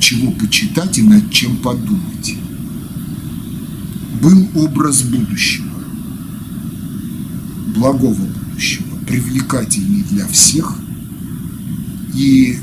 чего 0.00 0.32
почитать 0.32 0.98
и 0.98 0.99
над 1.10 1.28
чем 1.30 1.56
подумать. 1.56 2.36
Был 4.22 4.48
образ 4.54 5.02
будущего, 5.02 5.66
благого 7.74 8.14
будущего, 8.14 8.96
привлекательный 9.08 10.04
для 10.10 10.26
всех. 10.28 10.78
И 12.14 12.58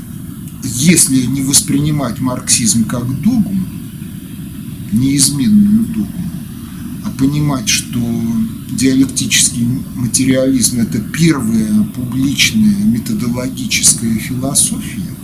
если 0.62 1.26
не 1.26 1.42
воспринимать 1.42 2.20
марксизм 2.20 2.84
как 2.84 3.06
догму, 3.20 3.66
неизменную 4.92 5.84
догму, 5.86 6.30
понимать, 7.18 7.68
что 7.68 8.00
диалектический 8.70 9.66
материализм– 9.96 10.80
это 10.80 11.00
первая 11.00 11.82
публичная 11.94 12.76
методологическая 12.84 14.14
философия, 14.14 15.17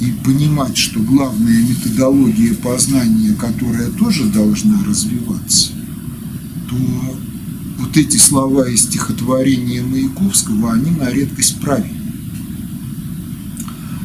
и 0.00 0.12
понимать, 0.24 0.76
что 0.76 1.00
главная 1.00 1.62
методология 1.62 2.54
познания, 2.54 3.34
которая 3.34 3.90
тоже 3.90 4.24
должна 4.24 4.82
развиваться, 4.84 5.72
то 6.68 6.76
вот 7.78 7.96
эти 7.96 8.16
слова 8.16 8.68
из 8.68 8.82
стихотворения 8.82 9.82
Маяковского, 9.82 10.72
они 10.72 10.90
на 10.90 11.10
редкость 11.10 11.60
правильны. 11.60 11.94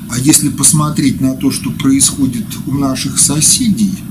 А 0.10 0.20
если 0.20 0.50
посмотреть 0.50 1.22
на 1.22 1.36
то, 1.36 1.52
что 1.52 1.72
происходит 1.72 2.46
у 2.68 2.74
наших 2.74 3.20
соседей– 3.20 3.94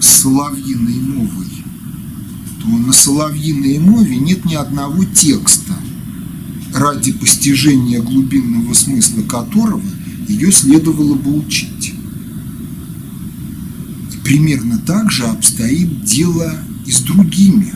соловьиной 0.00 1.00
мовой, 1.00 1.46
то 2.60 2.68
на 2.68 2.92
соловьиной 2.92 3.78
мове 3.78 4.16
нет 4.16 4.44
ни 4.44 4.54
одного 4.54 5.04
текста, 5.04 5.74
ради 6.74 7.12
постижения 7.12 8.02
глубинного 8.02 8.74
смысла 8.74 9.22
которого 9.22 9.82
ее 10.28 10.52
следовало 10.52 11.14
бы 11.14 11.34
учить. 11.34 11.94
Примерно 14.24 14.78
так 14.78 15.10
же 15.10 15.24
обстоит 15.24 16.04
дело 16.04 16.54
и 16.86 16.92
с 16.92 17.00
другими. 17.00 17.74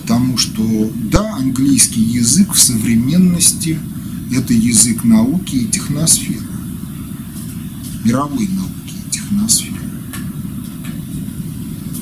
Потому 0.00 0.38
что, 0.38 0.92
да, 1.10 1.36
английский 1.36 2.02
язык 2.02 2.54
в 2.54 2.58
современности– 2.58 3.78
это 4.32 4.52
язык 4.52 5.04
науки 5.04 5.56
и 5.56 5.66
техносферы, 5.66 6.46
мировой 8.04 8.48
науки 8.48 8.94
и 9.06 9.10
техносферы. 9.10 9.74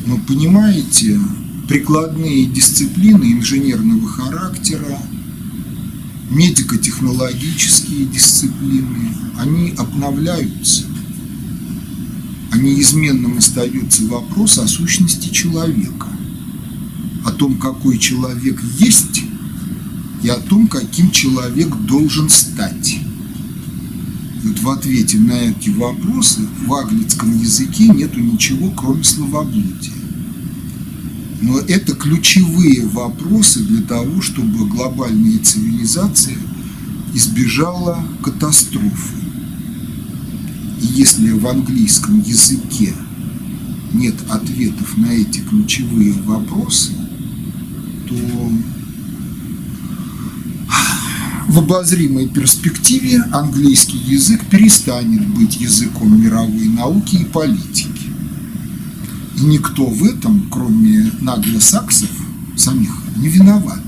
Но 0.07 0.19
понимаете, 0.27 1.21
прикладные 1.69 2.47
дисциплины 2.47 3.33
инженерного 3.33 4.09
характера, 4.09 4.99
медико-технологические 6.33 8.07
дисциплины, 8.07 9.15
они 9.39 9.75
обновляются. 9.77 10.85
А 12.51 12.59
неизменным 12.59 13.39
остается 13.39 14.05
вопрос 14.07 14.59
о 14.59 14.67
сущности 14.67 15.29
человека, 15.29 16.09
о 17.25 17.33
том, 17.33 17.57
какой 17.59 17.99
человек 17.99 18.61
есть 18.79 19.23
и 20.23 20.29
о 20.29 20.37
том, 20.37 20.69
каким 20.69 21.11
человек 21.11 21.75
должен 21.87 22.29
стать. 22.29 22.99
Вот 24.45 24.59
в 24.59 24.71
ответе 24.71 25.19
на 25.19 25.33
эти 25.33 25.71
вопросы 25.71 26.41
в 26.67 26.75
аглицком 26.75 27.39
языке 27.39 27.89
нету 27.89 28.21
ничего, 28.21 28.71
кроме 28.71 29.05
словоблудия. 29.05 30.02
Но 31.43 31.59
это 31.59 31.95
ключевые 31.97 32.87
вопросы 32.87 33.59
для 33.65 33.83
того, 33.83 34.23
чтобы 34.23 34.65
глобальная 34.69 35.41
цивилизация 35.41 36.39
избежала 37.15 38.03
катастрофы. 38.23 39.17
И 40.81 40.87
если 40.87 41.33
в 41.33 41.45
английском 41.47 42.21
языке 42.23 42.95
нет 43.93 44.15
ответов 44.31 44.97
на 44.97 45.07
эти 45.07 45.41
ключевые 45.41 46.13
вопросы, 46.13 46.93
то 48.09 48.15
в 51.49 51.59
обозримой 51.59 52.29
перспективе 52.29 53.21
английский 53.33 53.99
язык 53.99 54.43
перестанет 54.49 55.27
быть 55.27 55.61
языком 55.61 56.23
мировой 56.23 56.69
науки 56.69 57.17
и 57.17 57.25
политики. 57.25 58.12
Никто 59.43 59.87
в 59.87 60.05
этом, 60.05 60.47
кроме 60.51 61.11
наглосаксов 61.21 62.11
самих, 62.57 62.93
не 63.17 63.29
виноват. 63.29 63.83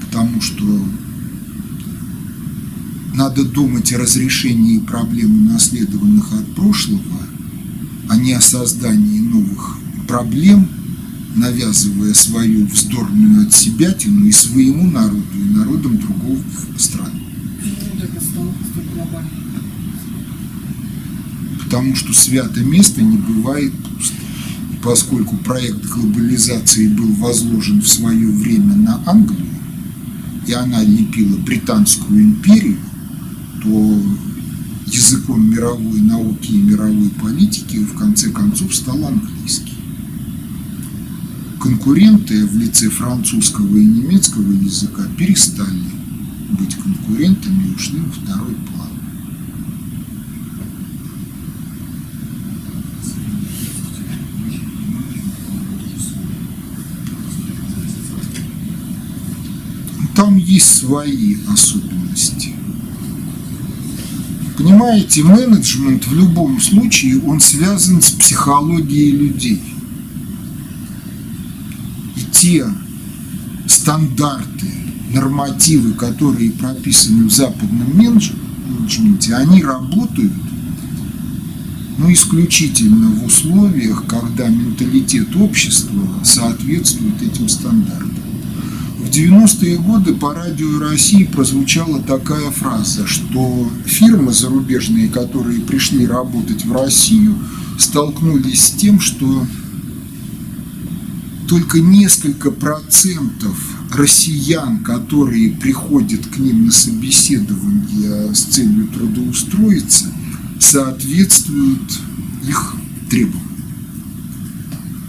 Потому 0.00 0.40
что 0.40 0.64
надо 3.14 3.44
думать 3.44 3.92
о 3.92 3.98
разрешении 3.98 4.78
проблем, 4.78 5.48
унаследованных 5.48 6.32
от 6.32 6.54
прошлого, 6.54 7.18
а 8.08 8.16
не 8.16 8.32
о 8.34 8.40
создании 8.40 9.18
новых 9.18 9.78
проблем, 10.06 10.68
навязывая 11.34 12.14
свою 12.14 12.66
вздорную 12.66 13.46
от 13.46 13.52
себя 13.52 13.92
тяну 13.92 14.26
и 14.26 14.32
своему 14.32 14.88
народу, 14.90 15.24
и 15.34 15.56
народам 15.56 15.98
другого 15.98 16.40
страны. 16.78 17.20
Потому 21.72 21.96
что 21.96 22.12
святое 22.12 22.64
место 22.64 23.00
не 23.00 23.16
бывает 23.16 23.72
пусто. 23.72 24.16
Поскольку 24.82 25.38
проект 25.38 25.82
глобализации 25.86 26.86
был 26.86 27.10
возложен 27.14 27.80
в 27.80 27.88
свое 27.88 28.28
время 28.28 28.76
на 28.76 29.02
Англию, 29.06 29.46
и 30.46 30.52
она 30.52 30.82
лепила 30.82 31.38
британскую 31.38 32.24
империю, 32.24 32.76
то 33.62 34.02
языком 34.86 35.50
мировой 35.50 36.02
науки 36.02 36.50
и 36.50 36.60
мировой 36.60 37.08
политики 37.08 37.78
в 37.78 37.96
конце 37.96 38.28
концов 38.28 38.74
стал 38.74 39.06
английский. 39.06 39.72
Конкуренты 41.58 42.46
в 42.48 42.54
лице 42.54 42.90
французского 42.90 43.78
и 43.78 43.86
немецкого 43.86 44.52
языка 44.52 45.04
перестали 45.16 45.90
быть 46.50 46.74
конкурентами 46.74 47.68
и 47.68 47.74
ушли 47.74 47.98
на 47.98 48.12
второй 48.12 48.56
план. 48.56 48.71
Там 60.32 60.38
есть 60.38 60.78
свои 60.78 61.36
особенности. 61.46 62.54
Понимаете, 64.56 65.22
менеджмент 65.22 66.06
в 66.06 66.14
любом 66.14 66.58
случае, 66.58 67.20
он 67.20 67.38
связан 67.38 68.00
с 68.00 68.12
психологией 68.12 69.10
людей. 69.10 69.62
И 72.16 72.20
те 72.32 72.64
стандарты, 73.66 74.72
нормативы, 75.12 75.92
которые 75.92 76.52
прописаны 76.52 77.28
в 77.28 77.30
западном 77.30 77.94
менеджменте, 77.94 79.34
они 79.34 79.62
работают 79.62 80.32
ну, 81.98 82.10
исключительно 82.10 83.10
в 83.10 83.26
условиях, 83.26 84.06
когда 84.06 84.48
менталитет 84.48 85.36
общества 85.36 86.08
соответствует 86.24 87.20
этим 87.20 87.50
стандартам. 87.50 88.11
В 89.12 89.14
90-е 89.14 89.76
годы 89.76 90.14
по 90.14 90.32
радио 90.32 90.78
России 90.78 91.24
прозвучала 91.24 92.00
такая 92.00 92.50
фраза, 92.50 93.06
что 93.06 93.70
фирмы 93.84 94.32
зарубежные, 94.32 95.10
которые 95.10 95.60
пришли 95.60 96.06
работать 96.06 96.64
в 96.64 96.72
Россию, 96.72 97.36
столкнулись 97.78 98.68
с 98.68 98.70
тем, 98.70 99.00
что 99.00 99.46
только 101.46 101.80
несколько 101.80 102.50
процентов 102.50 103.58
россиян, 103.92 104.82
которые 104.82 105.50
приходят 105.50 106.24
к 106.28 106.38
ним 106.38 106.64
на 106.64 106.72
собеседование 106.72 108.34
с 108.34 108.44
целью 108.44 108.86
трудоустроиться, 108.86 110.06
соответствуют 110.58 112.00
их 112.48 112.76
требованиям. 113.10 113.62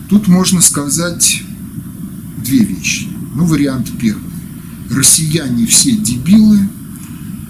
Тут 0.10 0.28
можно 0.28 0.60
сказать 0.60 1.42
две 2.44 2.66
вещи. 2.66 3.13
Ну, 3.34 3.46
вариант 3.46 3.90
первый. 4.00 4.32
Россияне 4.92 5.66
все 5.66 5.92
дебилы, 5.92 6.60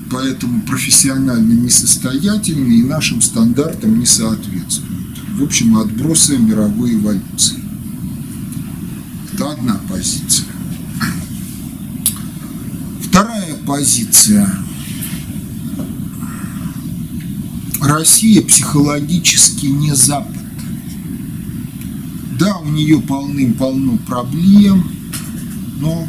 поэтому 0.09 0.61
профессионально 0.61 1.53
несостоятельны 1.53 2.79
и 2.79 2.83
нашим 2.83 3.21
стандартам 3.21 3.99
не 3.99 4.05
соответствуют. 4.05 5.19
В 5.37 5.43
общем, 5.43 5.77
отбросы 5.77 6.37
мировой 6.37 6.93
эволюции. 6.93 7.59
Это 9.33 9.51
одна 9.51 9.79
позиция. 9.89 10.45
Вторая 13.01 13.55
позиция. 13.65 14.49
Россия 17.81 18.41
психологически 18.41 19.65
не 19.65 19.93
Запад. 19.93 20.37
Да, 22.39 22.57
у 22.59 22.69
нее 22.69 23.01
полным-полно 23.01 23.97
проблем, 23.97 24.92
но 25.83 26.07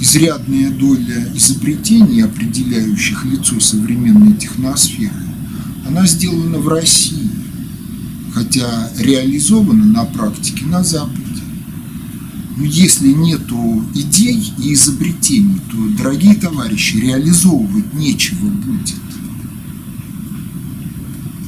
изрядная 0.00 0.70
доля 0.70 1.28
изобретений, 1.34 2.24
определяющих 2.24 3.24
лицо 3.24 3.58
современной 3.58 4.34
техносферы, 4.34 5.12
она 5.86 6.06
сделана 6.06 6.58
в 6.58 6.68
России, 6.68 7.30
хотя 8.32 8.90
реализована 8.96 9.84
на 9.84 10.04
практике 10.04 10.64
на 10.66 10.84
Западе. 10.84 11.22
Но 12.56 12.64
если 12.64 13.08
нет 13.08 13.42
идей 13.94 14.52
и 14.58 14.74
изобретений, 14.74 15.60
то, 15.70 15.76
дорогие 15.98 16.36
товарищи, 16.36 16.98
реализовывать 16.98 17.92
нечего 17.92 18.46
будет. 18.46 18.94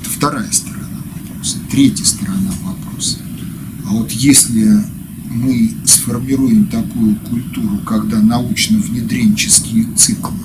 Это 0.00 0.10
вторая 0.10 0.50
сторона 0.50 0.88
вопроса. 1.14 1.56
Третья 1.70 2.04
сторона 2.04 2.52
вопроса. 2.64 3.18
А 3.86 3.90
вот 3.90 4.10
если 4.10 4.84
мы 5.30 5.74
сформируем 6.04 6.66
такую 6.66 7.16
культуру, 7.16 7.78
когда 7.86 8.20
научно-внедренческие 8.20 9.86
циклы 9.96 10.36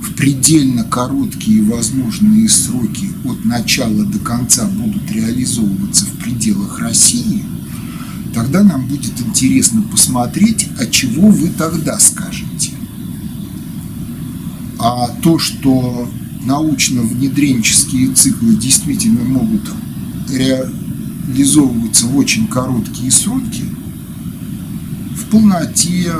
в 0.00 0.14
предельно 0.14 0.84
короткие 0.84 1.62
возможные 1.64 2.48
сроки 2.48 3.10
от 3.24 3.44
начала 3.44 4.04
до 4.04 4.20
конца 4.20 4.64
будут 4.66 5.10
реализовываться 5.10 6.04
в 6.04 6.18
пределах 6.18 6.78
России, 6.78 7.42
тогда 8.32 8.62
нам 8.62 8.86
будет 8.86 9.20
интересно 9.20 9.82
посмотреть, 9.82 10.68
а 10.78 10.86
чего 10.86 11.28
вы 11.30 11.48
тогда 11.48 11.98
скажете. 11.98 12.70
А 14.78 15.08
то, 15.20 15.40
что 15.40 16.08
научно-внедренческие 16.44 18.14
циклы 18.14 18.54
действительно 18.54 19.24
могут 19.24 19.68
реализовываться 20.30 22.06
в 22.06 22.16
очень 22.16 22.46
короткие 22.46 23.10
сроки– 23.10 23.64
в 25.26 25.30
полноте, 25.30 26.12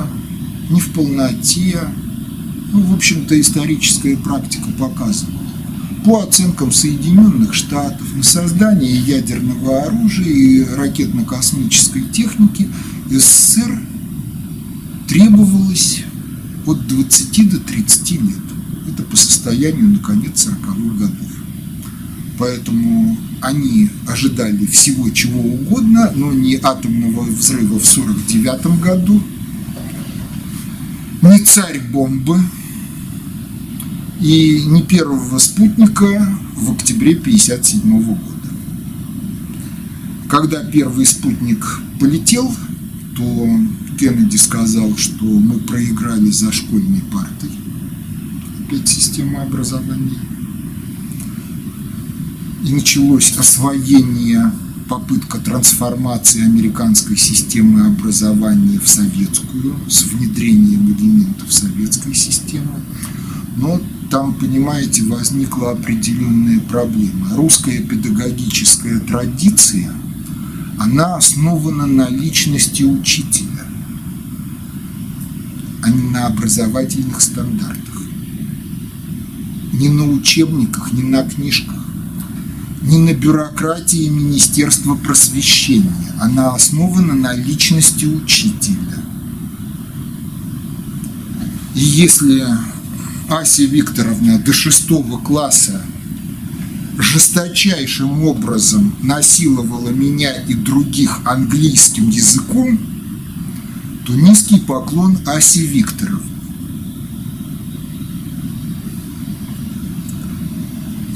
не 0.69 0.81
в 0.81 0.93
полноте. 0.93 1.79
Ну, 2.73 2.81
в 2.81 2.95
общем-то, 2.95 3.41
историческая 3.41 4.17
практика 4.17 4.69
показывает. 4.79 5.37
По 6.05 6.23
оценкам 6.23 6.73
Соединенных 6.73 7.55
Штатов 7.55 8.15
на 8.15 8.23
создание 8.23 8.97
ядерного 8.97 9.85
оружия 9.85 10.27
и 10.27 10.65
ракетно-космической 10.65 12.03
техники 12.13 12.69
СССР 13.11 13.81
требовалось 15.09 16.05
от 16.67 16.87
20 16.87 17.51
до 17.51 17.61
30 17.61 18.11
лет. 18.13 18.37
Это 18.89 19.03
по 19.05 19.17
состоянию 19.17 19.89
на 19.89 19.99
конец 19.99 20.47
40-х 20.47 20.99
годов. 20.99 21.46
Поэтому 22.39 23.17
они 23.41 23.89
ожидали 24.07 24.67
всего 24.67 25.09
чего 25.11 25.41
угодно, 25.41 26.13
но 26.15 26.33
не 26.33 26.57
атомного 26.57 27.23
взрыва 27.23 27.79
в 27.79 27.97
1949 27.97 28.81
году, 28.81 29.23
не 31.23 31.39
царь 31.41 31.81
бомбы 31.81 32.39
и 34.21 34.63
не 34.67 34.83
первого 34.83 35.39
спутника 35.39 36.05
в 36.57 36.73
октябре 36.73 37.13
1957 37.13 38.03
года. 38.03 38.21
Когда 40.29 40.63
первый 40.65 41.07
спутник 41.07 41.65
полетел, 41.99 42.55
то 43.17 43.49
Кеннеди 43.99 44.37
сказал, 44.37 44.95
что 44.97 45.25
мы 45.25 45.59
проиграли 45.61 46.31
за 46.31 46.53
школьной 46.53 47.01
партой. 47.13 47.51
Опять 48.61 48.89
система 48.89 49.43
образования 49.43 50.19
и 52.67 52.73
началось 52.73 53.33
освоение, 53.39 54.51
попытка 54.89 55.39
трансформации 55.39 56.45
американской 56.45 57.17
системы 57.17 57.87
образования 57.87 58.81
в 58.81 58.89
советскую, 58.89 59.77
с 59.89 60.03
внедрением 60.03 60.93
элементов 60.99 61.53
советской 61.53 62.13
системы. 62.15 62.81
Но 63.57 63.81
там, 64.11 64.35
понимаете, 64.35 65.05
возникла 65.05 65.73
определенная 65.73 66.59
проблема. 66.59 67.37
Русская 67.37 67.79
педагогическая 67.83 68.99
традиция, 68.99 69.93
она 70.79 71.17
основана 71.17 71.87
на 71.87 72.09
личности 72.09 72.83
учителя, 72.83 73.65
а 75.83 75.91
не 75.91 76.11
на 76.11 76.27
образовательных 76.27 77.21
стандартах. 77.21 78.03
Не 79.73 79.89
на 79.89 80.11
учебниках, 80.11 80.93
не 80.93 81.05
на 81.05 81.23
книжках 81.23 81.76
не 82.83 82.99
на 82.99 83.15
бюрократии 83.15 84.09
Министерства 84.09 84.95
просвещения. 84.95 86.13
Она 86.21 86.55
основана 86.55 87.15
на 87.15 87.35
личности 87.35 88.05
учителя. 88.05 89.03
И 91.75 91.81
если 91.81 92.45
Ася 93.29 93.65
Викторовна 93.65 94.39
до 94.39 94.53
шестого 94.53 95.19
класса 95.19 95.83
жесточайшим 96.99 98.23
образом 98.23 98.95
насиловала 99.03 99.91
меня 99.91 100.33
и 100.43 100.55
других 100.55 101.21
английским 101.25 102.09
языком, 102.09 102.79
то 104.07 104.15
низкий 104.15 104.61
поклон 104.61 105.19
Асе 105.27 105.67
Викторовне. 105.67 106.31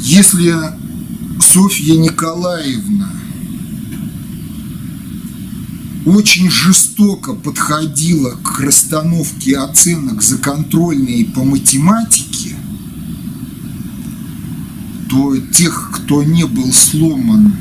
Если 0.02 0.79
Софья 1.40 1.96
Николаевна 1.96 3.10
очень 6.04 6.50
жестоко 6.50 7.34
подходила 7.34 8.30
к 8.42 8.60
расстановке 8.60 9.56
оценок 9.56 10.22
за 10.22 10.38
контрольные 10.38 11.24
по 11.24 11.44
математике, 11.44 12.56
то 15.08 15.36
тех, 15.38 15.90
кто 15.92 16.22
не 16.22 16.46
был 16.46 16.72
сломан 16.72 17.54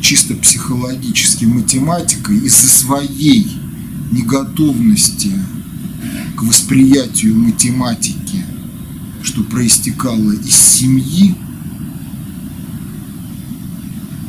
чисто 0.00 0.34
психологически 0.34 1.44
математикой 1.46 2.38
из-за 2.38 2.68
своей 2.68 3.48
неготовности 4.12 5.32
к 6.36 6.42
восприятию 6.42 7.36
математики, 7.36 8.44
что 9.22 9.42
проистекало 9.42 10.32
из 10.32 10.54
семьи, 10.54 11.34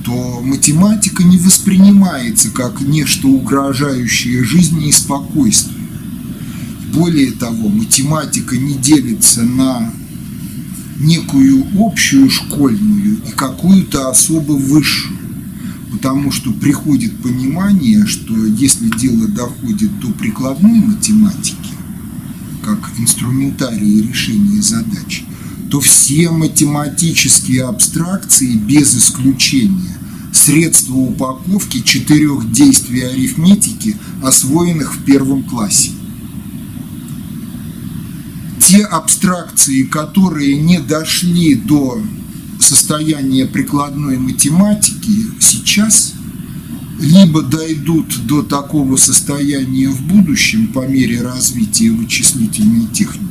то 0.03 0.41
математика 0.41 1.23
не 1.23 1.37
воспринимается 1.37 2.49
как 2.49 2.81
нечто 2.81 3.27
угрожающее 3.27 4.43
жизни 4.43 4.89
и 4.89 4.91
спокойствию. 4.91 5.81
Более 6.93 7.31
того, 7.31 7.69
математика 7.69 8.57
не 8.57 8.73
делится 8.75 9.43
на 9.43 9.93
некую 10.99 11.65
общую 11.79 12.29
школьную 12.29 13.21
и 13.27 13.31
какую-то 13.31 14.09
особо 14.09 14.53
высшую. 14.53 15.17
Потому 15.91 16.31
что 16.31 16.51
приходит 16.53 17.21
понимание, 17.21 18.05
что 18.05 18.33
если 18.45 18.89
дело 18.97 19.27
доходит 19.27 19.99
до 19.99 20.07
прикладной 20.11 20.79
математики, 20.79 21.57
как 22.63 22.91
инструментарии 22.97 24.07
решения 24.07 24.61
задач, 24.61 25.23
то 25.72 25.80
все 25.80 26.30
математические 26.30 27.63
абстракции 27.63 28.55
без 28.55 28.93
исключения 28.93 29.97
средства 30.34 30.95
упаковки 30.95 31.80
четырех 31.82 32.51
действий 32.51 33.03
арифметики, 33.03 33.95
освоенных 34.22 34.95
в 34.95 35.03
первом 35.05 35.43
классе. 35.43 35.91
Те 38.59 38.84
абстракции, 38.84 39.84
которые 39.84 40.59
не 40.61 40.80
дошли 40.80 41.55
до 41.55 42.01
состояния 42.59 43.45
прикладной 43.45 44.17
математики 44.17 45.28
сейчас, 45.39 46.13
либо 46.99 47.43
дойдут 47.43 48.26
до 48.26 48.43
такого 48.43 48.97
состояния 48.97 49.88
в 49.88 50.01
будущем 50.01 50.67
по 50.67 50.86
мере 50.86 51.22
развития 51.22 51.91
вычислительной 51.91 52.88
техники, 52.88 53.30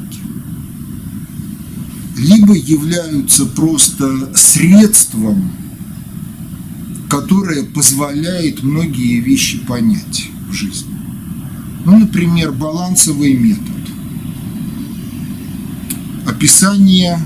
либо 2.21 2.55
являются 2.55 3.47
просто 3.47 4.31
средством, 4.37 5.51
которое 7.09 7.65
позволяет 7.65 8.63
многие 8.63 9.21
вещи 9.21 9.59
понять 9.59 10.29
в 10.49 10.53
жизни. 10.53 10.95
Ну, 11.87 11.99
например, 11.99 12.53
балансовый 12.53 13.35
метод. 13.35 13.65
Описание 16.27 17.19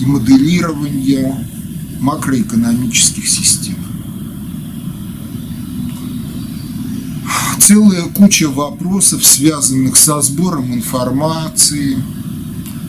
и 0.00 0.06
моделирование 0.06 1.44
макроэкономических 2.00 3.28
систем. 3.28 3.74
Целая 7.58 8.02
куча 8.02 8.48
вопросов, 8.48 9.24
связанных 9.24 9.96
со 9.96 10.20
сбором 10.20 10.72
информации, 10.72 11.96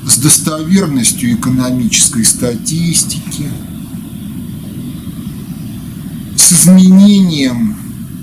с 0.07 0.17
достоверностью 0.19 1.35
экономической 1.35 2.23
статистики, 2.23 3.51
с 6.37 6.53
изменением 6.53 7.75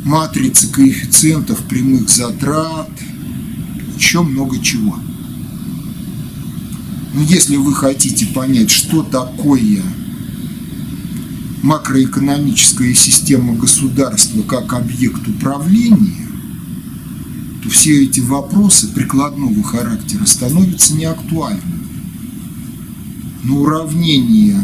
матрицы 0.03 0.69
коэффициентов 0.69 1.63
прямых 1.65 2.09
затрат, 2.09 2.89
еще 3.99 4.23
много 4.23 4.59
чего. 4.61 4.99
Но 7.13 7.21
если 7.21 7.57
вы 7.57 7.75
хотите 7.75 8.27
понять, 8.29 8.71
что 8.71 9.03
такое 9.03 9.83
макроэкономическая 11.63 12.95
система 12.95 13.55
государства 13.57 14.43
как 14.43 14.73
объект 14.73 15.29
управления, 15.29 16.24
то 17.65 17.71
все 17.71 18.05
эти 18.05 18.21
вопросы 18.21 18.89
прикладного 18.89 19.63
характера 19.63 20.27
становятся 20.27 20.95
неактуальными. 20.95 21.89
Но 23.43 23.61
уравнения 23.63 24.61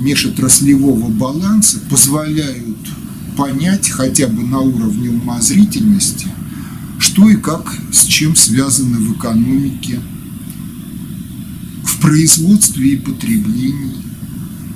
межотраслевого 0.00 1.08
баланса 1.10 1.78
позволяют 1.90 2.78
понять 3.36 3.90
хотя 3.90 4.28
бы 4.28 4.42
на 4.42 4.60
уровне 4.60 5.10
умозрительности, 5.10 6.28
что 6.98 7.28
и 7.28 7.36
как 7.36 7.74
с 7.92 8.04
чем 8.04 8.34
связаны 8.34 8.98
в 8.98 9.16
экономике, 9.16 10.00
в 11.84 12.00
производстве 12.00 12.94
и 12.94 12.96
потреблении. 12.96 13.96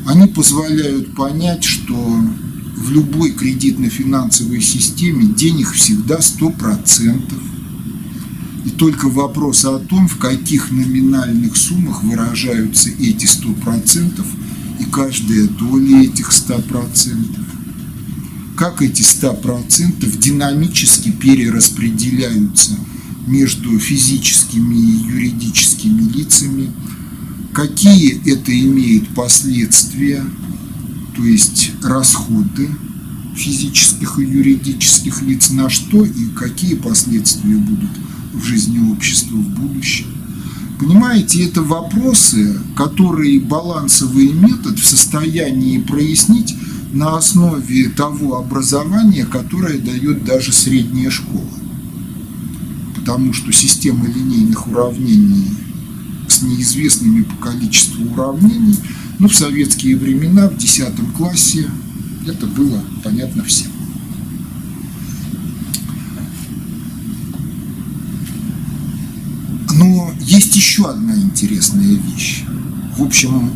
Они 0.07 0.29
позволяют 0.29 1.15
понять, 1.15 1.65
что 1.65 2.23
в 2.77 2.91
любой 2.91 3.33
кредитно-финансовой 3.33 4.61
системе 4.61 5.25
денег 5.25 5.73
всегда 5.73 6.19
100%. 6.19 7.35
И 8.67 8.71
только 8.71 9.09
вопрос 9.09 9.65
о 9.65 9.79
том, 9.79 10.09
в 10.09 10.19
каких 10.19 10.71
номинальных 10.71 11.57
суммах 11.57 12.03
выражаются 12.05 12.91
эти 12.91 13.25
100% 13.25 14.25
и 14.81 14.85
каждая 14.85 15.47
доля 15.49 16.03
этих 16.03 16.31
100%. 16.31 17.47
Как 18.57 18.83
эти 18.83 19.03
100% 19.03 20.19
динамически 20.19 21.11
перераспределяются 21.13 22.73
между 23.27 23.79
физическими 23.79 24.75
и 24.75 25.13
юридическими 25.13 26.03
лицами, 26.13 26.73
какие 27.53 28.21
это 28.31 28.59
имеет 28.59 29.09
последствия 29.09 30.25
то 31.17 31.25
есть 31.25 31.73
расходы 31.83 32.69
физических 33.35 34.19
и 34.19 34.23
юридических 34.23 35.23
лиц 35.23 35.51
на 35.51 35.71
что 35.71 36.05
и 36.05 36.27
какие 36.37 36.75
последствия 36.75 37.57
будут 37.57 37.91
в 38.33 38.45
жизни 38.45 38.91
общества 38.91 39.35
в 39.37 39.49
будущем. 39.49 40.07
Понимаете, 40.79 41.45
это 41.45 41.63
вопросы, 41.63 42.61
которые 42.77 43.41
балансовый 43.41 44.31
метод 44.33 44.79
в 44.79 44.87
состоянии 44.87 45.79
прояснить 45.79 46.55
на 46.93 47.17
основе 47.17 47.89
того 47.89 48.37
образования, 48.37 49.25
которое 49.25 49.79
дает 49.79 50.25
даже 50.25 50.53
средняя 50.53 51.11
школа. 51.11 51.49
Потому 52.95 53.33
что 53.33 53.53
система 53.53 54.07
линейных 54.07 54.67
уравнений 54.67 55.49
с 56.29 56.43
неизвестными 56.43 57.23
по 57.23 57.37
количеству 57.37 58.05
уравнений– 58.13 58.77
ну, 59.19 59.29
в 59.29 59.35
советские 59.35 59.97
времена, 59.97 60.49
в 60.49 60.57
10 60.57 60.87
классе, 61.17 61.71
это 62.27 62.47
было 62.47 62.83
понятно 63.03 63.45
всем. 63.45 63.71
Но 69.75 70.13
есть 70.21 70.55
еще 70.57 70.91
одна 70.91 71.15
интересная 71.17 71.95
вещь. 71.95 72.45
В 72.97 73.03
общем, 73.03 73.51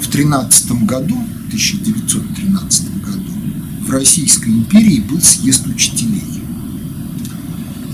в 0.00 0.08
13 0.08 0.72
году, 0.84 1.16
1913 1.48 3.02
году, 3.02 3.32
в 3.86 3.90
Российской 3.90 4.50
империи 4.50 5.00
был 5.00 5.20
съезд 5.20 5.66
учителей. 5.66 6.42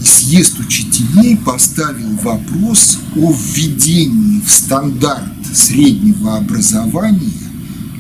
И 0.00 0.04
съезд 0.04 0.60
учителей 0.60 1.36
поставил 1.36 2.16
вопрос 2.16 2.98
о 3.16 3.32
введении 3.32 4.40
в 4.40 4.50
стандарт 4.50 5.35
среднего 5.56 6.36
образования 6.36 7.32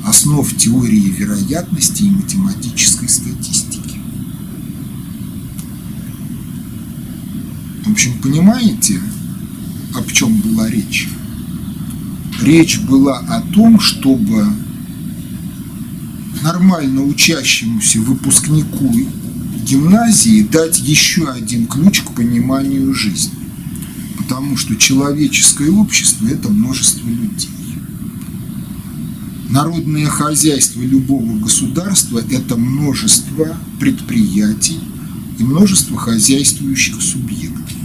основ 0.04 0.54
теории 0.56 1.10
вероятности 1.10 2.02
и 2.02 2.10
математической 2.10 3.08
статистики. 3.08 3.98
В 7.84 7.90
общем, 7.90 8.12
понимаете, 8.22 9.00
о 9.94 10.02
чем 10.12 10.40
была 10.40 10.68
речь? 10.68 11.08
Речь 12.42 12.78
была 12.80 13.18
о 13.20 13.40
том, 13.40 13.80
чтобы 13.80 14.46
нормально 16.42 17.02
учащемуся 17.02 18.00
выпускнику 18.00 18.92
гимназии 19.64 20.42
дать 20.42 20.78
еще 20.78 21.28
один 21.28 21.66
ключ 21.66 22.02
к 22.02 22.12
пониманию 22.12 22.92
жизни 22.94 23.35
потому 24.26 24.56
что 24.56 24.74
человеческое 24.74 25.70
общество– 25.70 26.26
это 26.28 26.48
множество 26.48 27.08
людей. 27.08 27.48
Народное 29.50 30.06
хозяйство 30.06 30.82
любого 30.82 31.38
государства– 31.38 32.20
это 32.30 32.56
множество 32.56 33.56
предприятий 33.78 34.80
и 35.38 35.44
множество 35.44 35.96
хозяйствующих 35.96 37.00
субъектов. 37.00 37.76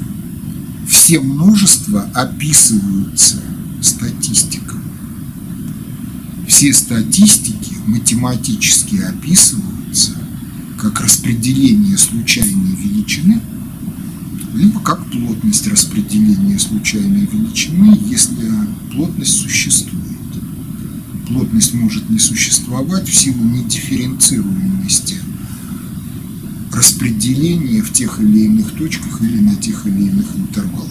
Все 0.90 1.20
множества 1.20 2.10
описываются 2.16 3.40
статистикой. 3.80 4.80
Все 6.48 6.74
статистики 6.74 7.76
математически 7.86 8.96
описываются 8.96 10.14
как 10.80 11.00
распределение 11.02 12.00
случайной 12.00 12.76
величины, 12.76 13.42
либо 14.54 14.80
как 14.82 15.06
плотность 15.10 15.68
распределения 15.68 16.60
случайной 16.60 17.26
величины, 17.26 17.98
если 18.08 18.50
плотность 18.92 19.40
существует 19.42 20.12
плотность 21.32 21.74
может 21.74 22.10
не 22.10 22.20
существовать 22.20 23.08
в 23.08 23.16
силу 23.16 23.44
недифференцируемости 23.44 25.18
распределения 26.74 27.82
в 27.82 27.92
тех 27.92 28.20
или 28.20 28.46
иных 28.46 28.72
точках 28.74 29.22
или 29.22 29.40
на 29.40 29.56
тех 29.56 29.86
или 29.88 30.08
иных 30.08 30.36
интервалах. 30.36 30.90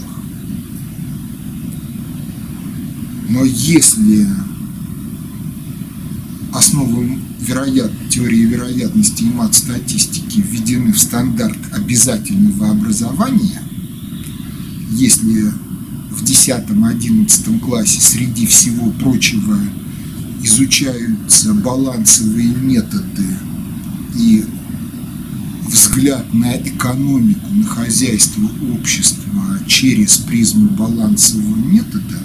Но 3.29 3.45
если 3.45 4.27
основы 6.53 7.19
вероят... 7.41 7.91
теории 8.11 8.45
вероятности 8.45 9.23
и 9.23 9.31
мат-статистики 9.33 10.41
введены 10.41 10.93
в 10.93 10.99
стандарт 10.99 11.59
обязательного 11.73 12.71
образования, 12.71 13.63
если 14.93 15.53
в 16.11 16.23
10-11 16.25 17.61
классе 17.61 18.01
среди 18.01 18.47
всего 18.47 18.91
прочего 18.91 19.59
изучаются 20.43 21.55
балансовые 21.55 22.49
методы 22.49 23.25
и 24.17 24.45
взгляд 25.69 26.33
на 26.35 26.57
экономику, 26.57 27.47
на 27.53 27.65
хозяйство 27.65 28.51
общества 28.75 29.61
через 29.67 30.17
призму 30.17 30.69
балансового 30.71 31.57
метода, 31.57 32.19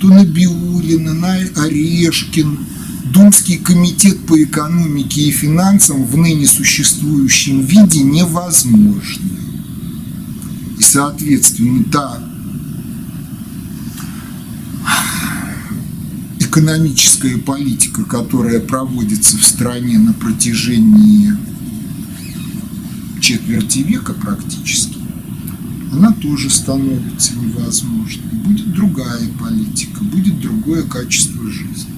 то 0.00 0.08
Набиулина, 0.08 1.12
на 1.12 1.34
Орешкин, 1.34 2.58
Думский 3.12 3.58
комитет 3.58 4.24
по 4.24 4.42
экономике 4.42 5.20
и 5.20 5.30
финансам 5.30 6.02
в 6.06 6.16
ныне 6.16 6.46
существующем 6.46 7.60
виде 7.60 8.02
невозможно. 8.02 9.28
И, 10.78 10.82
соответственно, 10.82 11.84
та 11.84 12.24
экономическая 16.38 17.36
политика, 17.36 18.04
которая 18.04 18.60
проводится 18.60 19.36
в 19.36 19.44
стране 19.44 19.98
на 19.98 20.14
протяжении 20.14 21.34
четверти 23.20 23.80
века 23.80 24.14
практически, 24.14 24.96
она 25.92 26.12
тоже 26.12 26.48
становится 26.48 27.34
невозможной. 27.34 28.24
Будет 28.44 28.72
другая 28.72 29.28
политика, 29.38 30.02
будет 30.02 30.40
другое 30.40 30.84
качество 30.84 31.44
жизни. 31.50 31.91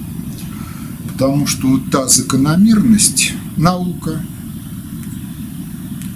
Потому 1.17 1.47
что 1.47 1.79
та 1.91 2.09
закономерность, 2.09 3.31
наука, 3.55 4.21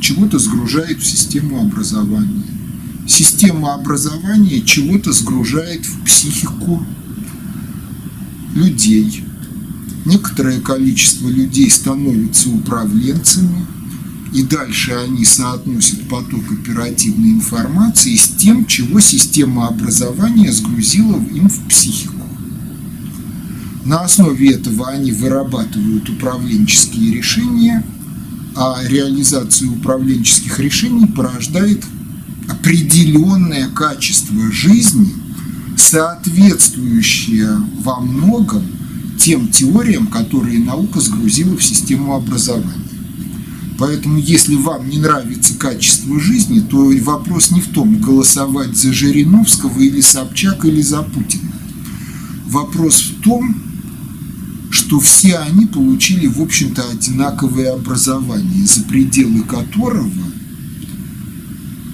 чего-то 0.01 0.39
сгружает 0.39 0.99
в 0.99 1.05
систему 1.05 1.61
образования. 1.61 2.43
Система 3.07 3.75
образования 3.75 4.59
чего-то 4.59 5.13
сгружает 5.13 5.85
в 5.85 6.03
психику 6.03 6.85
людей. 8.53 9.23
Некоторое 10.03 10.59
количество 10.59 11.29
людей 11.29 11.71
становятся 11.71 12.49
управленцами, 12.49 13.65
и 14.33 14.43
дальше 14.43 14.91
они 14.91 15.23
соотносят 15.23 16.09
поток 16.09 16.43
оперативной 16.51 17.31
информации 17.31 18.17
с 18.17 18.27
тем, 18.37 18.65
чего 18.65 18.99
система 18.99 19.69
образования 19.69 20.51
сгрузила 20.51 21.23
им 21.33 21.47
в 21.47 21.67
психику. 21.69 22.18
На 23.89 24.01
основе 24.01 24.51
этого 24.51 24.89
они 24.89 25.11
вырабатывают 25.11 26.07
управленческие 26.09 27.11
решения, 27.11 27.83
а 28.55 28.83
реализация 28.85 29.67
управленческих 29.67 30.59
решений 30.59 31.07
порождает 31.07 31.83
определенное 32.47 33.67
качество 33.69 34.51
жизни– 34.51 35.11
соответствующее 35.75 37.49
во 37.81 37.99
многом 37.99 38.61
тем 39.17 39.47
теориям, 39.47 40.05
которые 40.05 40.59
наука 40.59 40.99
сгрузила 40.99 41.57
в 41.57 41.63
систему 41.63 42.13
образования. 42.13 42.85
Поэтому, 43.79 44.19
если 44.19 44.53
вам 44.53 44.87
не 44.87 44.99
нравится 44.99 45.55
качество 45.55 46.19
жизни, 46.19 46.59
то 46.59 46.93
вопрос 47.01 47.49
не 47.49 47.61
в 47.61 47.69
том, 47.69 47.97
голосовать 47.99 48.77
за 48.77 48.93
Жириновского 48.93 49.79
или 49.79 50.01
Собчак 50.01 50.63
или 50.65 50.81
за 50.81 51.01
Путина. 51.01 51.53
Вопрос 52.45 53.01
в 53.01 53.23
том, 53.23 53.68
что 54.89 54.99
все 54.99 55.37
они 55.37 55.67
получили, 55.67 56.25
в 56.25 56.41
общем-то, 56.41 56.83
одинаковое 56.89 57.73
образование, 57.73 58.65
за 58.65 58.81
пределы 58.85 59.43
которого– 59.43 60.09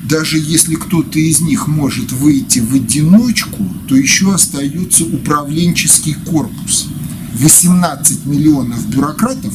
даже 0.07 0.37
если 0.37 0.75
кто-то 0.75 1.19
из 1.19 1.41
них 1.41 1.67
может 1.67 2.11
выйти 2.11 2.59
в 2.59 2.75
одиночку, 2.75 3.67
то 3.87 3.95
еще 3.95 4.35
остается 4.35 5.03
управленческий 5.03 6.13
корпус. 6.13 6.87
18 7.33 8.27
миллионов 8.27 8.87
бюрократов, 8.87 9.53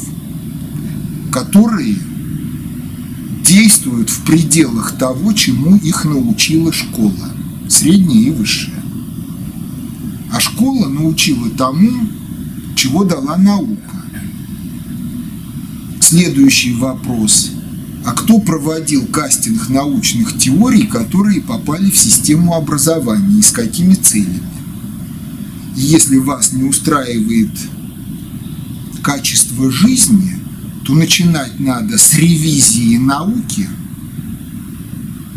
которые 1.31 1.97
действуют 3.47 4.11
в 4.11 4.25
пределах 4.25 4.99
того, 4.99 5.33
чему 5.35 5.77
их 5.77 6.05
научила 6.05 6.73
школа, 6.73 7.31
средняя 7.69 8.25
и 8.25 8.31
высшая. 8.31 8.83
А 10.33 10.41
школа 10.41 10.89
научила 10.89 11.49
тому, 11.51 12.09
чего 12.75 13.05
дала 13.05 13.37
наука. 13.37 13.97
Следующий 16.01 16.75
вопрос– 16.75 17.53
а 18.05 18.13
кто 18.13 18.39
проводил 18.39 19.07
кастинг 19.07 19.69
научных 19.69 20.39
теорий, 20.39 20.87
которые 20.87 21.43
попали 21.43 21.91
в 21.91 21.99
систему 21.99 22.55
образования 22.55 23.39
и 23.39 23.43
с 23.43 23.51
какими 23.51 23.95
целями. 23.95 24.43
Если 25.77 26.17
вас 26.17 26.53
не 26.53 26.63
устраивает 26.63 27.51
качество 29.03 29.71
жизни, 29.71 30.39
то 30.85 30.95
начинать 30.95 31.61
надо 31.61 31.99
с 31.99 32.15
ревизии 32.15 32.97
науки, 32.97 33.69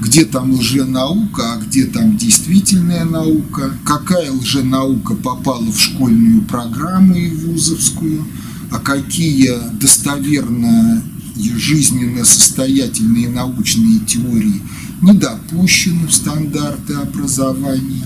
где 0.04 0.26
там 0.26 0.54
лженаука, 0.54 1.54
а 1.54 1.58
где 1.58 1.86
там 1.86 2.18
действительная 2.18 3.06
наука, 3.06 3.74
какая 3.86 4.32
лженаука 4.32 5.16
попала 5.16 5.72
в 5.72 5.80
школьную 5.80 6.42
программу 6.42 7.16
и 7.16 7.30
вузовскую, 7.30 8.26
а 8.70 8.80
какие 8.80 9.54
достоверно 9.80 11.02
жизненно 11.36 12.26
состоятельные 12.26 13.30
научные 13.30 14.00
теории 14.00 14.62
не 15.02 15.14
допущены 15.14 16.08
в 16.08 16.14
стандарты 16.14 16.94
образования, 16.94 18.06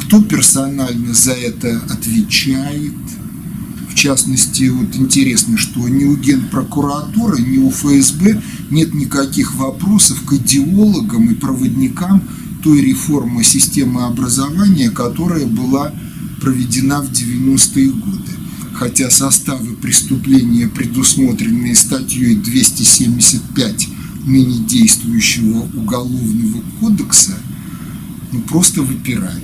кто 0.00 0.22
персонально 0.22 1.12
за 1.12 1.32
это 1.32 1.82
отвечает. 1.90 2.94
В 3.90 3.94
частности, 3.94 4.68
вот 4.68 4.96
интересно, 4.96 5.58
что 5.58 5.86
ни 5.88 6.04
у 6.04 6.16
Генпрокуратуры, 6.16 7.42
ни 7.42 7.58
у 7.58 7.70
ФСБ 7.70 8.42
нет 8.72 8.94
никаких 8.94 9.54
вопросов 9.54 10.22
к 10.24 10.32
идеологам 10.32 11.30
и 11.30 11.34
проводникам 11.34 12.22
той 12.62 12.80
реформы 12.80 13.44
системы 13.44 14.04
образования, 14.04 14.90
которая 14.90 15.46
была 15.46 15.92
проведена 16.40 17.02
в 17.02 17.10
90-е 17.10 17.90
годы 17.90 18.32
хотя 18.82 19.10
составы 19.10 19.74
преступления, 19.74 20.66
предусмотренные 20.66 21.76
статьей 21.76 22.34
275 22.34 23.88
ныне 24.26 24.58
действующего 24.66 25.68
Уголовного 25.74 26.62
кодекса, 26.80 27.38
ну, 28.32 28.40
просто 28.40 28.82
выпирают. 28.82 29.38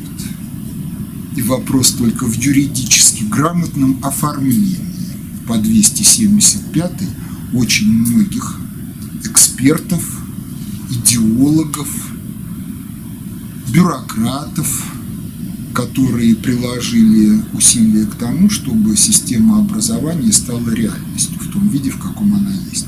И 1.37 1.43
вопрос 1.43 1.91
только 1.91 2.25
в 2.25 2.35
юридически 2.35 3.23
грамотном 3.25 4.01
оформлении 4.03 4.81
по 5.47 5.57
275 5.57 6.93
очень 7.53 7.93
многих 7.93 8.59
экспертов, 9.31 10.05
идеологов, 10.91 11.89
бюрократов, 13.69 14.85
которые 15.75 16.35
приложили 16.37 17.43
усилия 17.53 18.07
к 18.07 18.15
тому, 18.17 18.51
чтобы 18.51 18.97
система 18.97 19.61
образования 19.61 20.33
стала 20.33 20.69
реальностью 20.71 21.39
в 21.39 21.53
том 21.53 21.69
виде, 21.69 21.91
в 21.91 21.99
каком 21.99 22.35
она 22.35 22.53
есть. 22.71 22.87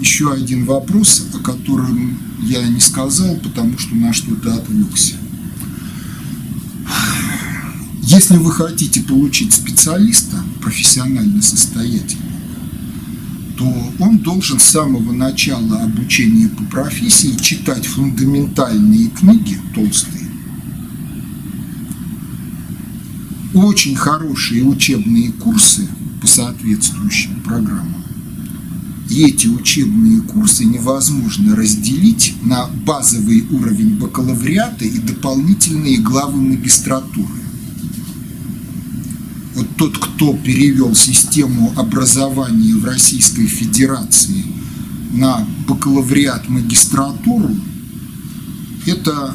Еще 0.00 0.32
один 0.32 0.64
вопрос, 0.64 1.24
о 1.34 1.38
котором 1.38 2.18
я 2.42 2.66
не 2.66 2.80
сказал, 2.80 3.36
потому 3.36 3.78
что 3.78 3.94
на 3.94 4.12
что-то 4.12 4.54
отвлекся. 4.54 5.14
Если 8.02 8.36
вы 8.36 8.52
хотите 8.52 9.00
получить 9.00 9.52
специалиста 9.52 10.42
профессионально 10.60 11.42
состоятельного, 11.42 12.25
то 13.56 13.92
он 13.98 14.18
должен 14.18 14.58
с 14.58 14.64
самого 14.64 15.12
начала 15.12 15.82
обучения 15.82 16.48
по 16.48 16.64
профессии 16.64 17.36
читать 17.40 17.86
фундаментальные 17.86 19.08
книги, 19.08 19.58
толстые, 19.74 20.28
очень 23.54 23.96
хорошие 23.96 24.62
учебные 24.64 25.32
курсы 25.32 25.88
по 26.20 26.26
соответствующим 26.26 27.40
программам. 27.40 28.04
И 29.08 29.24
эти 29.24 29.46
учебные 29.46 30.20
курсы 30.20 30.64
невозможно 30.64 31.54
разделить 31.54 32.34
на 32.42 32.66
базовый 32.84 33.46
уровень 33.50 33.96
бакалавриата 33.98 34.84
и 34.84 34.98
дополнительные 34.98 35.98
главы 35.98 36.42
магистратуры. 36.42 37.45
Вот 39.56 39.74
тот, 39.76 39.96
кто 39.96 40.34
перевел 40.34 40.94
систему 40.94 41.72
образования 41.76 42.74
в 42.74 42.84
Российской 42.84 43.46
Федерации 43.46 44.44
на 45.14 45.46
бакалавриат 45.66 46.46
магистратуру, 46.50 47.56
это 48.84 49.34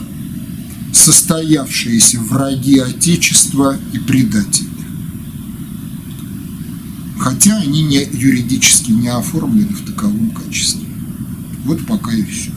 состоявшиеся 0.93 2.19
враги 2.19 2.77
Отечества 2.77 3.75
и 3.93 3.97
предатели. 3.97 4.69
Хотя 7.17 7.57
они 7.57 7.81
не, 7.81 8.07
юридически 8.13 8.91
не 8.91 9.07
оформлены 9.07 9.73
в 9.73 9.85
таковом 9.87 10.29
качестве. 10.29 10.87
Вот 11.65 11.83
пока 11.87 12.13
и 12.13 12.23
все. 12.23 12.51